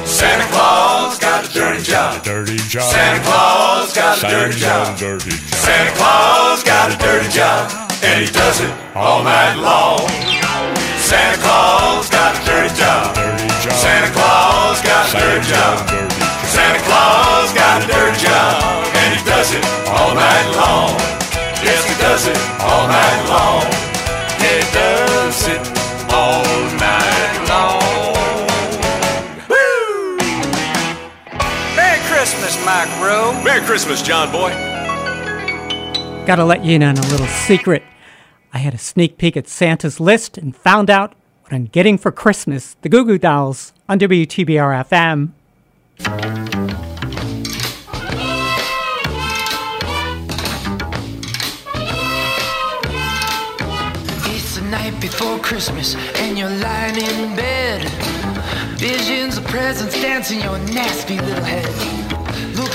Santa 0.08 0.48
Claus 0.48 1.20
got 1.20 1.44
a 1.44 1.52
dirty 1.52 1.84
job. 1.84 2.24
Dirty 2.24 2.56
job. 2.64 2.88
Santa 2.88 3.20
Claus 3.28 3.92
got 3.92 4.16
a 4.16 4.20
dirty 4.24 4.56
job. 4.56 4.96
Dirty 4.96 5.36
job. 5.36 5.60
Santa 5.60 5.92
Claus 6.00 6.64
got 6.64 6.88
a 6.88 6.96
dirty 6.96 7.28
job, 7.28 7.68
and 8.00 8.24
he 8.24 8.32
does 8.32 8.64
it 8.64 8.72
all 8.96 9.20
night 9.20 9.60
long. 9.60 10.35
Santa 11.06 11.38
Claus 11.38 12.10
got 12.10 12.34
a 12.34 12.44
dirty 12.44 12.74
job. 12.74 13.14
Dirty 13.14 13.54
job. 13.62 13.78
Santa 13.78 14.10
Claus 14.10 14.82
got 14.82 15.06
a 15.06 15.12
dirty 15.14 15.46
job. 15.46 15.86
Santa 16.50 16.82
Claus 16.82 17.52
got 17.54 17.82
a 17.82 17.86
dirty 17.86 18.18
job, 18.18 18.58
and 18.90 19.14
he 19.14 19.22
does 19.24 19.54
it 19.54 19.62
all 19.86 20.14
night 20.18 20.48
long. 20.58 20.90
Yes, 21.62 21.86
he 21.86 21.94
does 22.02 22.26
it 22.26 22.36
all 22.58 22.88
night 22.90 23.22
long. 23.30 23.62
He 24.42 24.58
does 24.74 25.46
it 25.46 25.62
all 26.10 26.42
night 26.74 27.38
long. 27.46 27.82
Woo! 29.46 30.16
Merry 31.76 32.00
Christmas, 32.10 32.58
Mike 32.66 32.90
Rowe. 33.00 33.32
Merry 33.44 33.64
Christmas, 33.64 34.02
John 34.02 34.32
Boy. 34.32 34.50
Gotta 36.26 36.44
let 36.44 36.64
you 36.64 36.74
in 36.74 36.82
on 36.82 36.98
a 36.98 37.02
little 37.02 37.28
secret. 37.28 37.84
I 38.56 38.60
had 38.60 38.72
a 38.72 38.78
sneak 38.78 39.18
peek 39.18 39.36
at 39.36 39.48
Santa's 39.48 40.00
list 40.00 40.38
and 40.38 40.56
found 40.56 40.88
out 40.88 41.14
what 41.42 41.52
I'm 41.52 41.66
getting 41.66 41.98
for 41.98 42.10
Christmas 42.10 42.74
the 42.80 42.88
Goo 42.88 43.04
Goo 43.04 43.18
Dolls 43.18 43.74
on 43.86 43.98
WTBR 43.98 44.82
FM. 44.88 45.32
It's 54.24 54.56
the 54.56 54.62
night 54.70 54.98
before 55.02 55.38
Christmas 55.40 55.94
and 55.94 56.38
you're 56.38 56.48
lying 56.48 56.96
in 56.96 57.36
bed. 57.36 57.82
Visions 58.78 59.36
of 59.36 59.44
presents 59.48 60.00
dancing 60.00 60.40
your 60.40 60.58
nasty 60.60 61.20
little 61.20 61.44
head. 61.44 62.05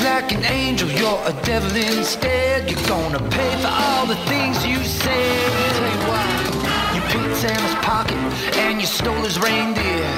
Like 0.03 0.31
an 0.31 0.43
angel, 0.45 0.89
you're 0.89 1.21
a 1.25 1.33
devil 1.43 1.75
instead. 1.75 2.69
You're 2.69 2.87
gonna 2.87 3.21
pay 3.29 3.51
for 3.61 3.67
all 3.67 4.07
the 4.07 4.15
things 4.25 4.65
you 4.65 4.83
said. 4.83 5.51
Tell 5.77 5.91
you 5.93 6.01
why. 6.09 6.25
You 6.95 7.01
picked 7.11 7.37
Santa's 7.37 7.75
pocket 7.85 8.17
and 8.57 8.81
you 8.81 8.87
stole 8.87 9.21
his 9.21 9.37
reindeer. 9.39 10.09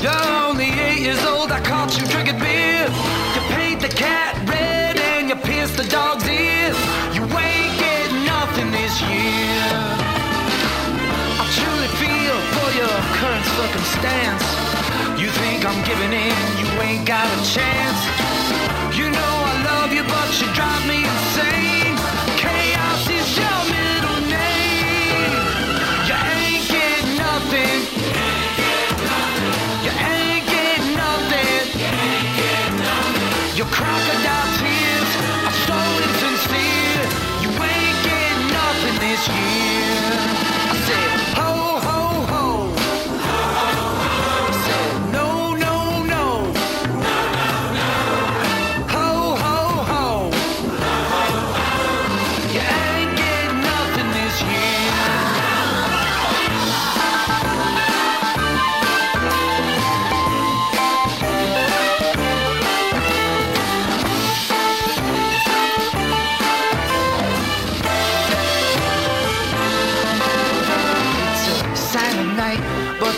You're 0.00 0.26
only 0.48 0.70
eight 0.72 1.00
years 1.00 1.22
old, 1.26 1.52
I 1.52 1.60
caught 1.60 2.00
you 2.00 2.06
drinking 2.06 2.38
beer. 2.38 2.88
You 3.34 3.42
paint 3.52 3.80
the 3.82 3.88
cat 3.88 4.32
red 4.48 4.96
and 4.96 5.28
you 5.28 5.36
pierce 5.36 5.76
the 5.76 5.84
dog's 5.84 6.26
ears. 6.26 6.78
You 7.12 7.22
ain't 7.28 7.74
getting 7.76 8.24
nothing 8.24 8.70
this 8.70 8.94
year. 9.04 9.68
I 11.36 11.44
truly 11.56 11.90
feel 12.00 12.38
for 12.56 12.68
your 12.80 12.96
current 13.20 13.46
circumstance. 13.58 14.44
You 15.20 15.28
think 15.44 15.66
I'm 15.68 15.80
giving 15.84 16.12
in, 16.12 16.40
you 16.60 16.68
ain't 16.80 17.06
got 17.06 17.26
a 17.26 17.38
chance. 17.44 18.27
You 20.40 20.46
drive 20.54 20.86
me 20.86 20.97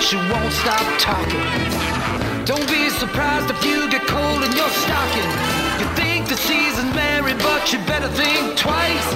she 0.00 0.16
won't 0.16 0.52
stop 0.52 0.86
talking. 0.98 1.40
Don't 2.46 2.66
be 2.68 2.88
surprised 2.88 3.50
if 3.50 3.64
you 3.64 3.88
get 3.90 4.06
cold 4.06 4.42
in 4.42 4.52
your 4.52 4.68
stocking. 4.70 5.30
You 5.78 5.86
think 5.94 6.26
the 6.26 6.36
season's 6.36 6.94
merry, 6.94 7.34
but 7.34 7.72
you 7.72 7.78
better 7.80 8.08
think 8.08 8.56
twice. 8.56 9.08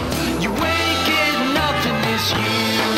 You 0.43 0.51
ain't 0.51 1.01
getting 1.07 1.55
nothing 1.55 1.97
this 2.03 2.32
year. 2.32 2.93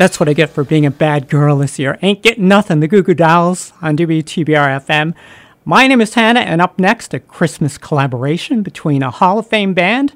That's 0.00 0.18
what 0.18 0.30
I 0.30 0.32
get 0.32 0.48
for 0.48 0.64
being 0.64 0.86
a 0.86 0.90
bad 0.90 1.28
girl 1.28 1.58
this 1.58 1.78
year. 1.78 1.98
Ain't 2.00 2.22
getting 2.22 2.48
nothing. 2.48 2.80
The 2.80 2.88
Goo 2.88 3.02
Goo 3.02 3.12
Dolls 3.12 3.74
on 3.82 3.98
WTBR 3.98 4.86
FM. 4.86 5.12
My 5.66 5.86
name 5.86 6.00
is 6.00 6.14
Hannah, 6.14 6.40
and 6.40 6.62
up 6.62 6.78
next, 6.78 7.12
a 7.12 7.20
Christmas 7.20 7.76
collaboration 7.76 8.62
between 8.62 9.02
a 9.02 9.10
Hall 9.10 9.38
of 9.38 9.46
Fame 9.46 9.74
band 9.74 10.14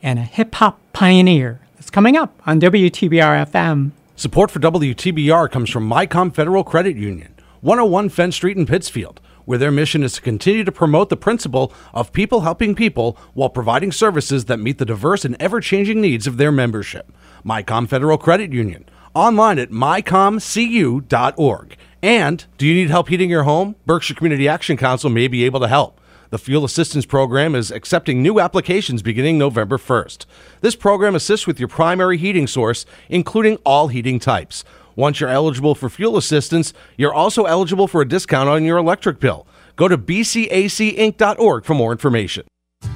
and 0.00 0.20
a 0.20 0.22
hip 0.22 0.54
hop 0.54 0.78
pioneer. 0.92 1.58
It's 1.76 1.90
coming 1.90 2.16
up 2.16 2.40
on 2.46 2.60
WTBR 2.60 3.50
FM. 3.50 3.90
Support 4.14 4.52
for 4.52 4.60
WTBR 4.60 5.50
comes 5.50 5.70
from 5.70 5.90
Mycom 5.90 6.32
Federal 6.32 6.62
Credit 6.62 6.94
Union, 6.94 7.34
101 7.62 8.10
Fenn 8.10 8.30
Street 8.30 8.56
in 8.56 8.64
Pittsfield, 8.64 9.20
where 9.44 9.58
their 9.58 9.72
mission 9.72 10.04
is 10.04 10.12
to 10.12 10.22
continue 10.22 10.62
to 10.62 10.70
promote 10.70 11.08
the 11.08 11.16
principle 11.16 11.72
of 11.92 12.12
people 12.12 12.42
helping 12.42 12.76
people 12.76 13.18
while 13.34 13.48
providing 13.48 13.90
services 13.90 14.44
that 14.44 14.60
meet 14.60 14.78
the 14.78 14.84
diverse 14.84 15.24
and 15.24 15.36
ever 15.40 15.60
changing 15.60 16.00
needs 16.00 16.28
of 16.28 16.36
their 16.36 16.52
membership. 16.52 17.12
Mycom 17.44 17.88
Federal 17.88 18.18
Credit 18.18 18.52
Union, 18.52 18.84
online 19.16 19.58
at 19.58 19.70
mycomcu.org. 19.70 21.76
And 22.02 22.44
do 22.58 22.66
you 22.66 22.74
need 22.74 22.90
help 22.90 23.08
heating 23.08 23.30
your 23.30 23.44
home? 23.44 23.76
Berkshire 23.86 24.14
Community 24.14 24.46
Action 24.46 24.76
Council 24.76 25.10
may 25.10 25.26
be 25.26 25.44
able 25.44 25.60
to 25.60 25.68
help. 25.68 26.00
The 26.30 26.38
Fuel 26.38 26.64
Assistance 26.64 27.06
Program 27.06 27.54
is 27.54 27.70
accepting 27.70 28.22
new 28.22 28.40
applications 28.40 29.00
beginning 29.00 29.38
November 29.38 29.78
1st. 29.78 30.26
This 30.60 30.76
program 30.76 31.14
assists 31.14 31.46
with 31.46 31.58
your 31.58 31.68
primary 31.68 32.18
heating 32.18 32.46
source, 32.46 32.84
including 33.08 33.56
all 33.64 33.88
heating 33.88 34.18
types. 34.18 34.64
Once 34.96 35.20
you're 35.20 35.30
eligible 35.30 35.74
for 35.74 35.88
fuel 35.88 36.16
assistance, 36.16 36.72
you're 36.96 37.14
also 37.14 37.44
eligible 37.44 37.88
for 37.88 38.02
a 38.02 38.08
discount 38.08 38.48
on 38.48 38.64
your 38.64 38.76
electric 38.76 39.20
bill. 39.20 39.46
Go 39.76 39.88
to 39.88 39.96
bcacinc.org 39.96 41.64
for 41.64 41.74
more 41.74 41.92
information. 41.92 42.46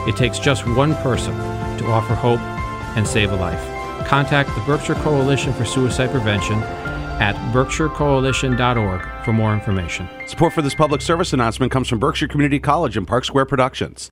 It 0.09 0.17
takes 0.17 0.39
just 0.39 0.67
one 0.69 0.95
person 0.97 1.35
to 1.79 1.87
offer 1.87 2.15
hope 2.15 2.41
and 2.97 3.07
save 3.07 3.33
a 3.33 3.37
life. 3.37 3.63
Contact 4.07 4.49
the 4.55 4.63
Berkshire 4.63 4.95
Coalition 4.97 5.53
for 5.53 5.65
Suicide 5.65 6.11
Prevention 6.11 6.59
at 7.21 7.35
berkshirecoalition.org 7.53 9.25
for 9.25 9.33
more 9.33 9.53
information. 9.53 10.09
Support 10.27 10.53
for 10.53 10.63
this 10.63 10.75
public 10.75 11.01
service 11.01 11.33
announcement 11.33 11.73
comes 11.73 11.89
from 11.89 11.99
Berkshire 11.99 12.29
Community 12.29 12.59
College 12.59 12.97
and 12.97 13.07
Park 13.07 13.25
Square 13.25 13.47
Productions. 13.47 14.11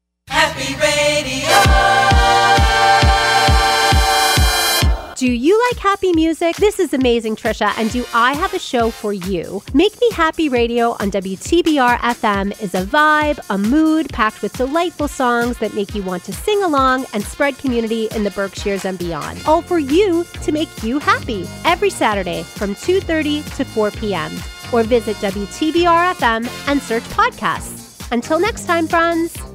Do 5.21 5.31
you 5.31 5.63
like 5.69 5.77
happy 5.77 6.15
music? 6.15 6.57
This 6.57 6.81
is 6.81 6.95
Amazing 6.95 7.37
Trisha, 7.37 7.75
and 7.77 7.91
do 7.91 8.07
I 8.15 8.33
have 8.33 8.55
a 8.55 8.59
show 8.59 8.91
for 8.91 9.13
you? 9.13 9.63
Make 9.75 10.01
Me 10.01 10.11
Happy 10.13 10.49
Radio 10.49 10.93
on 10.93 11.11
WTBR 11.11 11.99
FM 11.99 12.59
is 12.63 12.75
a 12.75 12.87
vibe, 12.87 13.39
a 13.51 13.59
mood 13.59 14.09
packed 14.09 14.41
with 14.41 14.55
delightful 14.55 15.09
songs 15.09 15.59
that 15.59 15.75
make 15.75 15.95
you 15.95 16.03
want 16.03 16.25
to 16.25 16.33
sing 16.33 16.63
along 16.63 17.05
and 17.13 17.23
spread 17.23 17.59
community 17.59 18.09
in 18.13 18.25
the 18.25 18.31
Berkshires 18.31 18.87
and 18.87 18.99
beyond. 18.99 19.43
All 19.45 19.61
for 19.61 19.79
you 19.79 20.25
to 20.43 20.53
make 20.53 20.83
you 20.83 20.99
happy. 20.99 21.47
Every 21.67 21.91
Saturday 21.91 22.43
from 22.43 22.75
2:30 22.75 23.45
to 23.57 23.65
4 23.67 23.91
p.m. 23.91 24.33
Or 24.73 24.85
visit 24.85 25.17
WTBR 25.17 26.15
FM 26.15 26.49
and 26.67 26.81
search 26.81 27.05
podcasts. 27.11 28.11
Until 28.11 28.41
next 28.41 28.65
time, 28.65 28.89
friends. 28.89 29.50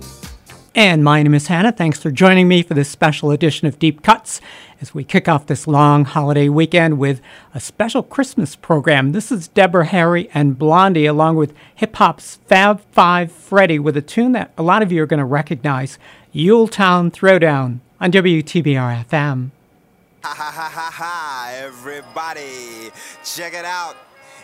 And 0.78 1.06
my 1.06 1.24
name 1.24 1.34
is 1.34 1.48
Hannah. 1.48 1.72
Thanks 1.72 2.02
for 2.02 2.12
joining 2.12 2.50
me 2.50 2.62
for 2.62 2.74
this 2.74 2.90
special 2.90 3.32
edition 3.32 3.66
of 3.66 3.80
Deep 3.80 4.04
Cuts 4.04 4.42
as 4.82 4.94
we 4.94 5.06
kick 5.06 5.30
off 5.30 5.46
this 5.46 5.68
long 5.68 6.04
holiday 6.04 6.50
weekend 6.50 7.00
with 7.00 7.22
a 7.54 7.62
special 7.62 8.04
Christmas 8.04 8.58
program. 8.58 9.14
This 9.14 9.32
is 9.32 9.48
Deborah 9.48 9.86
Harry 9.86 10.30
and 10.34 10.60
Blondie, 10.60 11.06
along 11.06 11.38
with 11.38 11.54
hip 11.74 11.96
hop's 11.96 12.40
Fab 12.48 12.82
Five 12.92 13.32
Freddy, 13.32 13.80
with 13.80 13.96
a 13.96 14.02
tune 14.02 14.34
that 14.34 14.52
a 14.58 14.64
lot 14.64 14.84
of 14.84 14.92
you 14.92 15.02
are 15.02 15.06
going 15.06 15.20
to 15.20 15.26
recognize 15.26 15.98
Yuletown 16.34 17.10
Throwdown 17.10 17.80
on 18.02 18.12
WTBR 18.12 19.06
FM. 19.06 19.52
Ha 20.24 20.34
ha 20.34 20.52
ha 20.52 20.70
ha 20.70 20.92
ha, 20.94 21.52
everybody, 21.56 22.92
check 23.24 23.54
it 23.54 23.64
out. 23.64 23.96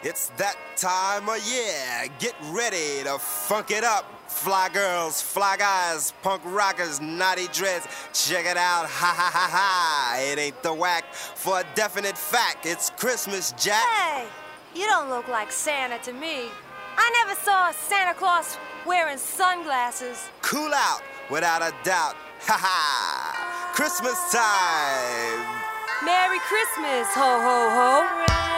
It's 0.02 0.30
that 0.38 0.56
time 0.78 1.28
of 1.28 1.46
year. 1.46 2.08
Get 2.20 2.36
ready 2.54 3.04
to 3.04 3.20
funk 3.20 3.70
it 3.72 3.84
up. 3.84 4.21
Fly 4.32 4.70
girls, 4.70 5.22
fly 5.22 5.56
guys, 5.56 6.14
punk 6.24 6.42
rockers, 6.46 7.00
naughty 7.00 7.48
dreads. 7.50 7.88
Check 8.12 8.46
it 8.48 8.58
out. 8.58 8.88
Ha 8.90 9.14
ha 9.16 9.30
ha 9.32 9.48
ha. 9.52 10.18
It 10.20 10.40
ain't 10.40 10.64
the 10.64 10.74
whack. 10.74 11.14
For 11.14 11.60
a 11.60 11.66
definite 11.76 12.18
fact, 12.18 12.66
it's 12.66 12.90
Christmas, 12.92 13.52
Jack. 13.52 13.86
Hey, 13.86 14.26
you 14.74 14.88
don't 14.88 15.10
look 15.10 15.28
like 15.28 15.52
Santa 15.52 16.00
to 16.00 16.14
me. 16.14 16.50
I 16.98 17.24
never 17.24 17.40
saw 17.42 17.72
Santa 17.72 18.16
Claus 18.16 18.58
wearing 18.86 19.20
sunglasses. 19.20 20.30
Cool 20.42 20.72
out, 20.74 21.02
without 21.30 21.62
a 21.62 21.72
doubt. 21.84 22.16
Ha 22.48 22.58
ha. 22.58 23.72
Christmas 23.76 24.18
time. 24.32 25.62
Merry 26.04 26.40
Christmas, 26.40 27.08
ho 27.14 27.40
ho 27.46 27.70
ho. 27.70 28.51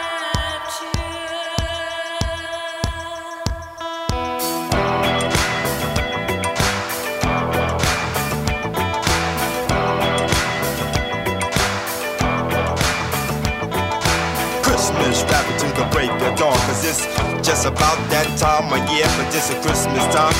Break 16.06 16.32
of 16.32 16.38
song, 16.38 16.56
cause 16.68 16.84
it's 16.84 17.02
just 17.46 17.66
about 17.66 17.96
that 18.12 18.28
time 18.36 18.68
of 18.68 18.80
year, 18.92 19.08
but 19.16 19.28
this 19.32 19.48
is 19.48 19.56
Christmas 19.64 20.04
time. 20.12 20.34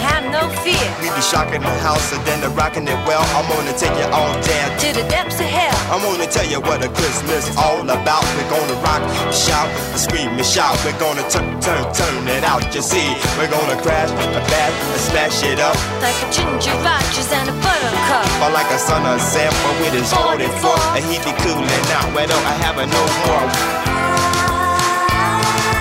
Have 0.00 0.24
no 0.32 0.48
fear. 0.64 0.80
We 1.04 1.12
be 1.12 1.20
shocking 1.20 1.60
the 1.60 1.76
house 1.84 2.12
and 2.12 2.22
then 2.24 2.40
the 2.40 2.48
rocking 2.56 2.88
it 2.88 2.96
well. 3.04 3.20
I'm 3.36 3.44
gonna 3.52 3.76
take 3.76 3.92
you 4.00 4.08
all 4.16 4.32
down 4.40 4.68
To 4.80 4.88
the 4.96 5.04
depths 5.12 5.36
of 5.36 5.48
hell. 5.48 5.76
I'm 5.92 6.00
gonna 6.00 6.24
tell 6.24 6.48
you 6.48 6.60
what 6.60 6.80
a 6.80 6.88
Christmas 6.88 7.44
all 7.56 7.84
about. 7.84 8.24
We're 8.36 8.48
gonna 8.48 8.80
rock, 8.80 9.04
shout, 9.28 9.68
scream 9.92 10.32
and 10.40 10.46
shout. 10.46 10.72
We're 10.84 10.96
gonna 10.96 11.24
turn, 11.28 11.60
turn, 11.60 11.84
turn 11.92 12.24
it 12.28 12.44
out. 12.44 12.64
You 12.72 12.80
see, 12.80 13.12
we're 13.36 13.52
gonna 13.52 13.76
crash, 13.84 14.08
a 14.08 14.40
bash, 14.48 14.72
and 14.72 15.02
smash 15.04 15.44
it 15.44 15.60
up. 15.60 15.76
Like 16.00 16.16
a 16.16 16.28
ginger 16.32 16.72
rogers 16.80 17.28
and 17.28 17.52
a 17.52 17.56
buttercup. 17.60 18.24
Or 18.40 18.50
like 18.56 18.70
a 18.72 18.80
son 18.80 19.04
of 19.04 19.20
Sam, 19.20 19.52
but 19.52 19.74
with 19.84 20.00
his 20.00 20.08
44. 20.16 20.96
And 20.96 21.04
he 21.04 21.20
be 21.20 21.32
coolin' 21.44 21.92
out. 21.92 22.08
Well, 22.16 22.24
don't 22.24 22.46
I 22.48 22.56
have 22.64 22.80
a 22.80 22.86
no 22.88 23.04
more? 23.28 24.09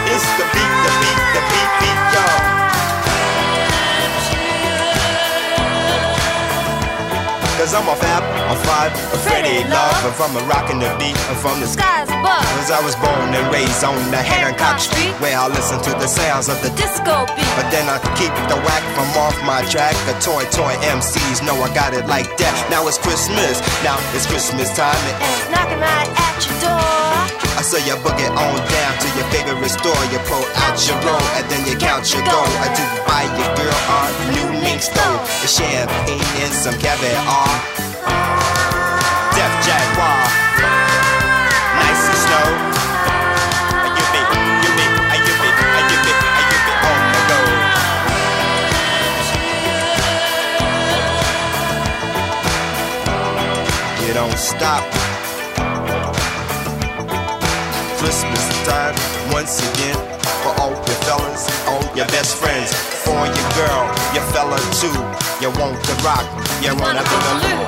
It's 0.09 0.25
the 0.41 0.45
beat, 0.53 0.73
the 0.85 0.91
beat, 1.01 1.21
the 1.37 1.41
beat, 1.53 1.69
beat, 1.79 2.01
y'all. 2.17 2.41
Cause 7.59 7.73
I'm 7.75 7.85
a 7.85 7.95
fab, 7.95 8.23
a 8.49 8.55
five, 8.65 8.91
a 9.13 9.17
Freddy 9.21 9.61
love. 9.69 9.93
And 10.01 10.15
from 10.15 10.33
a 10.33 10.41
rockin' 10.49 10.79
the 10.79 10.89
beat, 10.97 11.13
and 11.29 11.37
from 11.37 11.59
the 11.59 11.67
Skies 11.67 12.09
above. 12.09 12.41
Cause 12.57 12.71
I 12.71 12.81
was 12.81 12.95
born 12.97 13.35
and 13.35 13.45
raised 13.53 13.83
on 13.83 13.99
the 14.09 14.17
Hancock 14.17 14.79
Street, 14.79 15.13
where 15.21 15.37
I 15.37 15.45
listen 15.47 15.77
to 15.77 15.91
the 15.99 16.07
sounds 16.07 16.49
of 16.49 16.57
the 16.63 16.71
Disco 16.73 17.29
beat. 17.37 17.53
But 17.53 17.69
then 17.69 17.85
I 17.85 18.01
keep 18.17 18.33
the 18.49 18.57
whack 18.65 18.81
from 18.97 19.11
off 19.19 19.37
my 19.45 19.61
track. 19.69 19.93
The 20.09 20.17
toy, 20.25 20.41
toy 20.49 20.73
MCs 20.89 21.45
know 21.45 21.53
I 21.61 21.69
got 21.75 21.93
it 21.93 22.07
like 22.07 22.31
that. 22.41 22.55
Now 22.71 22.87
it's 22.87 22.97
Christmas, 22.97 23.61
now 23.85 23.99
it's 24.17 24.25
Christmas 24.25 24.73
time. 24.73 24.97
And 24.97 25.21
It's 25.37 25.51
knocking 25.53 25.77
right 25.77 26.09
at 26.09 26.39
your 26.47 26.57
door. 26.65 27.08
I 27.59 27.61
say 27.61 27.85
you 27.85 27.95
book 27.99 28.15
it 28.15 28.31
on 28.31 28.55
down 28.55 28.93
to 29.03 29.07
your 29.19 29.27
favorite 29.35 29.67
store. 29.67 30.03
You 30.15 30.19
pull 30.31 30.47
out 30.63 30.79
your 30.87 30.95
roll 31.03 31.19
and 31.35 31.43
then 31.51 31.67
you 31.67 31.75
count 31.75 32.07
your 32.07 32.23
gold. 32.23 32.47
I 32.63 32.71
do 32.71 32.85
buy 33.03 33.27
your 33.35 33.51
girl 33.59 33.79
a 33.91 34.31
new 34.31 34.61
mink 34.63 34.81
stove. 34.81 35.19
The 35.43 35.47
champagne 35.47 36.23
and 36.39 36.53
some 36.53 36.79
caviar. 36.79 37.88
Once 59.39 59.61
again 59.71 59.95
for 60.43 60.51
all 60.59 60.71
your 60.71 60.99
fellas, 61.07 61.47
all 61.65 61.81
your 61.95 62.05
best 62.07 62.35
friends, 62.35 62.73
for 63.05 63.25
your 63.25 63.49
girl, 63.55 63.85
your 64.13 64.25
fella 64.33 64.59
too. 64.81 64.91
You 65.39 65.49
want 65.57 65.81
to 65.81 65.93
rock, 66.03 66.27
you 66.61 66.75
wanna 66.75 66.99
boogaloo. 66.99 67.63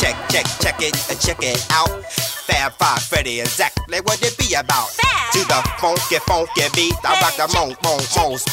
Check, 0.00 0.16
check, 0.30 0.46
check 0.62 0.76
it, 0.80 1.20
check 1.20 1.42
it 1.42 1.66
out. 1.72 2.31
Fab 2.46 2.72
Five 2.72 3.02
Freddy, 3.02 3.40
exactly 3.40 4.00
what 4.00 4.20
it 4.22 4.36
be 4.36 4.54
about. 4.54 4.90
To 5.32 5.38
the 5.46 5.62
funky, 5.78 6.18
funky 6.26 6.66
beat, 6.74 6.94
I 7.04 7.20
rock 7.22 7.36
the 7.36 7.46
moan, 7.54 7.76
moan, 7.84 8.02
moans. 8.16 8.44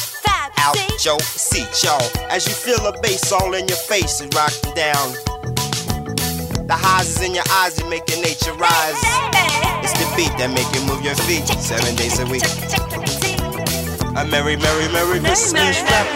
Out 0.58 0.76
your 1.04 1.18
seat, 1.20 1.68
y'all. 1.82 2.00
As 2.30 2.46
you 2.46 2.54
feel 2.54 2.78
the 2.78 2.98
bass 3.02 3.32
all 3.32 3.54
in 3.54 3.66
your 3.66 3.78
face 3.78 4.20
and 4.20 4.32
rocking 4.34 4.74
down. 4.74 5.14
The 6.68 6.76
highs 6.76 7.16
is 7.16 7.22
in 7.22 7.34
your 7.34 7.44
eyes, 7.50 7.80
you 7.80 7.88
making 7.90 8.22
nature 8.22 8.52
rise. 8.54 9.00
It's 9.82 9.96
the 9.98 10.06
beat 10.14 10.30
that 10.38 10.52
make 10.54 10.70
you 10.70 10.86
move 10.86 11.02
your 11.02 11.16
feet 11.26 11.48
seven 11.58 11.96
days 11.96 12.20
a 12.20 12.26
week. 12.30 12.46
A 14.14 14.24
merry, 14.26 14.56
merry, 14.56 14.86
merry 14.92 15.18
Christmas 15.18 15.82
rap. 15.82 16.06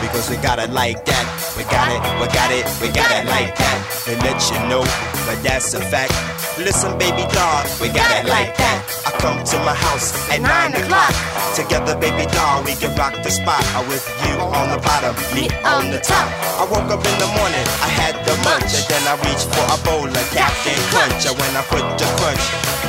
Because 0.00 0.30
we 0.30 0.36
got 0.38 0.58
it 0.58 0.70
like 0.70 1.04
that. 1.04 1.26
We 1.56 1.62
got 1.64 1.86
it, 1.92 2.00
we 2.18 2.26
got 2.32 2.50
it, 2.50 2.66
we 2.80 2.88
got 2.88 3.10
it 3.12 3.26
like 3.28 3.54
that. 3.54 3.78
They 4.06 4.16
let 4.24 4.40
you 4.50 4.58
know, 4.68 4.82
but 5.26 5.42
that's 5.42 5.74
a 5.74 5.80
fact. 5.80 6.37
Listen, 6.58 6.98
baby 6.98 7.22
doll, 7.30 7.62
we 7.80 7.86
got 7.86 8.10
it 8.18 8.26
like 8.26 8.50
that. 8.58 8.82
I 9.06 9.14
come 9.22 9.38
to 9.46 9.56
my 9.62 9.78
house 9.78 10.10
at 10.26 10.42
nine 10.42 10.74
o'clock. 10.74 11.14
Together, 11.54 11.94
baby 11.94 12.26
doll, 12.34 12.66
we 12.66 12.74
can 12.74 12.90
rock 12.98 13.14
the 13.22 13.30
spot. 13.30 13.62
I 13.78 13.86
with 13.86 14.02
you 14.26 14.34
on 14.42 14.74
the 14.74 14.82
bottom, 14.82 15.14
me 15.38 15.46
on 15.62 15.94
the 15.94 16.02
top. 16.02 16.26
I 16.58 16.66
woke 16.66 16.90
up 16.90 16.98
in 16.98 17.16
the 17.22 17.30
morning, 17.38 17.66
I 17.78 17.90
had 17.94 18.18
the 18.26 18.34
munch, 18.42 18.74
and 18.74 18.86
then 18.90 19.02
I 19.06 19.14
reached 19.22 19.46
for 19.54 19.66
a 19.70 19.78
bowl 19.86 20.10
of 20.10 20.26
Captain 20.34 20.74
Crunch. 20.90 21.30
And 21.30 21.38
when 21.38 21.52
I 21.54 21.62
put 21.70 21.86
the 21.94 22.06
crunch 22.18 22.44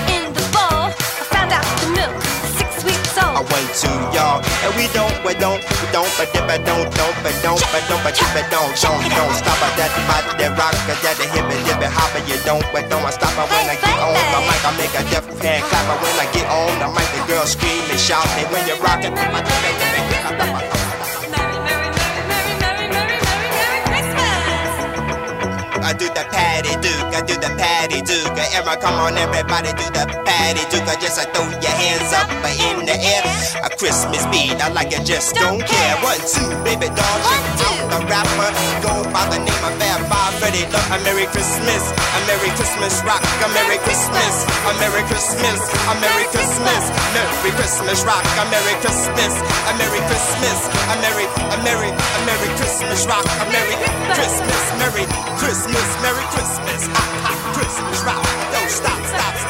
In 0.10 0.34
the 0.34 0.46
bowl, 0.50 0.90
I 0.90 1.24
found 1.30 1.54
out 1.54 1.66
the 1.78 1.88
milk 1.94 2.19
I 3.40 3.42
went 3.56 3.72
to 3.72 3.92
y'all, 4.12 4.44
and 4.68 4.76
we 4.76 4.92
don't, 4.92 5.16
we 5.24 5.32
don't, 5.40 5.64
we 5.64 5.88
don't, 5.96 6.12
but 6.20 6.28
dip, 6.36 6.44
but 6.44 6.60
don't, 6.68 6.92
don't, 6.92 7.16
but 7.24 7.32
don't, 7.40 7.64
but 7.72 7.80
don't, 7.88 8.04
but 8.04 8.12
dip, 8.12 8.28
but 8.36 8.44
don't, 8.52 8.76
don't, 8.76 9.00
don't 9.00 9.32
stop. 9.32 9.64
At 9.64 9.80
that 9.80 9.96
spot, 9.96 10.28
that 10.36 10.52
rock, 10.60 10.76
at 10.92 11.00
that 11.00 11.16
hip, 11.24 11.48
it, 11.48 11.64
dip, 11.64 11.80
it, 11.80 11.88
hop, 11.88 12.12
it, 12.20 12.28
you 12.28 12.36
don't, 12.44 12.68
but 12.76 12.92
don't 12.92 13.00
I 13.00 13.16
stop. 13.16 13.32
It 13.32 13.48
when 13.48 13.64
I 13.72 13.80
get 13.80 13.96
on 13.96 14.12
the 14.12 14.40
mic, 14.44 14.60
I 14.68 14.72
make 14.76 14.92
a 14.92 15.04
deaf 15.08 15.24
hand 15.40 15.64
clap, 15.72 15.88
it 15.88 15.98
when 16.04 16.20
I 16.20 16.28
get 16.36 16.52
on 16.52 16.84
the 16.84 16.88
mic, 16.92 17.08
the 17.16 17.24
girls 17.32 17.56
scream 17.56 17.80
and 17.88 17.96
shout, 17.96 18.28
they 18.36 18.44
when 18.52 18.68
you're 18.68 18.76
rocking, 18.84 19.16
I 19.16 19.40
dip, 19.40 19.56
it, 19.56 19.76
dip, 19.80 19.88
it, 19.88 20.06
dip, 20.12 20.24
it, 20.28 20.36
dip, 20.36 20.74
it. 20.76 20.79
I 25.90 25.94
do 25.94 26.06
the 26.06 26.22
patty 26.30 26.70
duke, 26.86 27.10
I 27.18 27.26
do 27.26 27.34
the 27.34 27.50
patty 27.58 28.06
duke. 28.06 28.38
Emma, 28.54 28.78
come 28.78 28.94
on, 29.02 29.18
everybody 29.18 29.74
do 29.74 29.90
the 29.90 30.06
patty 30.22 30.62
duke. 30.70 30.86
I 30.86 30.94
just 31.02 31.18
I 31.18 31.26
throw 31.34 31.50
your 31.50 31.74
hands 31.82 32.14
up 32.14 32.30
in 32.46 32.86
the 32.86 32.94
air. 32.94 33.26
A 33.66 33.74
Christmas 33.74 34.22
beat, 34.30 34.62
I 34.62 34.70
like 34.70 34.94
it, 34.94 35.02
just 35.04 35.34
don't 35.34 35.58
care. 35.58 35.96
One, 36.06 36.22
two, 36.30 36.46
baby 36.62 36.94
doll, 36.94 37.18
check 37.26 37.90
out 37.90 37.99
Five 40.50 41.00
a 41.00 41.04
Merry 41.06 41.28
Christmas, 41.28 41.94
a 41.94 42.20
Merry 42.26 42.50
Christmas 42.58 43.04
rock, 43.06 43.22
a 43.22 43.48
Merry 43.54 43.78
Christmas, 43.86 44.34
a 44.66 44.74
Merry 44.82 45.06
Christmas, 45.06 45.60
a 45.86 45.94
Merry 46.02 46.26
Christmas, 46.34 46.90
Merry 47.14 47.52
Christmas 47.54 48.04
rock, 48.04 48.26
a 48.26 48.46
Merry 48.50 48.74
Christmas, 48.82 49.34
a 49.70 49.74
Merry 49.78 50.02
Christmas, 50.10 50.60
a 50.90 50.96
Merry, 51.06 51.26
a 51.54 51.58
Merry, 51.62 51.92
a 51.94 52.20
Merry 52.26 52.50
Christmas 52.58 53.06
rock, 53.06 53.26
a 53.26 53.46
Merry 53.54 53.78
Christmas, 54.18 54.64
Merry 54.82 55.06
Christmas, 55.38 55.88
Merry 56.02 56.26
Christmas, 56.34 56.82
Christmas 57.54 58.04
rock. 58.04 58.26
Don't 58.52 58.72
stop, 58.72 59.06
stop, 59.06 59.36
stop 59.38 59.49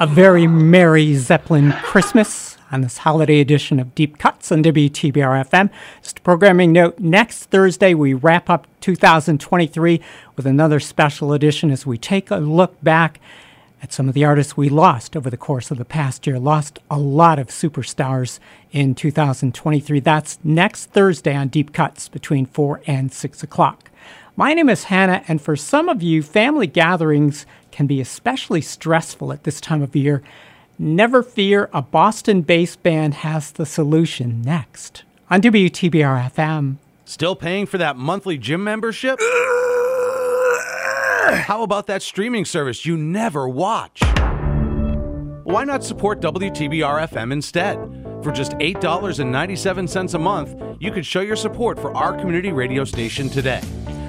A 0.00 0.06
very 0.06 0.46
merry 0.46 1.14
Zeppelin 1.14 1.72
Christmas 1.82 2.56
on 2.72 2.80
this 2.80 2.96
holiday 2.96 3.38
edition 3.38 3.78
of 3.78 3.94
Deep 3.94 4.16
Cuts 4.16 4.50
on 4.50 4.62
WTBR 4.62 5.44
FM. 5.44 5.68
Just 6.00 6.20
a 6.20 6.22
programming 6.22 6.72
note 6.72 6.98
next 6.98 7.50
Thursday, 7.50 7.92
we 7.92 8.14
wrap 8.14 8.48
up 8.48 8.66
2023 8.80 10.00
with 10.36 10.46
another 10.46 10.80
special 10.80 11.34
edition 11.34 11.70
as 11.70 11.84
we 11.84 11.98
take 11.98 12.30
a 12.30 12.38
look 12.38 12.82
back 12.82 13.20
at 13.82 13.92
some 13.92 14.08
of 14.08 14.14
the 14.14 14.24
artists 14.24 14.56
we 14.56 14.70
lost 14.70 15.18
over 15.18 15.28
the 15.28 15.36
course 15.36 15.70
of 15.70 15.76
the 15.76 15.84
past 15.84 16.26
year. 16.26 16.38
Lost 16.38 16.78
a 16.90 16.98
lot 16.98 17.38
of 17.38 17.48
superstars 17.48 18.38
in 18.72 18.94
2023. 18.94 20.00
That's 20.00 20.38
next 20.42 20.86
Thursday 20.86 21.36
on 21.36 21.48
Deep 21.48 21.74
Cuts 21.74 22.08
between 22.08 22.46
4 22.46 22.80
and 22.86 23.12
6 23.12 23.42
o'clock. 23.42 23.90
My 24.34 24.54
name 24.54 24.70
is 24.70 24.84
Hannah, 24.84 25.22
and 25.28 25.42
for 25.42 25.56
some 25.56 25.90
of 25.90 26.02
you, 26.02 26.22
family 26.22 26.66
gatherings 26.66 27.44
can 27.72 27.86
be 27.86 28.00
especially 28.00 28.60
stressful 28.60 29.32
at 29.32 29.44
this 29.44 29.60
time 29.60 29.82
of 29.82 29.94
year. 29.96 30.22
Never 30.78 31.22
fear, 31.22 31.68
a 31.72 31.82
Boston 31.82 32.42
based 32.42 32.82
band 32.82 33.14
has 33.14 33.52
the 33.52 33.66
solution 33.66 34.42
next 34.42 35.04
on 35.28 35.40
WTBR 35.40 36.32
FM. 36.32 36.76
Still 37.04 37.36
paying 37.36 37.66
for 37.66 37.78
that 37.78 37.96
monthly 37.96 38.38
gym 38.38 38.64
membership? 38.64 39.18
How 41.30 41.62
about 41.62 41.86
that 41.86 42.02
streaming 42.02 42.44
service 42.44 42.86
you 42.86 42.96
never 42.96 43.48
watch? 43.48 44.02
Why 45.44 45.64
not 45.64 45.84
support 45.84 46.20
WTBR 46.20 47.08
FM 47.08 47.32
instead? 47.32 47.76
For 48.22 48.30
just 48.30 48.52
$8.97 48.52 50.14
a 50.14 50.18
month, 50.18 50.54
you 50.78 50.92
can 50.92 51.02
show 51.02 51.20
your 51.20 51.36
support 51.36 51.78
for 51.78 51.96
our 51.96 52.16
community 52.16 52.52
radio 52.52 52.84
station 52.84 53.28
today. 53.28 53.60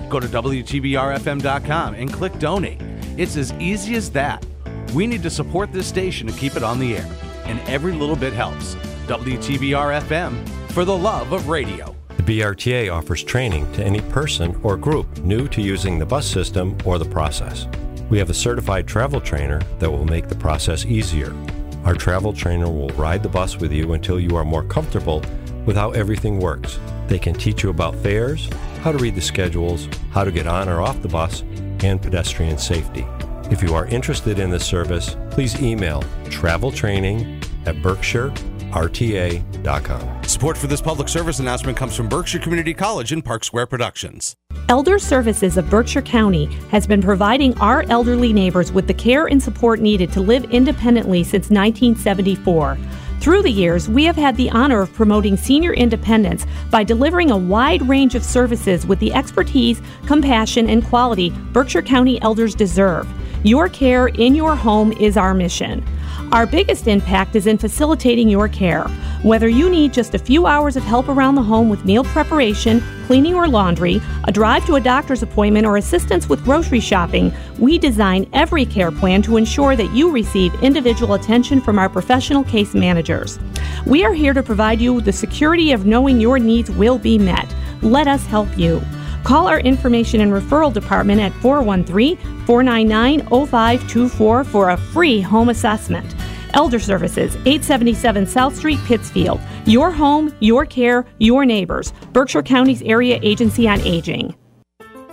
Go 0.10 0.20
to 0.20 0.28
WTBRFM.com 0.28 1.94
and 1.96 2.12
click 2.12 2.38
donate. 2.38 2.82
It's 3.18 3.36
as 3.36 3.52
easy 3.54 3.96
as 3.96 4.10
that. 4.12 4.46
We 4.94 5.06
need 5.06 5.24
to 5.24 5.30
support 5.30 5.72
this 5.72 5.88
station 5.88 6.28
to 6.28 6.34
keep 6.34 6.56
it 6.56 6.64
on 6.64 6.80
the 6.80 6.98
air, 6.98 7.10
and 7.46 7.60
every 7.68 7.92
little 7.94 8.16
bit 8.16 8.34
helps. 8.34 8.76
WTBR 9.08 10.02
FM 10.02 10.48
for 10.72 10.86
the 10.86 10.96
love 10.96 11.32
of 11.34 11.50
radio. 11.50 11.96
The 12.18 12.24
BRTA 12.24 12.94
offers 12.94 13.24
training 13.24 13.72
to 13.74 13.84
any 13.84 14.00
person 14.02 14.58
or 14.64 14.78
group 14.78 15.18
new 15.20 15.48
to 15.50 15.62
using 15.62 16.00
the 16.00 16.06
bus 16.06 16.26
system 16.26 16.78
or 16.86 16.98
the 16.98 17.06
process. 17.06 17.68
We 18.10 18.18
have 18.20 18.30
a 18.30 18.34
certified 18.34 18.88
travel 18.88 19.20
trainer 19.20 19.62
that 19.80 19.90
will 19.90 20.06
make 20.06 20.28
the 20.28 20.36
process 20.36 20.86
easier. 20.86 21.36
Our 21.84 21.96
travel 21.96 22.32
trainer 22.32 22.70
will 22.70 22.90
ride 22.90 23.24
the 23.24 23.30
bus 23.30 23.58
with 23.58 23.74
you 23.74 23.94
until 23.94 24.20
you 24.20 24.36
are 24.36 24.46
more 24.46 24.64
comfortable 24.64 25.24
with 25.66 25.76
how 25.76 25.92
everything 25.92 26.40
works. 26.40 26.80
They 27.08 27.20
can 27.20 27.34
teach 27.34 27.64
you 27.64 27.70
about 27.70 27.96
fares, 27.96 28.50
how 28.82 28.92
to 28.92 28.98
read 28.98 29.16
the 29.16 29.22
schedules, 29.22 29.90
how 30.12 30.24
to 30.24 30.32
get 30.32 30.48
on 30.48 30.70
or 30.70 30.82
off 30.82 31.02
the 31.02 31.08
bus, 31.08 31.44
and 31.84 32.02
pedestrian 32.02 32.58
safety. 32.58 33.06
If 33.52 33.62
you 33.62 33.76
are 33.76 33.86
interested 33.88 34.40
in 34.40 34.50
this 34.50 34.66
service, 34.66 35.18
please 35.30 35.62
email 35.62 36.02
traveltraining 36.26 37.44
at 37.66 37.76
berkshirerta.com. 37.78 40.24
Support 40.24 40.58
for 40.58 40.68
this 40.68 40.82
public 40.82 41.10
service 41.10 41.40
announcement 41.40 41.78
comes 41.78 41.94
from 41.96 42.08
Berkshire 42.08 42.40
Community 42.40 42.74
College 42.74 43.12
and 43.12 43.24
Park 43.24 43.44
Square 43.44 43.68
Productions. 43.68 44.36
Elder 44.70 44.98
Services 45.00 45.58
of 45.58 45.70
Berkshire 45.70 46.02
County 46.02 46.46
has 46.70 46.88
been 46.88 47.02
providing 47.02 47.58
our 47.58 47.84
elderly 47.90 48.32
neighbors 48.32 48.72
with 48.72 48.88
the 48.88 48.94
care 48.94 49.28
and 49.28 49.44
support 49.44 49.82
needed 49.82 50.14
to 50.14 50.22
live 50.22 50.46
independently 50.46 51.24
since 51.24 51.50
1974. 51.50 52.78
Through 53.22 53.44
the 53.44 53.52
years, 53.52 53.88
we 53.88 54.06
have 54.06 54.16
had 54.16 54.36
the 54.36 54.50
honor 54.50 54.82
of 54.82 54.92
promoting 54.94 55.38
senior 55.38 55.74
independence 55.74 56.48
by 56.72 56.84
delivering 56.84 57.30
a 57.30 57.38
wide 57.38 57.88
range 57.88 58.16
of 58.16 58.24
services 58.24 58.84
with 58.84 58.98
the 58.98 59.14
expertise, 59.14 59.80
compassion, 60.08 60.68
and 60.68 60.84
quality 60.84 61.30
Berkshire 61.54 61.84
County 61.84 62.20
elders 62.24 62.56
deserve. 62.56 63.08
Your 63.44 63.70
care 63.70 64.08
in 64.08 64.36
your 64.36 64.56
home 64.56 64.92
is 64.94 65.18
our 65.18 65.34
mission. 65.34 65.84
Our 66.32 66.46
biggest 66.46 66.88
impact 66.88 67.36
is 67.36 67.48
in 67.48 67.58
facilitating 67.58 68.30
your 68.30 68.48
care. 68.48 68.84
Whether 69.24 69.50
you 69.50 69.68
need 69.68 69.94
just 69.94 70.14
a 70.14 70.20
few 70.20 70.46
hours 70.46 70.76
of 70.76 70.84
help 70.84 71.10
around 71.10 71.34
the 71.34 71.42
home 71.42 71.68
with 71.68 71.84
meal 71.84 72.04
preparation, 72.04 72.84
cleaning 73.08 73.34
or 73.34 73.48
laundry, 73.48 74.00
a 74.26 74.32
drive 74.32 74.64
to 74.68 74.76
a 74.76 74.80
doctor's 74.80 75.24
appointment, 75.24 75.66
or 75.66 75.78
assistance 75.78 76.30
with 76.30 76.44
grocery 76.44 76.80
shopping, 76.80 77.34
we 77.58 77.80
design 77.80 78.30
every 78.32 78.64
care 78.64 78.92
plan 78.92 79.24
to 79.24 79.38
ensure 79.38 79.76
that 79.76 79.92
you 79.92 80.12
receive 80.12 80.54
individual 80.62 81.16
attention 81.16 81.60
from 81.62 81.80
our 81.80 81.90
professional 81.90 82.44
case 82.44 82.76
managers. 82.76 83.40
We 83.88 84.06
are 84.06 84.14
here 84.14 84.34
to 84.34 84.44
provide 84.44 84.80
you 84.80 84.94
with 84.94 85.06
the 85.06 85.14
security 85.14 85.72
of 85.72 85.88
knowing 85.88 86.22
your 86.22 86.38
needs 86.38 86.70
will 86.70 87.00
be 87.00 87.18
met. 87.18 87.54
Let 87.82 88.08
us 88.08 88.24
help 88.28 88.56
you. 88.56 88.82
Call 89.24 89.48
our 89.48 89.60
information 89.60 90.22
and 90.22 90.32
referral 90.32 90.74
department 90.74 91.22
at 91.22 91.34
413 91.42 92.18
499 92.46 93.20
0524 93.48 94.44
for 94.44 94.70
a 94.70 94.78
free 94.78 95.22
home 95.22 95.50
assessment. 95.50 96.16
Elder 96.54 96.80
Services, 96.80 97.36
877 97.46 98.26
South 98.26 98.56
Street, 98.56 98.80
Pittsfield. 98.86 99.40
Your 99.66 99.92
home, 99.92 100.34
your 100.40 100.66
care, 100.66 101.06
your 101.20 101.46
neighbors. 101.46 101.94
Berkshire 102.14 102.44
County's 102.44 102.82
Area 102.82 103.20
Agency 103.22 103.68
on 103.68 103.80
Aging. 103.82 104.36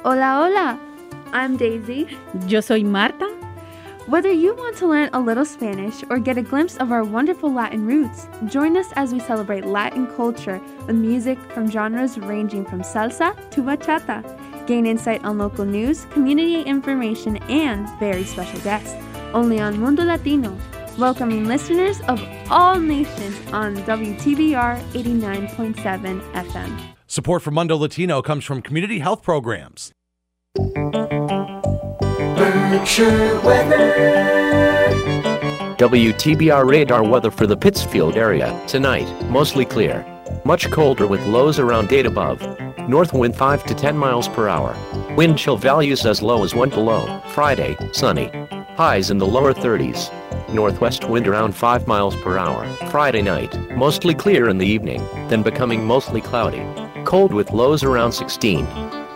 Hola, 0.03 0.49
hola. 0.49 0.81
I'm 1.33 1.57
Daisy. 1.57 2.09
Yo 2.47 2.61
soy 2.61 2.83
Marta. 2.83 3.38
Whether 4.09 4.33
you 4.33 4.55
want 4.55 4.75
to 4.79 4.87
learn 4.87 5.11
a 5.13 5.21
little 5.21 5.45
Spanish 5.45 6.03
or 6.09 6.19
get 6.19 6.39
a 6.39 6.43
glimpse 6.43 6.79
of 6.79 6.91
our 6.93 7.05
wonderful 7.05 7.53
Latin 7.53 7.85
roots, 7.85 8.27
join 8.47 8.75
us 8.75 8.91
as 8.97 9.13
we 9.13 9.21
celebrate 9.21 9.67
Latin 9.67 10.07
culture 10.17 10.63
with 10.87 10.97
music 10.97 11.39
from 11.53 11.71
genres 11.71 12.17
ranging 12.17 12.65
from 12.65 12.81
salsa 12.81 13.37
to 13.51 13.61
bachata. 13.61 14.25
Gain 14.67 14.87
insight 14.87 15.23
on 15.27 15.37
local 15.37 15.67
news, 15.67 16.07
community 16.07 16.63
information, 16.63 17.37
and 17.51 17.87
very 17.99 18.25
special 18.25 18.59
guests. 18.61 18.95
Only 19.35 19.61
on 19.61 19.79
Mundo 19.79 20.05
Latino, 20.05 20.57
welcoming 20.97 21.45
listeners 21.45 22.01
of 22.09 22.19
all 22.51 22.79
nations 22.79 23.37
on 23.53 23.77
WTBR 23.77 24.81
89.7 24.93 26.33
FM. 26.33 26.81
Support 27.07 27.43
for 27.43 27.51
Mundo 27.51 27.77
Latino 27.77 28.23
comes 28.23 28.47
from 28.47 28.63
community 28.63 29.01
health 29.01 29.23
programs. 29.23 29.93
Weather. 32.39 33.75
WTBR 35.77 36.69
radar 36.69 37.03
weather 37.03 37.33
for 37.33 37.49
the 37.49 37.57
Pittsfield 37.57 38.17
area. 38.17 38.57
Tonight, 38.69 39.09
mostly 39.29 39.65
clear. 39.65 40.07
Much 40.45 40.71
colder 40.71 41.09
with 41.09 41.25
lows 41.27 41.59
around 41.59 41.93
8 41.93 42.07
above. 42.07 42.41
North 42.89 43.13
wind 43.13 43.35
5 43.35 43.65
to 43.67 43.75
10 43.75 43.99
miles 43.99 44.29
per 44.29 44.49
hour. 44.49 44.77
Wind 45.17 45.37
chill 45.37 45.57
values 45.57 46.07
as 46.07 46.23
low 46.23 46.45
as 46.45 46.55
1 46.55 46.71
below. 46.71 47.21
Friday, 47.31 47.77
sunny. 47.93 48.31
Highs 48.77 49.11
in 49.11 49.19
the 49.19 49.27
lower 49.27 49.53
30s. 49.53 50.13
Northwest 50.55 51.09
wind 51.09 51.27
around 51.27 51.57
5 51.57 51.89
miles 51.89 52.15
per 52.23 52.39
hour. 52.39 52.65
Friday 52.89 53.23
night, 53.23 53.59
mostly 53.77 54.15
clear 54.15 54.49
in 54.49 54.59
the 54.59 54.67
evening, 54.67 55.05
then 55.29 55.43
becoming 55.43 55.85
mostly 55.85 56.21
cloudy. 56.21 56.65
Cold 57.05 57.35
with 57.35 57.51
lows 57.51 57.83
around 57.83 58.13
16. 58.13 58.65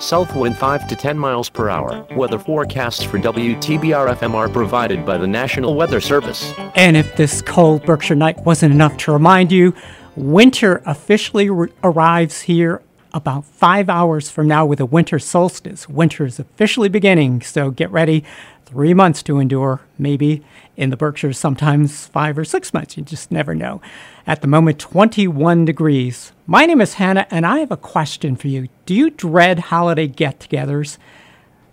South 0.02 0.34
wind 0.34 0.58
5 0.58 0.88
to 0.88 0.96
10 0.96 1.16
miles 1.16 1.48
per 1.48 1.68
hour. 1.68 2.04
Weather 2.16 2.38
forecasts 2.38 3.04
for 3.04 3.18
WTBR 3.18 4.16
FM 4.16 4.34
are 4.34 4.48
provided 4.48 5.06
by 5.06 5.16
the 5.16 5.28
National 5.28 5.76
Weather 5.76 6.00
Service. 6.00 6.52
And 6.74 6.96
if 6.96 7.14
this 7.14 7.40
cold 7.40 7.84
Berkshire 7.84 8.16
night 8.16 8.44
wasn't 8.44 8.74
enough 8.74 8.96
to 8.98 9.12
remind 9.12 9.52
you, 9.52 9.72
winter 10.16 10.82
officially 10.86 11.48
r- 11.48 11.70
arrives 11.84 12.42
here 12.42 12.82
about 13.14 13.44
five 13.44 13.88
hours 13.88 14.28
from 14.28 14.48
now 14.48 14.66
with 14.66 14.80
a 14.80 14.86
winter 14.86 15.20
solstice. 15.20 15.88
Winter 15.88 16.26
is 16.26 16.40
officially 16.40 16.88
beginning, 16.88 17.40
so 17.40 17.70
get 17.70 17.90
ready. 17.92 18.24
Three 18.66 18.94
months 18.94 19.22
to 19.24 19.38
endure, 19.38 19.82
maybe 19.98 20.42
in 20.76 20.90
the 20.90 20.96
Berkshires, 20.96 21.38
sometimes 21.38 22.06
five 22.08 22.36
or 22.36 22.44
six 22.44 22.74
months. 22.74 22.96
You 22.96 23.04
just 23.04 23.30
never 23.30 23.54
know. 23.54 23.80
At 24.26 24.40
the 24.40 24.48
moment, 24.48 24.80
21 24.80 25.64
degrees. 25.64 26.32
My 26.46 26.66
name 26.66 26.80
is 26.80 26.94
Hannah, 26.94 27.28
and 27.30 27.46
I 27.46 27.60
have 27.60 27.70
a 27.70 27.76
question 27.76 28.34
for 28.34 28.48
you. 28.48 28.66
Do 28.84 28.94
you 28.94 29.10
dread 29.10 29.60
holiday 29.60 30.08
get 30.08 30.40
togethers? 30.40 30.98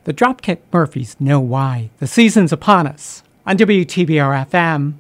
The 0.04 0.14
Dropkick 0.14 0.60
Murphys 0.72 1.20
know 1.20 1.40
why. 1.40 1.90
The 1.98 2.06
season's 2.06 2.54
upon 2.54 2.86
us. 2.86 3.24
On 3.48 3.58
WTBR 3.58 4.48
FM, 4.48 4.94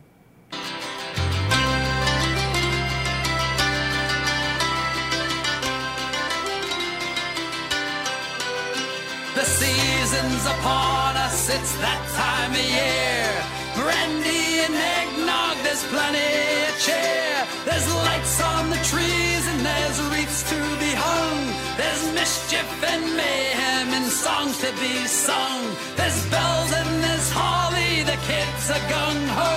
mischief 22.30 22.84
and 22.84 23.06
mayhem 23.18 23.88
and 23.98 24.06
songs 24.06 24.56
to 24.60 24.70
be 24.84 24.94
sung. 25.08 25.62
There's 25.98 26.22
bells 26.30 26.72
and 26.80 26.92
there's 27.04 27.30
holly, 27.34 28.04
the 28.12 28.20
kids 28.30 28.64
are 28.70 28.86
gung 28.94 29.24
ho. 29.38 29.56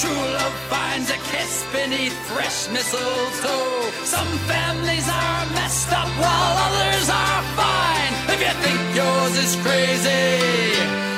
True 0.00 0.24
love 0.36 0.56
finds 0.72 1.08
a 1.08 1.18
kiss 1.32 1.64
beneath 1.72 2.16
fresh 2.28 2.68
mistletoe. 2.74 3.90
Some 4.04 4.32
families 4.52 5.08
are 5.08 5.44
messed 5.56 5.92
up 6.00 6.10
while 6.22 6.54
others 6.68 7.08
are 7.08 7.42
fine. 7.60 8.12
If 8.34 8.38
you 8.46 8.54
think 8.64 8.80
yours 9.00 9.34
is 9.44 9.52
crazy, 9.64 10.36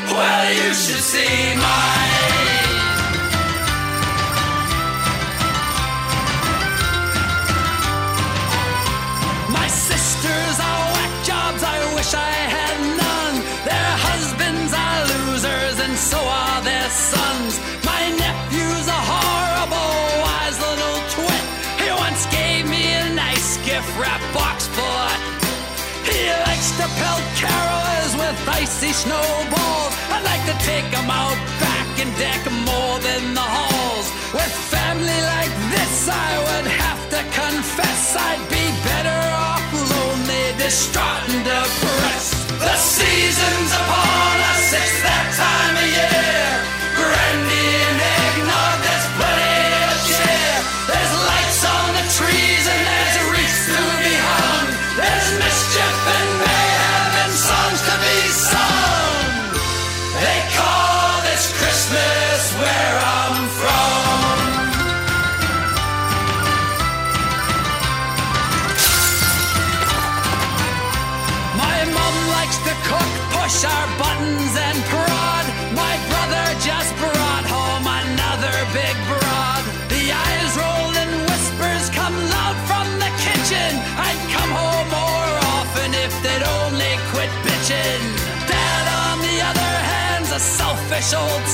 well, 0.06 0.48
you 0.60 0.70
should 0.82 1.04
see 1.12 1.56
mine. 1.66 2.61
wish 12.12 12.20
I 12.20 12.36
had 12.56 12.78
none. 13.02 13.36
Their 13.64 13.92
husbands 14.08 14.72
are 14.72 15.00
losers, 15.14 15.80
and 15.80 15.96
so 15.96 16.18
are 16.18 16.60
their 16.62 16.90
sons. 16.90 17.60
My 17.84 18.02
nephew's 18.20 18.88
a 18.88 19.00
horrible, 19.12 19.94
wise 20.24 20.58
little 20.60 20.98
twit. 21.14 21.44
He 21.80 21.88
once 21.90 22.26
gave 22.26 22.68
me 22.68 22.84
a 22.94 23.14
nice 23.14 23.56
gift 23.64 23.88
wrap 23.98 24.22
box 24.34 24.66
for 24.76 24.96
it. 25.12 25.20
He 26.08 26.20
likes 26.48 26.70
to 26.80 26.86
pelt 27.00 27.24
carolers 27.40 28.12
with 28.22 28.36
icy 28.60 28.92
snowballs. 28.92 29.92
I'd 30.12 30.24
like 30.24 30.44
to 30.52 30.56
take 30.64 30.88
him 30.92 31.08
out 31.08 31.38
back 31.60 31.88
and 32.02 32.10
deck 32.18 32.42
more 32.68 32.96
than 33.08 33.34
the 33.34 33.46
halls. 33.56 34.06
With 34.36 34.52
family 34.74 35.20
like 35.34 35.54
this, 35.72 36.08
I 36.08 36.30
would 36.46 36.68
have 36.84 37.02
to 37.14 37.20
confess 37.40 38.16
I'd 38.16 38.44
be 38.50 38.64
better 38.88 39.20
off 39.48 39.64
lonely, 39.72 40.44
distraught, 40.58 41.24
and 41.28 41.44
depressed 41.44 41.91
seasons 43.32 43.72
apart. 43.72 44.11
old 91.14 91.51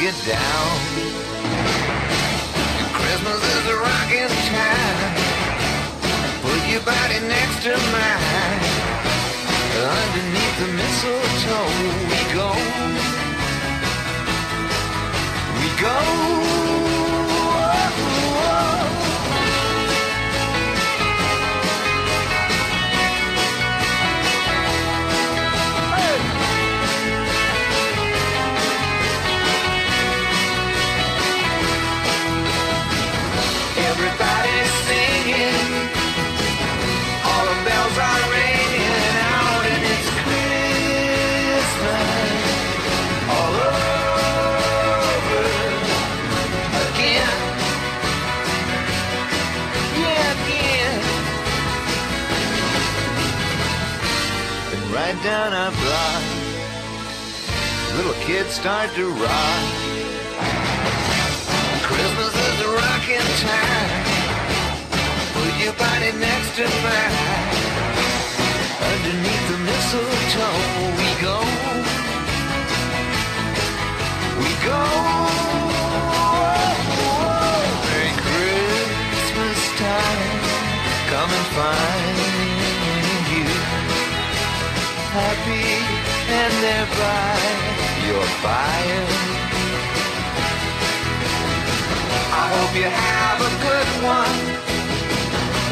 get 0.00 0.14
down. 0.26 0.78
Christmas 2.94 3.40
is 3.56 3.66
a 3.68 3.76
rocking 3.76 4.32
time. 4.48 5.12
Put 6.40 6.60
your 6.72 6.80
body 6.80 7.20
next 7.28 7.62
to 7.64 7.76
mine. 7.92 8.60
Underneath 10.00 10.56
the 10.58 10.68
mistletoe, 10.72 11.68
we 12.08 12.20
go. 12.32 12.48
We 15.60 15.68
go. 15.82 16.39
Down 55.22 55.52
our 55.52 55.70
block, 55.70 56.22
little 57.96 58.14
kids 58.24 58.50
start 58.54 58.88
to 58.94 59.10
rock. 59.10 59.64
Christmas 61.82 62.34
is 62.34 62.60
a 62.64 62.70
rocking 62.72 63.28
time. 63.44 63.90
Put 65.34 65.52
your 65.62 65.74
body 65.74 66.12
next 66.16 66.56
to 66.56 66.64
mine. 66.64 67.16
Underneath 68.92 69.44
the 69.50 69.58
mistletoe 69.68 70.60
we 70.96 71.08
go. 71.20 71.36
We 74.40 74.50
go. 74.64 74.80
Merry 77.84 78.12
Christmas 78.24 79.60
time. 79.76 80.20
Come 81.10 81.30
and 81.30 81.46
find. 81.56 82.29
Happy 85.12 85.66
and 86.38 86.54
thereby 86.62 87.34
your 88.06 88.26
fire. 88.46 89.06
I 92.30 92.46
hope 92.54 92.72
you 92.78 92.86
have 92.86 93.38
a 93.42 93.52
good 93.66 93.90
one. 94.06 94.38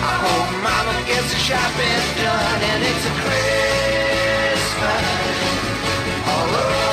I 0.03 0.15
hope 0.27 0.51
mama 0.61 0.95
gets 1.07 1.31
the 1.31 1.39
shopping 1.39 2.03
done 2.19 2.61
and 2.71 2.83
it's 2.83 3.05
a 3.07 3.15
Christmas 3.23 4.99
all 6.27 6.51
over 6.51 6.88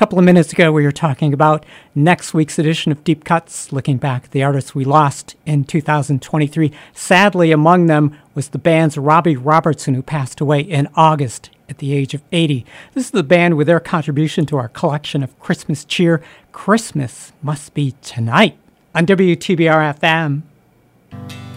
couple 0.00 0.18
of 0.18 0.24
minutes 0.24 0.50
ago, 0.50 0.72
we 0.72 0.82
were 0.82 0.90
talking 0.90 1.34
about 1.34 1.66
next 1.94 2.32
week's 2.32 2.58
edition 2.58 2.90
of 2.90 3.04
Deep 3.04 3.22
Cuts, 3.22 3.70
looking 3.70 3.98
back 3.98 4.24
at 4.24 4.30
the 4.30 4.42
artists 4.42 4.74
we 4.74 4.82
lost 4.82 5.36
in 5.44 5.62
2023. 5.62 6.72
Sadly, 6.94 7.52
among 7.52 7.84
them 7.84 8.16
was 8.34 8.48
the 8.48 8.58
band's 8.58 8.96
Robbie 8.96 9.36
Robertson, 9.36 9.92
who 9.92 10.02
passed 10.02 10.40
away 10.40 10.60
in 10.60 10.88
August 10.94 11.50
at 11.68 11.78
the 11.78 11.92
age 11.92 12.14
of 12.14 12.22
80. 12.32 12.64
This 12.94 13.04
is 13.04 13.10
the 13.10 13.22
band 13.22 13.58
with 13.58 13.66
their 13.66 13.78
contribution 13.78 14.46
to 14.46 14.56
our 14.56 14.68
collection 14.68 15.22
of 15.22 15.38
Christmas 15.38 15.84
cheer. 15.84 16.22
Christmas 16.50 17.34
must 17.42 17.74
be 17.74 17.94
tonight 18.00 18.56
on 18.94 19.04
WTBR 19.04 19.98
FM. 19.98 21.49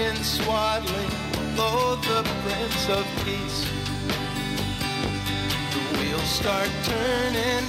In 0.00 0.16
swaddling, 0.16 1.10
lo, 1.56 1.96
the 1.96 2.22
Prince 2.42 2.88
of 2.88 3.04
Peace. 3.22 3.60
The 5.72 5.98
wheels 5.98 6.30
start 6.40 6.70
turning, 6.84 7.66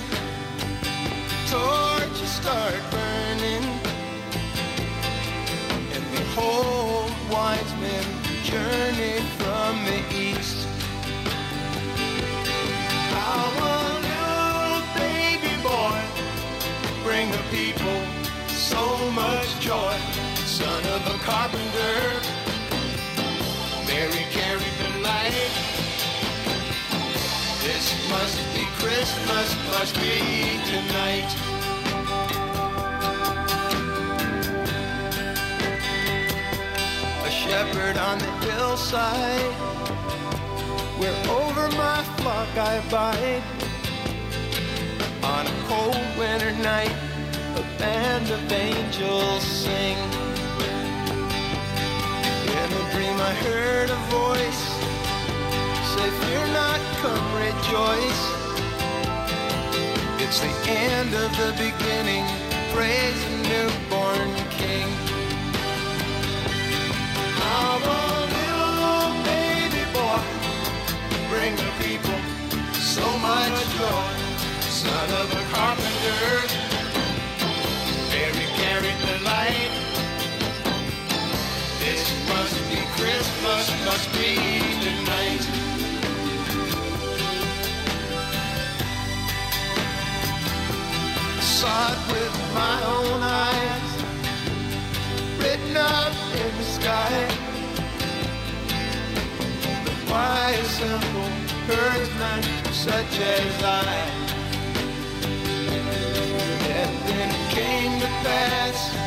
torches 1.50 2.30
start 2.30 2.80
burning, 2.92 3.71
of 20.92 21.08
a 21.08 21.18
carpenter, 21.20 22.20
Mary 23.88 24.26
carried 24.30 24.76
the 24.84 25.00
light. 25.00 25.52
This 27.64 27.86
must 28.10 28.38
be 28.54 28.66
Christmas, 28.76 29.48
must 29.72 29.96
be 29.96 30.60
tonight. 30.68 31.32
A 37.24 37.32
shepherd 37.32 37.98
on 37.98 38.18
the 38.18 38.32
hillside 38.46 39.54
where 41.00 41.16
over 41.30 41.70
my 41.78 42.04
flock 42.18 42.50
I 42.58 42.74
abide. 42.86 43.44
On 45.24 45.48
a 45.48 45.56
cold 45.70 46.18
winter 46.20 46.52
night, 46.62 46.96
a 47.56 47.64
band 47.80 48.30
of 48.30 48.52
angels 48.52 49.44
sing. 49.44 50.21
Dream 52.94 53.22
I 53.22 53.34
heard 53.34 53.90
a 53.90 53.96
voice 54.12 54.64
say, 55.94 56.10
Fear 56.22 56.46
not, 56.48 56.80
come 57.00 57.28
rejoice. 57.40 58.24
It's 60.20 60.40
the 60.42 60.54
end 60.70 61.14
of 61.14 61.32
the 61.38 61.52
beginning, 61.56 62.26
praise 62.74 63.20
the 63.24 63.36
newborn 63.48 64.36
King. 64.60 64.90
How 67.40 67.80
a 67.80 68.28
little 68.38 69.12
baby 69.24 69.84
boy 69.96 70.22
bring 71.32 71.56
the 71.56 71.72
people 71.80 72.20
so 72.76 73.08
much 73.20 73.56
joy. 73.80 74.12
Son 74.68 75.10
of 75.22 75.32
a 75.32 75.44
carpenter, 75.56 76.32
Mary 78.12 78.48
carried 78.60 79.00
the 79.08 79.24
light. 79.24 79.91
Christmas, 83.02 83.66
must 83.84 84.10
be 84.14 84.36
tonight. 84.86 85.44
Saw 91.42 91.94
it 91.94 92.02
with 92.14 92.36
my 92.54 92.78
own 92.96 93.20
eyes, 93.24 93.92
written 95.40 95.78
up 95.78 96.14
in 96.42 96.52
the 96.60 96.64
sky. 96.78 97.16
Why 100.08 100.52
a 100.52 100.66
simple 100.66 101.30
herdsman 101.70 102.44
such 102.72 103.20
as 103.20 103.64
I? 103.64 103.98
And 106.80 106.94
then 107.08 107.30
it 107.30 107.50
came 107.50 108.00
to 108.00 108.08
pass, 108.26 109.01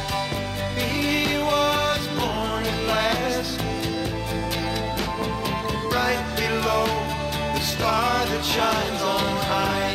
shines 8.54 9.02
on 9.02 9.34
high. 9.50 9.94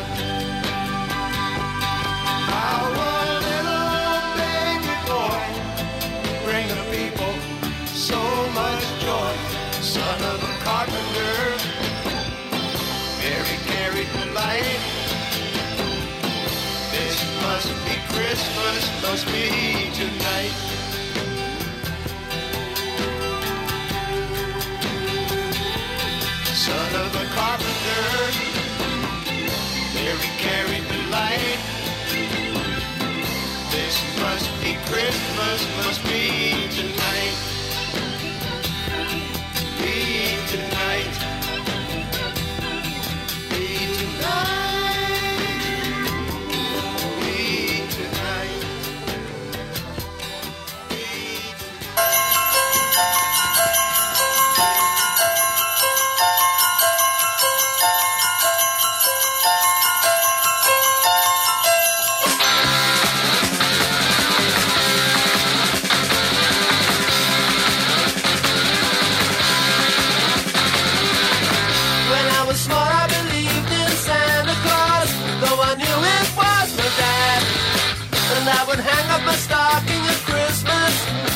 A 2.52 2.92
little 3.48 4.24
baby 4.42 4.96
boy 5.08 5.44
bring 6.44 6.68
the 6.68 6.84
people 6.92 7.34
so 8.10 8.20
much 8.60 8.84
joy. 9.06 9.34
Son 9.96 10.20
of 10.34 10.40
a 10.52 10.54
carpenter, 10.68 11.38
Mary 13.22 13.58
carried 13.72 14.12
the. 14.18 14.28
This 16.96 17.18
must 17.44 17.72
be 17.86 17.96
Christmas, 18.14 18.82
must 19.04 19.26
be 19.36 19.48
tonight. 20.02 20.56
Son 26.66 26.92
of 27.04 27.12
a 27.16 27.26
carpenter, 27.38 28.49
Mary 30.10 30.32
carried 30.40 30.84
the 30.86 30.98
light. 31.12 31.60
This 33.70 33.96
must 34.20 34.50
be 34.60 34.74
Christmas 34.88 35.60
must 35.78 36.04
be 36.04 36.68
tonight. 36.72 37.38
Be 39.78 40.36
tonight. 40.48 41.29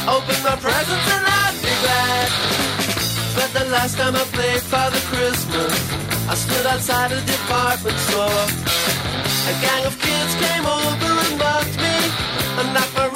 Open 0.07 0.35
my 0.43 0.55
presents, 0.59 1.07
and 1.15 1.25
I'd 1.25 1.55
be 1.63 1.73
glad. 1.83 2.29
But 3.35 3.49
the 3.53 3.65
last 3.71 3.97
time 3.97 4.15
I 4.15 4.23
played 4.35 4.61
Father 4.61 4.99
Christmas, 5.11 5.73
I 6.27 6.35
stood 6.35 6.65
outside 6.65 7.11
a 7.11 7.21
department 7.21 7.97
store. 8.09 8.43
A 9.47 9.53
gang 9.63 9.85
of 9.85 9.95
kids 9.99 10.33
came 10.43 10.65
over 10.65 11.11
and 11.23 11.33
mocked 11.39 11.77
me, 11.77 11.97
and 12.59 12.73
knocked 12.73 12.95
my 12.95 13.12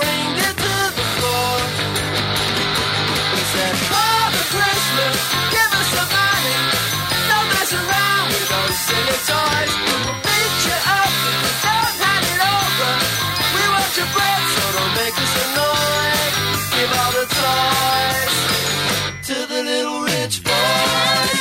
to 19.27 19.33
the 19.47 19.61
little 19.63 20.01
rich 20.01 20.43
boys. 20.43 21.39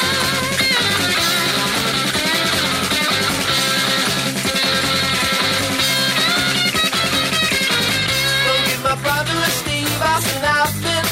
Don't 8.46 8.64
give 8.68 8.82
my 8.82 8.96
brother 9.02 9.36
a 9.38 9.50
Steve 9.60 10.02
Austin 10.02 10.44
outfit. 10.44 11.06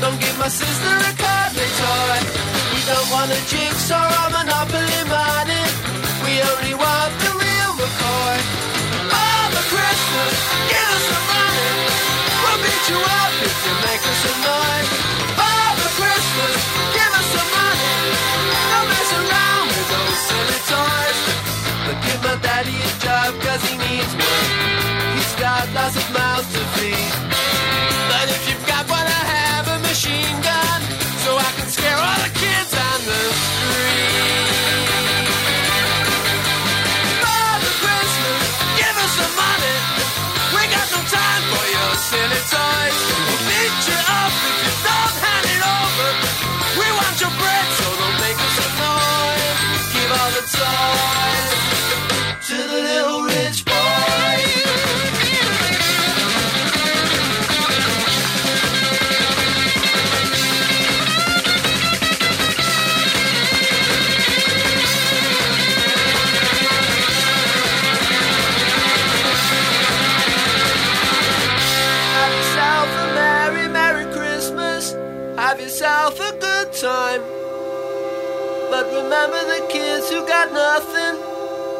Don't 0.00 0.18
give 0.20 0.38
my 0.38 0.48
sister 0.48 0.92
a 1.10 1.12
cuddly 1.22 1.68
toy. 1.80 2.18
We 2.72 2.80
don't 2.90 3.08
want 3.10 3.30
a 3.30 3.40
jigsaw 3.50 3.96
or 3.96 4.26
a 4.26 4.30
Monopoly. 4.30 4.96
Silly 42.06 42.40
toys. 42.50 42.95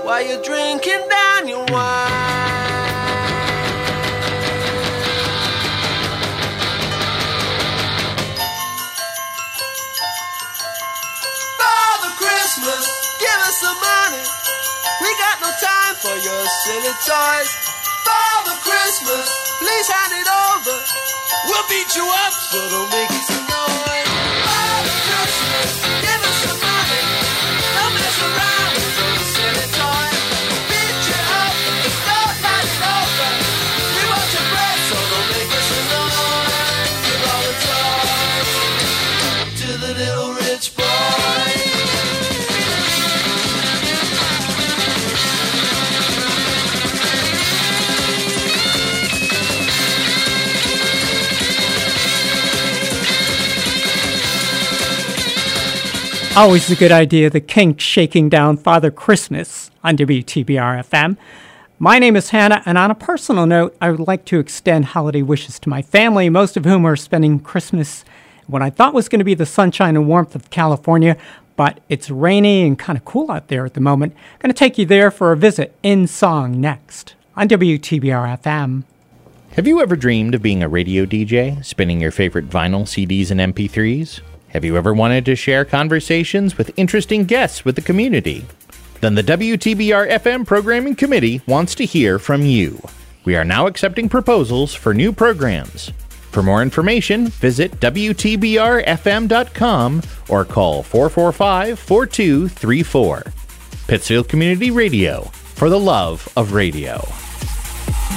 While 0.07 0.23
you're 0.23 0.41
drinking 0.41 1.03
down 1.11 1.49
your 1.49 1.67
wine. 1.67 2.15
Father 11.59 12.13
Christmas, 12.23 12.87
give 13.19 13.41
us 13.51 13.59
some 13.59 13.75
money. 13.83 14.23
We 15.03 15.11
got 15.19 15.43
no 15.43 15.51
time 15.59 15.95
for 15.99 16.15
your 16.15 16.43
silly 16.63 16.95
toys. 17.03 17.51
Father 18.07 18.55
Christmas, 18.63 19.27
please 19.59 19.89
hand 19.91 20.13
it 20.23 20.29
over. 20.31 20.77
We'll 21.51 21.67
beat 21.69 21.91
you 21.97 22.07
up, 22.07 22.33
so 22.33 22.59
don't 22.71 22.91
make 22.95 23.11
us 23.11 23.31
annoyed. 23.35 23.47
Father 23.83 23.96
Always 56.37 56.71
a 56.71 56.77
good 56.77 56.93
idea, 56.93 57.31
the 57.31 57.41
Kinks 57.41 57.83
shaking 57.83 58.29
down 58.29 58.59
Father 58.59 58.91
Christmas 58.91 59.71
on 59.83 59.97
WTBR 59.97 60.85
FM. 60.85 61.17
My 61.79 61.99
name 61.99 62.15
is 62.15 62.29
Hannah, 62.29 62.63
and 62.67 62.77
on 62.77 62.91
a 62.91 62.95
personal 62.95 63.47
note, 63.47 63.75
I 63.81 63.91
would 63.91 64.07
like 64.07 64.27
to 64.27 64.39
extend 64.39 64.85
holiday 64.85 65.23
wishes 65.23 65.59
to 65.61 65.71
my 65.71 65.81
family, 65.81 66.29
most 66.29 66.59
of 66.59 66.67
whom 66.67 66.85
are 66.85 66.95
spending 66.95 67.41
Christmas 67.41 68.05
what 68.49 68.61
I 68.61 68.69
thought 68.69 68.93
was 68.93 69.09
going 69.09 69.21
to 69.21 69.25
be 69.25 69.33
the 69.33 69.47
sunshine 69.47 69.97
and 69.97 70.07
warmth 70.07 70.35
of 70.35 70.51
California, 70.51 71.17
but 71.57 71.81
it's 71.89 72.11
rainy 72.11 72.67
and 72.67 72.79
kind 72.79 72.99
of 72.99 73.07
cool 73.07 73.31
out 73.31 73.49
there 73.49 73.65
at 73.65 73.73
the 73.73 73.81
moment. 73.81 74.13
I'm 74.15 74.41
Going 74.41 74.53
to 74.53 74.59
take 74.59 74.77
you 74.77 74.85
there 74.85 75.11
for 75.11 75.33
a 75.33 75.39
visit 75.39 75.75
in 75.83 76.07
song 76.07 76.61
next 76.61 77.15
on 77.35 77.49
WTBR 77.49 78.43
FM. 78.43 78.85
Have 79.53 79.67
you 79.67 79.81
ever 79.81 79.97
dreamed 79.97 80.35
of 80.35 80.43
being 80.43 80.63
a 80.63 80.69
radio 80.69 81.07
DJ, 81.07 81.65
spinning 81.65 82.03
your 82.03 82.11
favorite 82.11 82.51
vinyl, 82.51 82.83
CDs, 82.83 83.31
and 83.31 83.41
MP3s? 83.41 84.21
Have 84.57 84.65
you 84.65 84.77
ever 84.79 84.95
wanted 84.95 85.27
to 85.27 85.37
share 85.37 85.67
conversations 85.67 86.57
with 86.57 86.73
interesting 86.79 87.27
guests 87.27 87.67
with 87.67 87.75
the 87.75 87.83
community? 87.83 88.47
Then 89.03 89.15
the 89.15 89.23
WTBR 89.23 90.11
FM 90.13 90.47
Programming 90.47 90.95
Committee 90.95 91.43
wants 91.47 91.75
to 91.75 91.85
hear 91.85 92.19
from 92.19 92.41
you. 92.41 92.81
We 93.27 93.37
are 93.37 93.45
now 93.45 93.67
accepting 93.67 94.09
proposals 94.09 94.73
for 94.73 94.95
new 94.95 95.13
programs. 95.13 95.93
For 96.31 96.43
more 96.43 96.63
information, 96.63 97.27
visit 97.27 97.73
WTBRFM.com 97.81 100.03
or 100.31 100.47
call 100.47 100.83
445 100.83 101.79
4234. 101.79 103.25
Pittsfield 103.89 104.31
Community 104.31 104.71
Radio, 104.71 105.25
for 105.25 105.69
the 105.69 105.79
love 105.79 106.27
of 106.35 106.53
radio. 106.53 107.07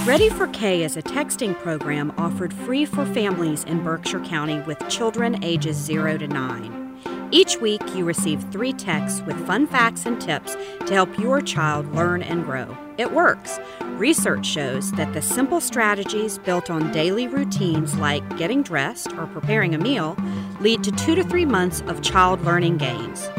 Ready 0.05 0.29
for 0.29 0.47
K 0.47 0.83
is 0.83 0.97
a 0.97 1.01
texting 1.01 1.57
program 1.57 2.13
offered 2.17 2.53
free 2.53 2.85
for 2.85 3.05
families 3.07 3.63
in 3.65 3.83
Berkshire 3.83 4.21
County 4.21 4.59
with 4.61 4.87
children 4.87 5.43
ages 5.43 5.75
0 5.75 6.19
to 6.19 6.27
9. 6.27 7.29
Each 7.31 7.57
week, 7.59 7.81
you 7.93 8.05
receive 8.05 8.43
three 8.51 8.71
texts 8.71 9.21
with 9.21 9.45
fun 9.45 9.67
facts 9.67 10.05
and 10.05 10.19
tips 10.19 10.55
to 10.87 10.93
help 10.93 11.19
your 11.19 11.41
child 11.41 11.93
learn 11.93 12.23
and 12.23 12.45
grow. 12.45 12.75
It 12.97 13.11
works. 13.11 13.59
Research 13.81 14.45
shows 14.45 14.91
that 14.93 15.13
the 15.13 15.21
simple 15.21 15.59
strategies 15.59 16.37
built 16.37 16.69
on 16.69 16.91
daily 16.91 17.27
routines 17.27 17.95
like 17.97 18.37
getting 18.37 18.63
dressed 18.63 19.11
or 19.13 19.27
preparing 19.27 19.75
a 19.75 19.79
meal 19.79 20.17
lead 20.59 20.83
to 20.83 20.91
two 20.91 21.15
to 21.15 21.23
three 21.23 21.45
months 21.45 21.81
of 21.87 22.01
child 22.01 22.43
learning 22.45 22.77
gains. 22.77 23.29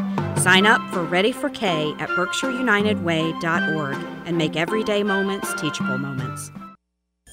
Sign 0.41 0.65
up 0.65 0.81
for 0.91 1.03
Ready 1.03 1.31
for 1.31 1.51
K 1.51 1.93
at 1.99 2.09
berkshireunitedway.org 2.09 3.95
and 4.25 4.35
make 4.35 4.55
everyday 4.55 5.03
moments 5.03 5.53
teachable 5.61 5.99
moments. 5.99 6.51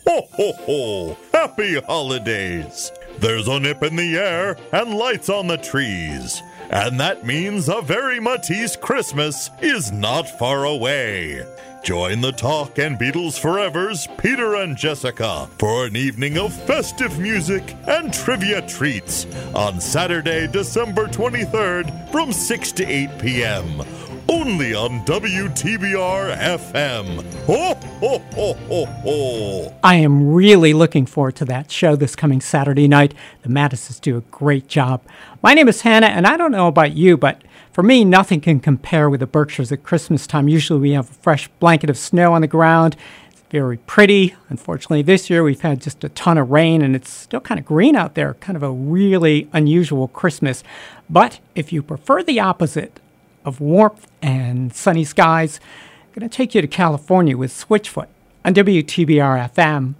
Ho, 0.06 0.28
ho, 0.32 0.52
ho! 0.52 1.16
Happy 1.32 1.80
holidays! 1.80 2.92
There's 3.18 3.48
a 3.48 3.60
nip 3.60 3.82
in 3.82 3.96
the 3.96 4.18
air 4.18 4.58
and 4.72 4.92
lights 4.92 5.30
on 5.30 5.46
the 5.46 5.56
trees. 5.56 6.42
And 6.68 7.00
that 7.00 7.24
means 7.24 7.70
a 7.70 7.80
very 7.80 8.20
Matisse 8.20 8.76
Christmas 8.76 9.48
is 9.62 9.90
not 9.90 10.28
far 10.38 10.66
away. 10.66 11.46
Join 11.82 12.20
the 12.20 12.32
Talk 12.32 12.78
and 12.78 12.98
Beatles 12.98 13.40
Forevers, 13.40 14.06
Peter 14.18 14.56
and 14.56 14.76
Jessica, 14.76 15.48
for 15.58 15.86
an 15.86 15.96
evening 15.96 16.36
of 16.36 16.52
festive 16.52 17.18
music 17.18 17.76
and 17.86 18.12
trivia 18.12 18.60
treats 18.62 19.26
on 19.54 19.80
Saturday, 19.80 20.48
December 20.48 21.06
23rd 21.06 22.10
from 22.10 22.32
6 22.32 22.72
to 22.72 22.84
8 22.84 23.18
p.m. 23.18 23.82
Only 24.28 24.74
on 24.74 25.00
WTBR 25.06 26.36
FM. 26.36 27.24
Ho, 27.46 27.74
ho, 27.74 28.18
ho, 28.34 28.52
ho, 28.52 28.84
ho. 28.84 29.74
I 29.82 29.94
am 29.94 30.34
really 30.34 30.74
looking 30.74 31.06
forward 31.06 31.36
to 31.36 31.46
that 31.46 31.70
show 31.70 31.96
this 31.96 32.14
coming 32.14 32.42
Saturday 32.42 32.88
night. 32.88 33.14
The 33.42 33.48
Mattises 33.48 34.00
do 34.00 34.18
a 34.18 34.22
great 34.22 34.68
job. 34.68 35.00
My 35.42 35.54
name 35.54 35.68
is 35.68 35.80
Hannah, 35.80 36.08
and 36.08 36.26
I 36.26 36.36
don't 36.36 36.52
know 36.52 36.66
about 36.66 36.92
you, 36.92 37.16
but 37.16 37.40
for 37.78 37.84
me, 37.84 38.04
nothing 38.04 38.40
can 38.40 38.58
compare 38.58 39.08
with 39.08 39.20
the 39.20 39.26
Berkshires 39.28 39.70
at 39.70 39.84
Christmas 39.84 40.26
time. 40.26 40.48
Usually 40.48 40.80
we 40.80 40.90
have 40.94 41.08
a 41.08 41.14
fresh 41.14 41.46
blanket 41.60 41.88
of 41.88 41.96
snow 41.96 42.32
on 42.32 42.40
the 42.40 42.48
ground. 42.48 42.96
It's 43.30 43.40
very 43.52 43.76
pretty. 43.76 44.34
Unfortunately, 44.48 45.00
this 45.00 45.30
year 45.30 45.44
we've 45.44 45.60
had 45.60 45.80
just 45.80 46.02
a 46.02 46.08
ton 46.08 46.38
of 46.38 46.50
rain 46.50 46.82
and 46.82 46.96
it's 46.96 47.08
still 47.08 47.38
kind 47.38 47.60
of 47.60 47.64
green 47.64 47.94
out 47.94 48.16
there. 48.16 48.34
Kind 48.34 48.56
of 48.56 48.64
a 48.64 48.70
really 48.72 49.48
unusual 49.52 50.08
Christmas. 50.08 50.64
But 51.08 51.38
if 51.54 51.72
you 51.72 51.84
prefer 51.84 52.24
the 52.24 52.40
opposite 52.40 52.98
of 53.44 53.60
warmth 53.60 54.08
and 54.20 54.74
sunny 54.74 55.04
skies, 55.04 55.60
I'm 56.08 56.18
going 56.18 56.28
to 56.28 56.36
take 56.36 56.56
you 56.56 56.60
to 56.60 56.66
California 56.66 57.36
with 57.36 57.52
Switchfoot 57.52 58.08
on 58.44 58.54
WTBR 58.54 59.52
FM. 59.52 59.94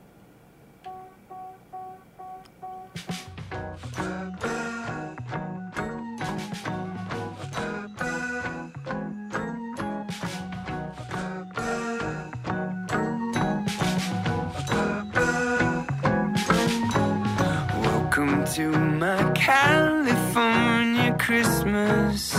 California 19.48 21.16
Christmas. 21.18 22.36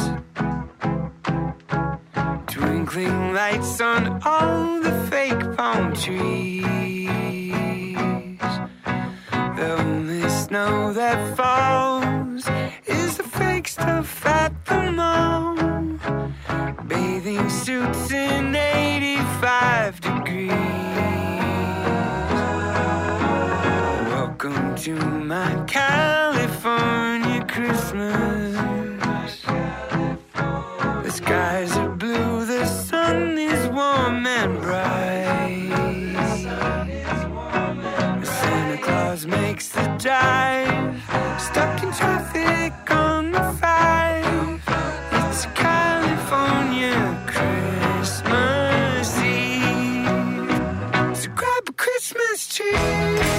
Twinkling 2.45 3.33
lights 3.33 3.81
on 3.81 4.21
all 4.23 4.79
the 4.79 4.93
fake 5.09 5.43
palm 5.57 5.95
trees. 5.95 7.09
The 9.57 9.75
only 9.79 10.29
snow 10.29 10.93
that 10.93 11.35
falls 11.35 12.47
is 12.85 13.17
the 13.17 13.23
fake 13.23 13.69
stuff 13.69 14.23
at 14.27 14.53
the 14.65 14.91
mall. 14.91 15.55
Bathing 16.85 17.49
suits 17.49 18.11
in 18.11 18.55
85 18.55 19.99
degrees. 19.99 20.51
Welcome 24.13 24.75
to 24.75 24.93
my 24.93 25.55
California 26.61 27.45
Christmas. 27.45 28.57
The 31.03 31.09
skies 31.09 31.71
are 31.77 31.89
blue, 31.89 32.45
the 32.45 32.65
sun 32.65 33.37
is 33.37 33.67
warm 33.69 34.27
and 34.27 34.59
bright. 34.59 35.69
Santa 38.25 38.77
Claus 38.81 39.25
makes 39.25 39.69
the 39.69 39.85
drive, 39.97 41.01
stuck 41.39 41.81
in 41.81 41.93
traffic 41.93 42.73
on 42.91 43.31
the 43.31 43.53
five. 43.61 44.61
It's 45.13 45.45
California 45.55 47.23
Christmas 47.25 49.17
Eve. 49.17 50.07
So 51.15 51.29
grab 51.29 51.69
a 51.69 51.73
Christmas 51.73 52.53
tree. 52.53 53.38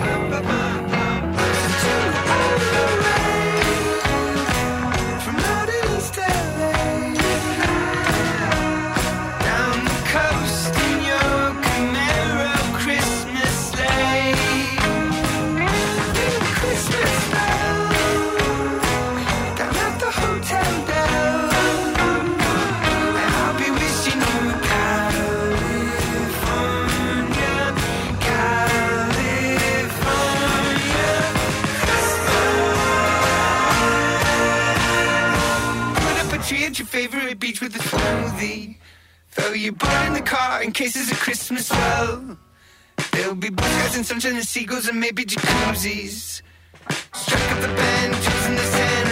Board 39.69 40.07
in 40.07 40.13
the 40.13 40.21
car 40.21 40.63
in 40.63 40.71
case 40.71 40.93
there's 40.95 41.11
a 41.11 41.15
Christmas 41.15 41.69
well. 41.69 42.37
There'll 43.11 43.35
be 43.35 43.49
blue 43.49 43.67
and 43.93 44.05
sunshine 44.05 44.35
and 44.35 44.45
seagulls 44.45 44.87
and 44.87 44.99
maybe 44.99 45.23
jacuzzis. 45.23 46.41
Strike 47.13 47.51
up 47.51 47.61
the 47.61 47.67
band, 47.67 48.13
choosing 48.15 48.55
the 48.55 48.63
Santa, 48.63 49.10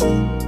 아! 0.00 0.47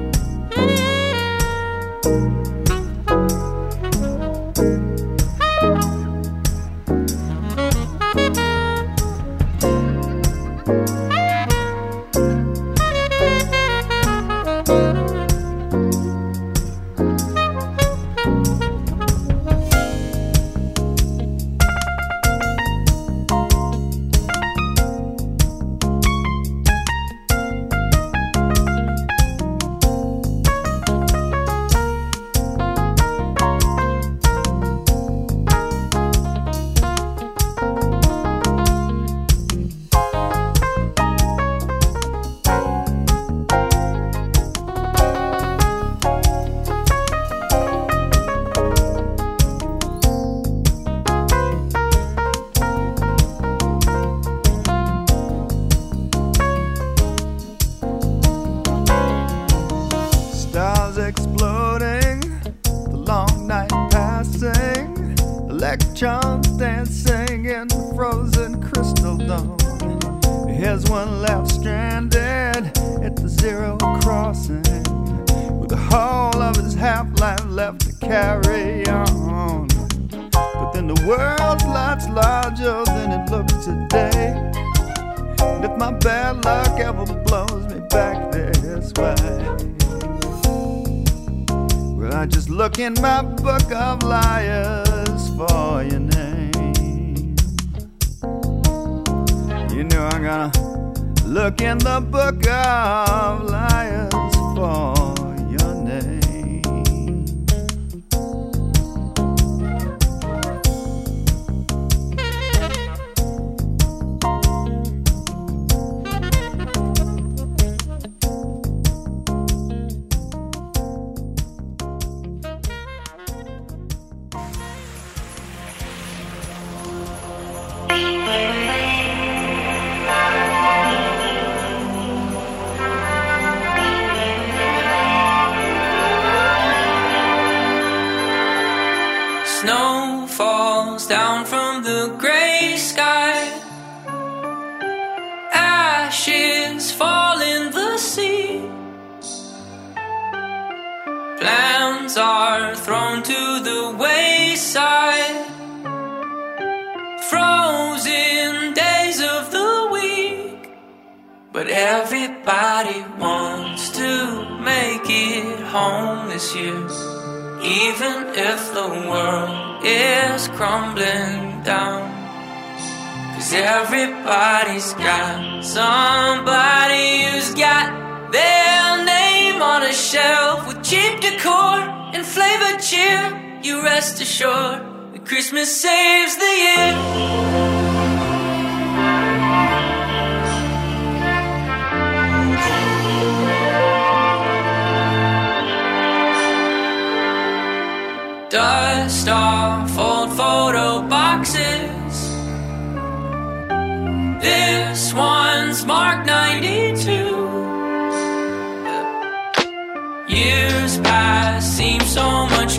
somebody's 174.79 174.95
got 174.95 175.65
somebody 175.65 177.25
who's 177.25 177.55
got 177.55 178.31
their 178.31 179.05
name 179.05 179.61
on 179.61 179.83
a 179.83 179.93
shelf 179.93 180.67
with 180.67 180.83
cheap 180.85 181.21
decor 181.21 181.81
and 182.15 182.25
flavor 182.25 182.79
cheer. 182.79 183.61
You 183.63 183.83
rest 183.83 184.21
assured, 184.21 185.25
Christmas 185.25 185.81
saves 185.81 186.37
the 186.37 186.45
year. 186.45 187.50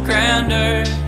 Grander. 0.03 1.00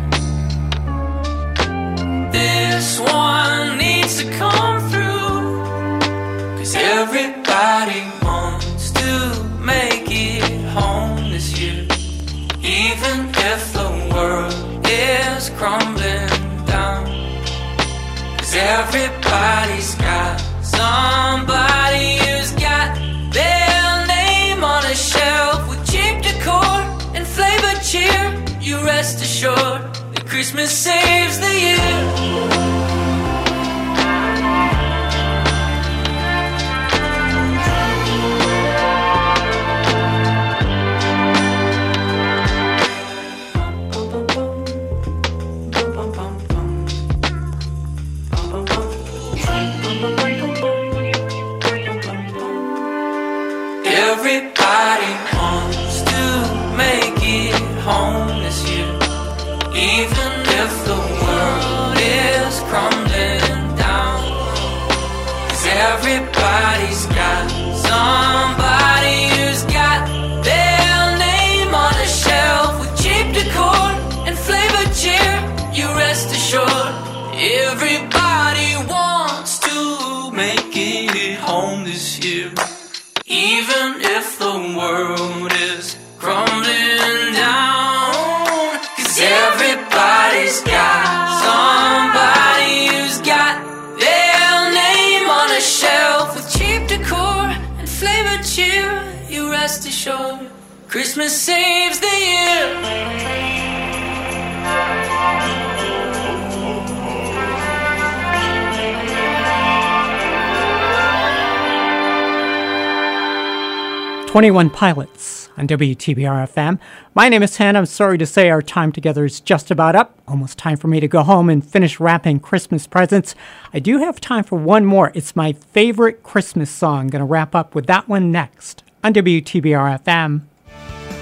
21 114.34 114.72
Pilots 114.72 115.50
on 115.58 115.68
WTBR 115.68 116.48
FM. 116.48 116.80
My 117.14 117.30
name 117.30 117.44
is 117.44 117.58
Hannah. 117.58 117.78
I'm 117.78 117.86
sorry 117.86 118.18
to 118.18 118.26
say 118.26 118.50
our 118.50 118.64
time 118.64 118.92
together 118.92 119.26
is 119.26 119.40
just 119.40 119.70
about 119.70 119.96
up. 119.96 120.18
Almost 120.28 120.58
time 120.58 120.76
for 120.76 120.88
me 120.88 121.00
to 121.00 121.08
go 121.08 121.22
home 121.22 121.52
and 121.52 121.64
finish 121.64 122.00
wrapping 122.00 122.40
Christmas 122.40 122.88
presents. 122.88 123.36
I 123.76 123.78
do 123.78 124.00
have 124.00 124.20
time 124.20 124.44
for 124.44 124.58
one 124.58 124.88
more. 124.88 125.12
It's 125.14 125.36
my 125.36 125.54
favorite 125.54 126.24
Christmas 126.24 126.72
song. 126.72 127.10
Going 127.10 127.20
to 127.20 127.26
wrap 127.26 127.54
up 127.54 127.76
with 127.76 127.86
that 127.86 128.10
one 128.10 128.32
next 128.32 128.84
on 129.04 129.14
WTBR 129.14 130.02
FM. 130.04 130.42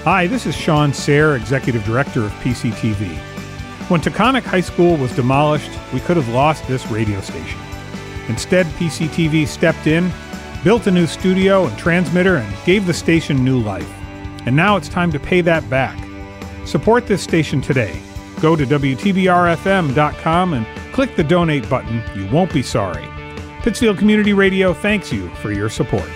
Hi, 0.04 0.26
this 0.26 0.46
is 0.46 0.56
Shawn 0.56 0.94
Serre, 0.94 1.36
Executive 1.36 1.84
Director 1.84 2.24
of 2.24 2.32
PCTV. 2.36 3.14
When 3.90 4.00
Taconic 4.00 4.44
High 4.44 4.62
School 4.62 4.96
was 4.96 5.14
demolished, 5.14 5.70
we 5.92 6.00
could 6.00 6.16
have 6.16 6.30
lost 6.30 6.66
this 6.66 6.86
radio 6.86 7.20
station. 7.20 7.60
Instead, 8.28 8.64
PCTV 8.78 9.46
stepped 9.46 9.86
in, 9.86 10.10
built 10.64 10.86
a 10.86 10.90
new 10.90 11.06
studio 11.06 11.66
and 11.66 11.78
transmitter, 11.78 12.36
and 12.36 12.64
gave 12.64 12.86
the 12.86 12.94
station 12.94 13.44
new 13.44 13.58
life. 13.60 13.90
And 14.46 14.56
now 14.56 14.76
it's 14.76 14.88
time 14.88 15.12
to 15.12 15.20
pay 15.20 15.40
that 15.42 15.68
back. 15.68 15.98
Support 16.66 17.06
this 17.06 17.22
station 17.22 17.60
today. 17.60 18.00
Go 18.40 18.56
to 18.56 18.64
WTBRFM.com 18.66 20.54
and 20.54 20.66
click 20.92 21.16
the 21.16 21.24
donate 21.24 21.68
button. 21.68 22.02
You 22.14 22.26
won't 22.30 22.52
be 22.52 22.62
sorry. 22.62 23.08
Pittsfield 23.62 23.98
Community 23.98 24.32
Radio 24.32 24.74
thanks 24.74 25.12
you 25.12 25.28
for 25.36 25.52
your 25.52 25.68
support. 25.68 26.08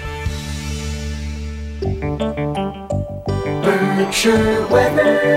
Berkshire 3.62 4.66
weather. 4.68 5.36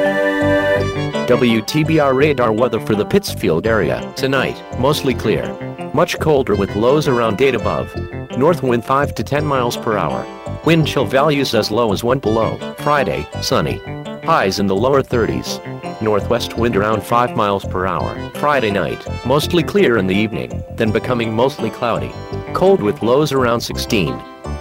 WTBR 1.27 2.15
radar 2.15 2.51
weather 2.51 2.79
for 2.79 2.95
the 2.95 3.05
Pittsfield 3.05 3.67
area. 3.67 4.11
Tonight, 4.15 4.59
mostly 4.79 5.13
clear. 5.13 5.68
Much 5.93 6.19
colder 6.19 6.55
with 6.55 6.75
lows 6.75 7.07
around 7.07 7.41
8 7.41 7.55
above. 7.55 7.95
North 8.37 8.61
wind 8.61 8.85
5 8.85 9.15
to 9.15 9.23
10 9.23 9.43
miles 9.43 9.75
per 9.75 9.97
hour. 9.97 10.23
Wind 10.63 10.85
chill 10.85 11.05
values 11.05 11.55
as 11.55 11.71
low 11.71 11.91
as 11.91 12.03
1 12.03 12.19
below. 12.19 12.57
Friday, 12.77 13.27
sunny. 13.41 13.79
Highs 14.23 14.59
in 14.59 14.67
the 14.67 14.75
lower 14.75 15.01
30s. 15.01 15.59
Northwest 15.99 16.57
wind 16.57 16.75
around 16.75 17.01
5 17.01 17.35
miles 17.35 17.65
per 17.65 17.87
hour. 17.87 18.29
Friday 18.35 18.69
night, 18.69 19.03
mostly 19.25 19.63
clear 19.63 19.97
in 19.97 20.05
the 20.05 20.15
evening, 20.15 20.63
then 20.75 20.91
becoming 20.91 21.33
mostly 21.33 21.71
cloudy. 21.71 22.11
Cold 22.53 22.83
with 22.83 23.01
lows 23.01 23.31
around 23.31 23.61
16. 23.61 24.13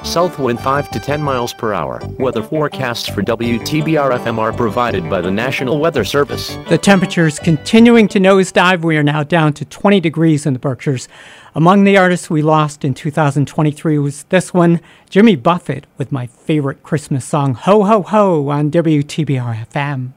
South 0.08 0.38
wind 0.38 0.58
5 0.58 0.90
to 0.92 0.98
10 0.98 1.22
miles 1.22 1.52
per 1.52 1.74
hour. 1.74 2.00
Weather 2.18 2.42
forecasts 2.42 3.06
for 3.06 3.22
WTBR 3.22 4.18
FM 4.18 4.38
are 4.38 4.54
provided 4.54 5.08
by 5.10 5.20
the 5.20 5.30
National 5.30 5.78
Weather 5.78 6.02
Service. 6.02 6.56
The 6.70 6.78
temperature 6.78 7.26
is 7.26 7.38
continuing 7.38 8.08
to 8.08 8.18
nosedive. 8.18 8.82
We 8.82 8.96
are 8.96 9.02
now 9.02 9.22
down 9.22 9.52
to 9.52 9.66
20 9.66 10.00
degrees 10.00 10.46
in 10.46 10.54
the 10.54 10.58
Berkshires. 10.58 11.08
Among 11.54 11.84
the 11.84 11.98
artists 11.98 12.30
we 12.30 12.40
lost 12.40 12.86
in 12.86 12.94
2023 12.94 13.98
was 13.98 14.22
this 14.24 14.54
one, 14.54 14.80
Jimmy 15.10 15.36
Buffett, 15.36 15.86
with 15.98 16.10
my 16.10 16.26
favorite 16.26 16.82
Christmas 16.82 17.26
song, 17.26 17.52
Ho 17.52 17.84
Ho 17.84 18.02
Ho, 18.02 18.48
on 18.48 18.70
WTBR 18.70 19.66
FM. 19.68 20.14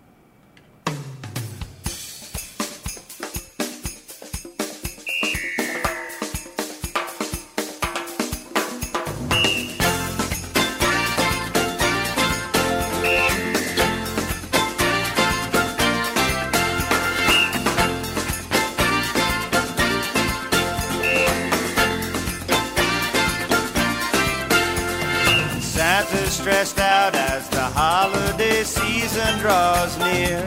Season 28.65 29.39
draws 29.39 29.97
near. 29.97 30.43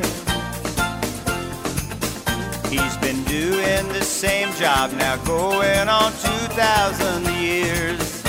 He's 2.70 2.96
been 2.98 3.22
doing 3.24 3.88
the 3.88 4.02
same 4.04 4.52
job 4.54 4.92
now 4.92 5.16
going 5.24 5.88
on 5.88 6.12
2,000 6.12 7.24
years. 7.42 8.22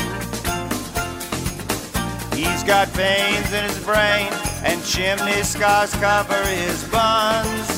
He's 2.33 2.63
got 2.63 2.87
veins 2.89 3.53
in 3.53 3.63
his 3.65 3.83
brain 3.83 4.27
and 4.63 4.83
chimney 4.83 5.43
scars 5.43 5.93
cover 5.95 6.41
his 6.45 6.83
buns. 6.89 7.69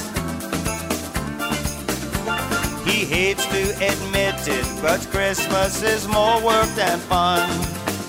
He 2.85 3.05
hates 3.05 3.45
to 3.47 3.71
admit 3.85 4.47
it, 4.47 4.81
but 4.81 5.01
Christmas 5.11 5.83
is 5.83 6.07
more 6.07 6.41
work 6.41 6.69
than 6.75 6.99
fun. 6.99 7.49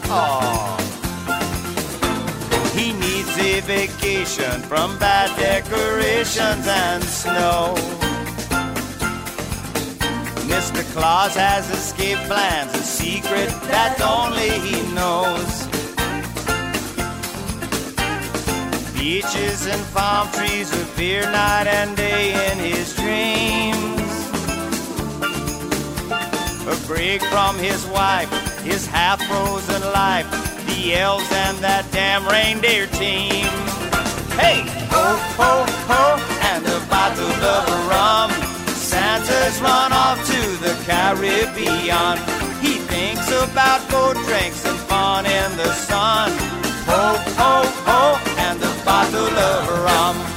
Aww. 0.05 0.77
He 2.78 2.92
needs 2.92 3.36
a 3.38 3.59
vacation 3.62 4.62
from 4.62 4.96
bad 5.00 5.36
decorations 5.36 6.64
and 6.68 7.02
snow. 7.02 7.74
Mr. 10.46 10.84
Claus 10.92 11.34
has 11.34 11.68
escape 11.70 12.18
plans, 12.28 12.72
a 12.74 12.82
secret 12.84 13.50
that 13.66 14.00
only 14.00 14.50
he 14.60 14.78
knows. 14.94 15.66
Beaches 18.94 19.66
and 19.66 19.84
palm 19.92 20.30
trees 20.30 20.70
appear 20.82 21.22
night 21.32 21.66
and 21.66 21.96
day 21.96 22.30
in 22.52 22.59
his 22.59 22.94
dreams. 22.94 24.12
A 26.72 26.86
break 26.86 27.22
from 27.22 27.56
his 27.59 27.84
wife, 27.86 28.30
his 28.62 28.86
half 28.86 29.20
frozen 29.26 29.82
life, 29.92 30.48
elves 30.94 31.30
and 31.32 31.59
that 31.59 31.84
damn 31.92 32.26
reindeer 32.26 32.86
team. 32.94 33.50
Hey, 34.38 34.62
ho, 34.94 35.06
ho, 35.38 35.52
ho, 35.90 36.05
and 36.50 36.62
a 36.66 36.80
bottle 36.86 37.40
of 37.56 37.66
rum. 37.90 38.30
Santa's 38.70 39.60
run 39.60 39.92
off 39.92 40.18
to 40.32 40.40
the 40.64 40.74
Caribbean. 40.86 42.16
He 42.62 42.78
thinks 42.86 43.28
about 43.30 43.82
boat 43.90 44.16
drinks 44.26 44.64
and 44.64 44.78
fun 44.90 45.26
in 45.26 45.50
the 45.56 45.72
sun. 45.88 46.30
Ho, 46.86 47.05
ho, 47.40 47.55
ho, 47.88 48.02
and 48.46 48.59
a 48.62 48.74
bottle 48.84 49.34
of 49.50 49.60
rum. 49.84 50.27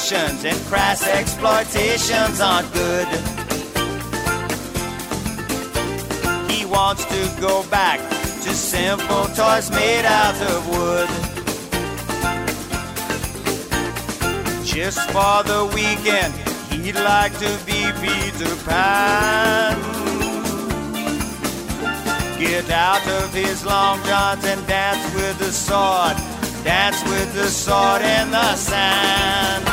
And 0.00 0.58
crass 0.64 1.06
exploitations 1.06 2.40
aren't 2.40 2.72
good. 2.72 3.06
He 6.50 6.64
wants 6.64 7.04
to 7.04 7.40
go 7.40 7.62
back 7.68 8.00
to 8.08 8.50
simple 8.54 9.26
toys 9.36 9.70
made 9.70 10.06
out 10.06 10.40
of 10.40 10.68
wood. 10.70 11.08
Just 14.64 15.00
for 15.10 15.42
the 15.44 15.70
weekend, 15.74 16.32
he'd 16.72 16.94
like 16.94 17.34
to 17.38 17.58
be 17.66 17.92
Peter 18.00 18.56
Pan. 18.64 19.78
Get 22.38 22.70
out 22.70 23.06
of 23.06 23.34
his 23.34 23.66
long 23.66 24.02
johns 24.04 24.44
and 24.46 24.66
dance 24.66 25.14
with 25.14 25.38
the 25.38 25.52
sword. 25.52 26.29
Dance 26.64 27.02
with 27.04 27.32
the 27.34 27.48
sword 27.48 28.02
in 28.02 28.30
the 28.30 28.54
sand. 28.54 29.64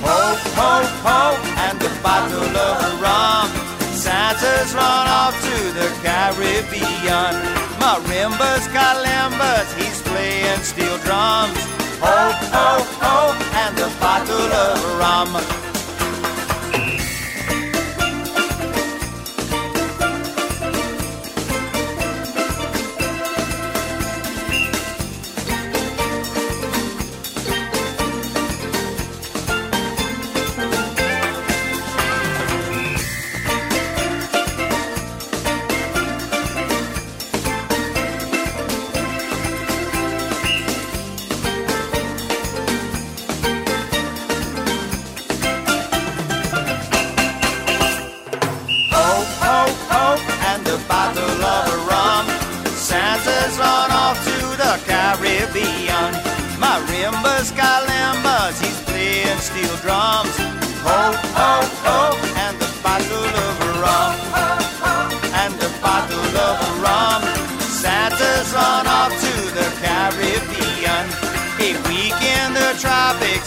Ho, 0.00 0.34
ho, 0.56 0.72
ho, 1.04 1.36
and 1.66 1.76
a 1.82 1.92
bottle 2.02 2.56
of 2.56 3.00
rum. 3.02 3.48
Santa's 3.92 4.72
run 4.74 5.06
off 5.08 5.36
to 5.44 5.56
the 5.78 5.88
Caribbean. 6.02 7.34
Marimbas, 7.78 8.64
kalimbas, 8.72 9.68
he's 9.78 10.00
playing 10.02 10.60
steel 10.60 10.96
drums. 11.04 11.60
Ho, 12.00 12.32
ho, 12.54 12.68
ho, 13.02 13.16
and 13.62 13.78
a 13.78 13.90
bottle 14.00 14.52
of 14.52 14.98
rum. 14.98 15.69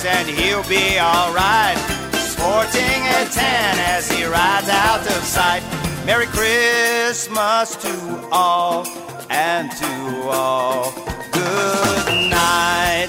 And 0.05 0.27
he'll 0.27 0.67
be 0.67 0.99
alright. 0.99 1.77
Sporting 2.13 3.01
a 3.07 3.25
tan 3.31 3.77
as 3.95 4.11
he 4.11 4.25
rides 4.25 4.69
out 4.69 5.01
of 5.01 5.23
sight. 5.23 5.63
Merry 6.05 6.25
Christmas 6.27 7.75
to 7.77 8.27
all 8.31 8.85
and 9.29 9.71
to 9.71 10.29
all. 10.29 10.91
Good 11.31 12.29
night. 12.29 13.07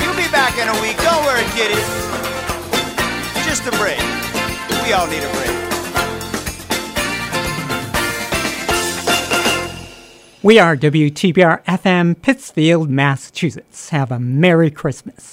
You'll 0.00 0.16
be 0.16 0.30
back 0.32 0.56
in 0.56 0.68
a 0.68 0.80
week. 0.80 0.96
Don't 0.98 1.24
worry, 1.24 1.44
kiddies. 1.52 1.88
Just 3.44 3.66
a 3.66 3.72
break. 3.76 4.00
We 4.84 4.92
all 4.92 5.06
need 5.06 5.22
a 5.22 5.32
break. 5.34 5.61
We 10.44 10.58
are 10.58 10.76
WTBR 10.76 11.64
FM, 11.66 12.20
Pittsfield, 12.20 12.90
Massachusetts. 12.90 13.90
Have 13.90 14.10
a 14.10 14.18
Merry 14.18 14.72
Christmas. 14.72 15.31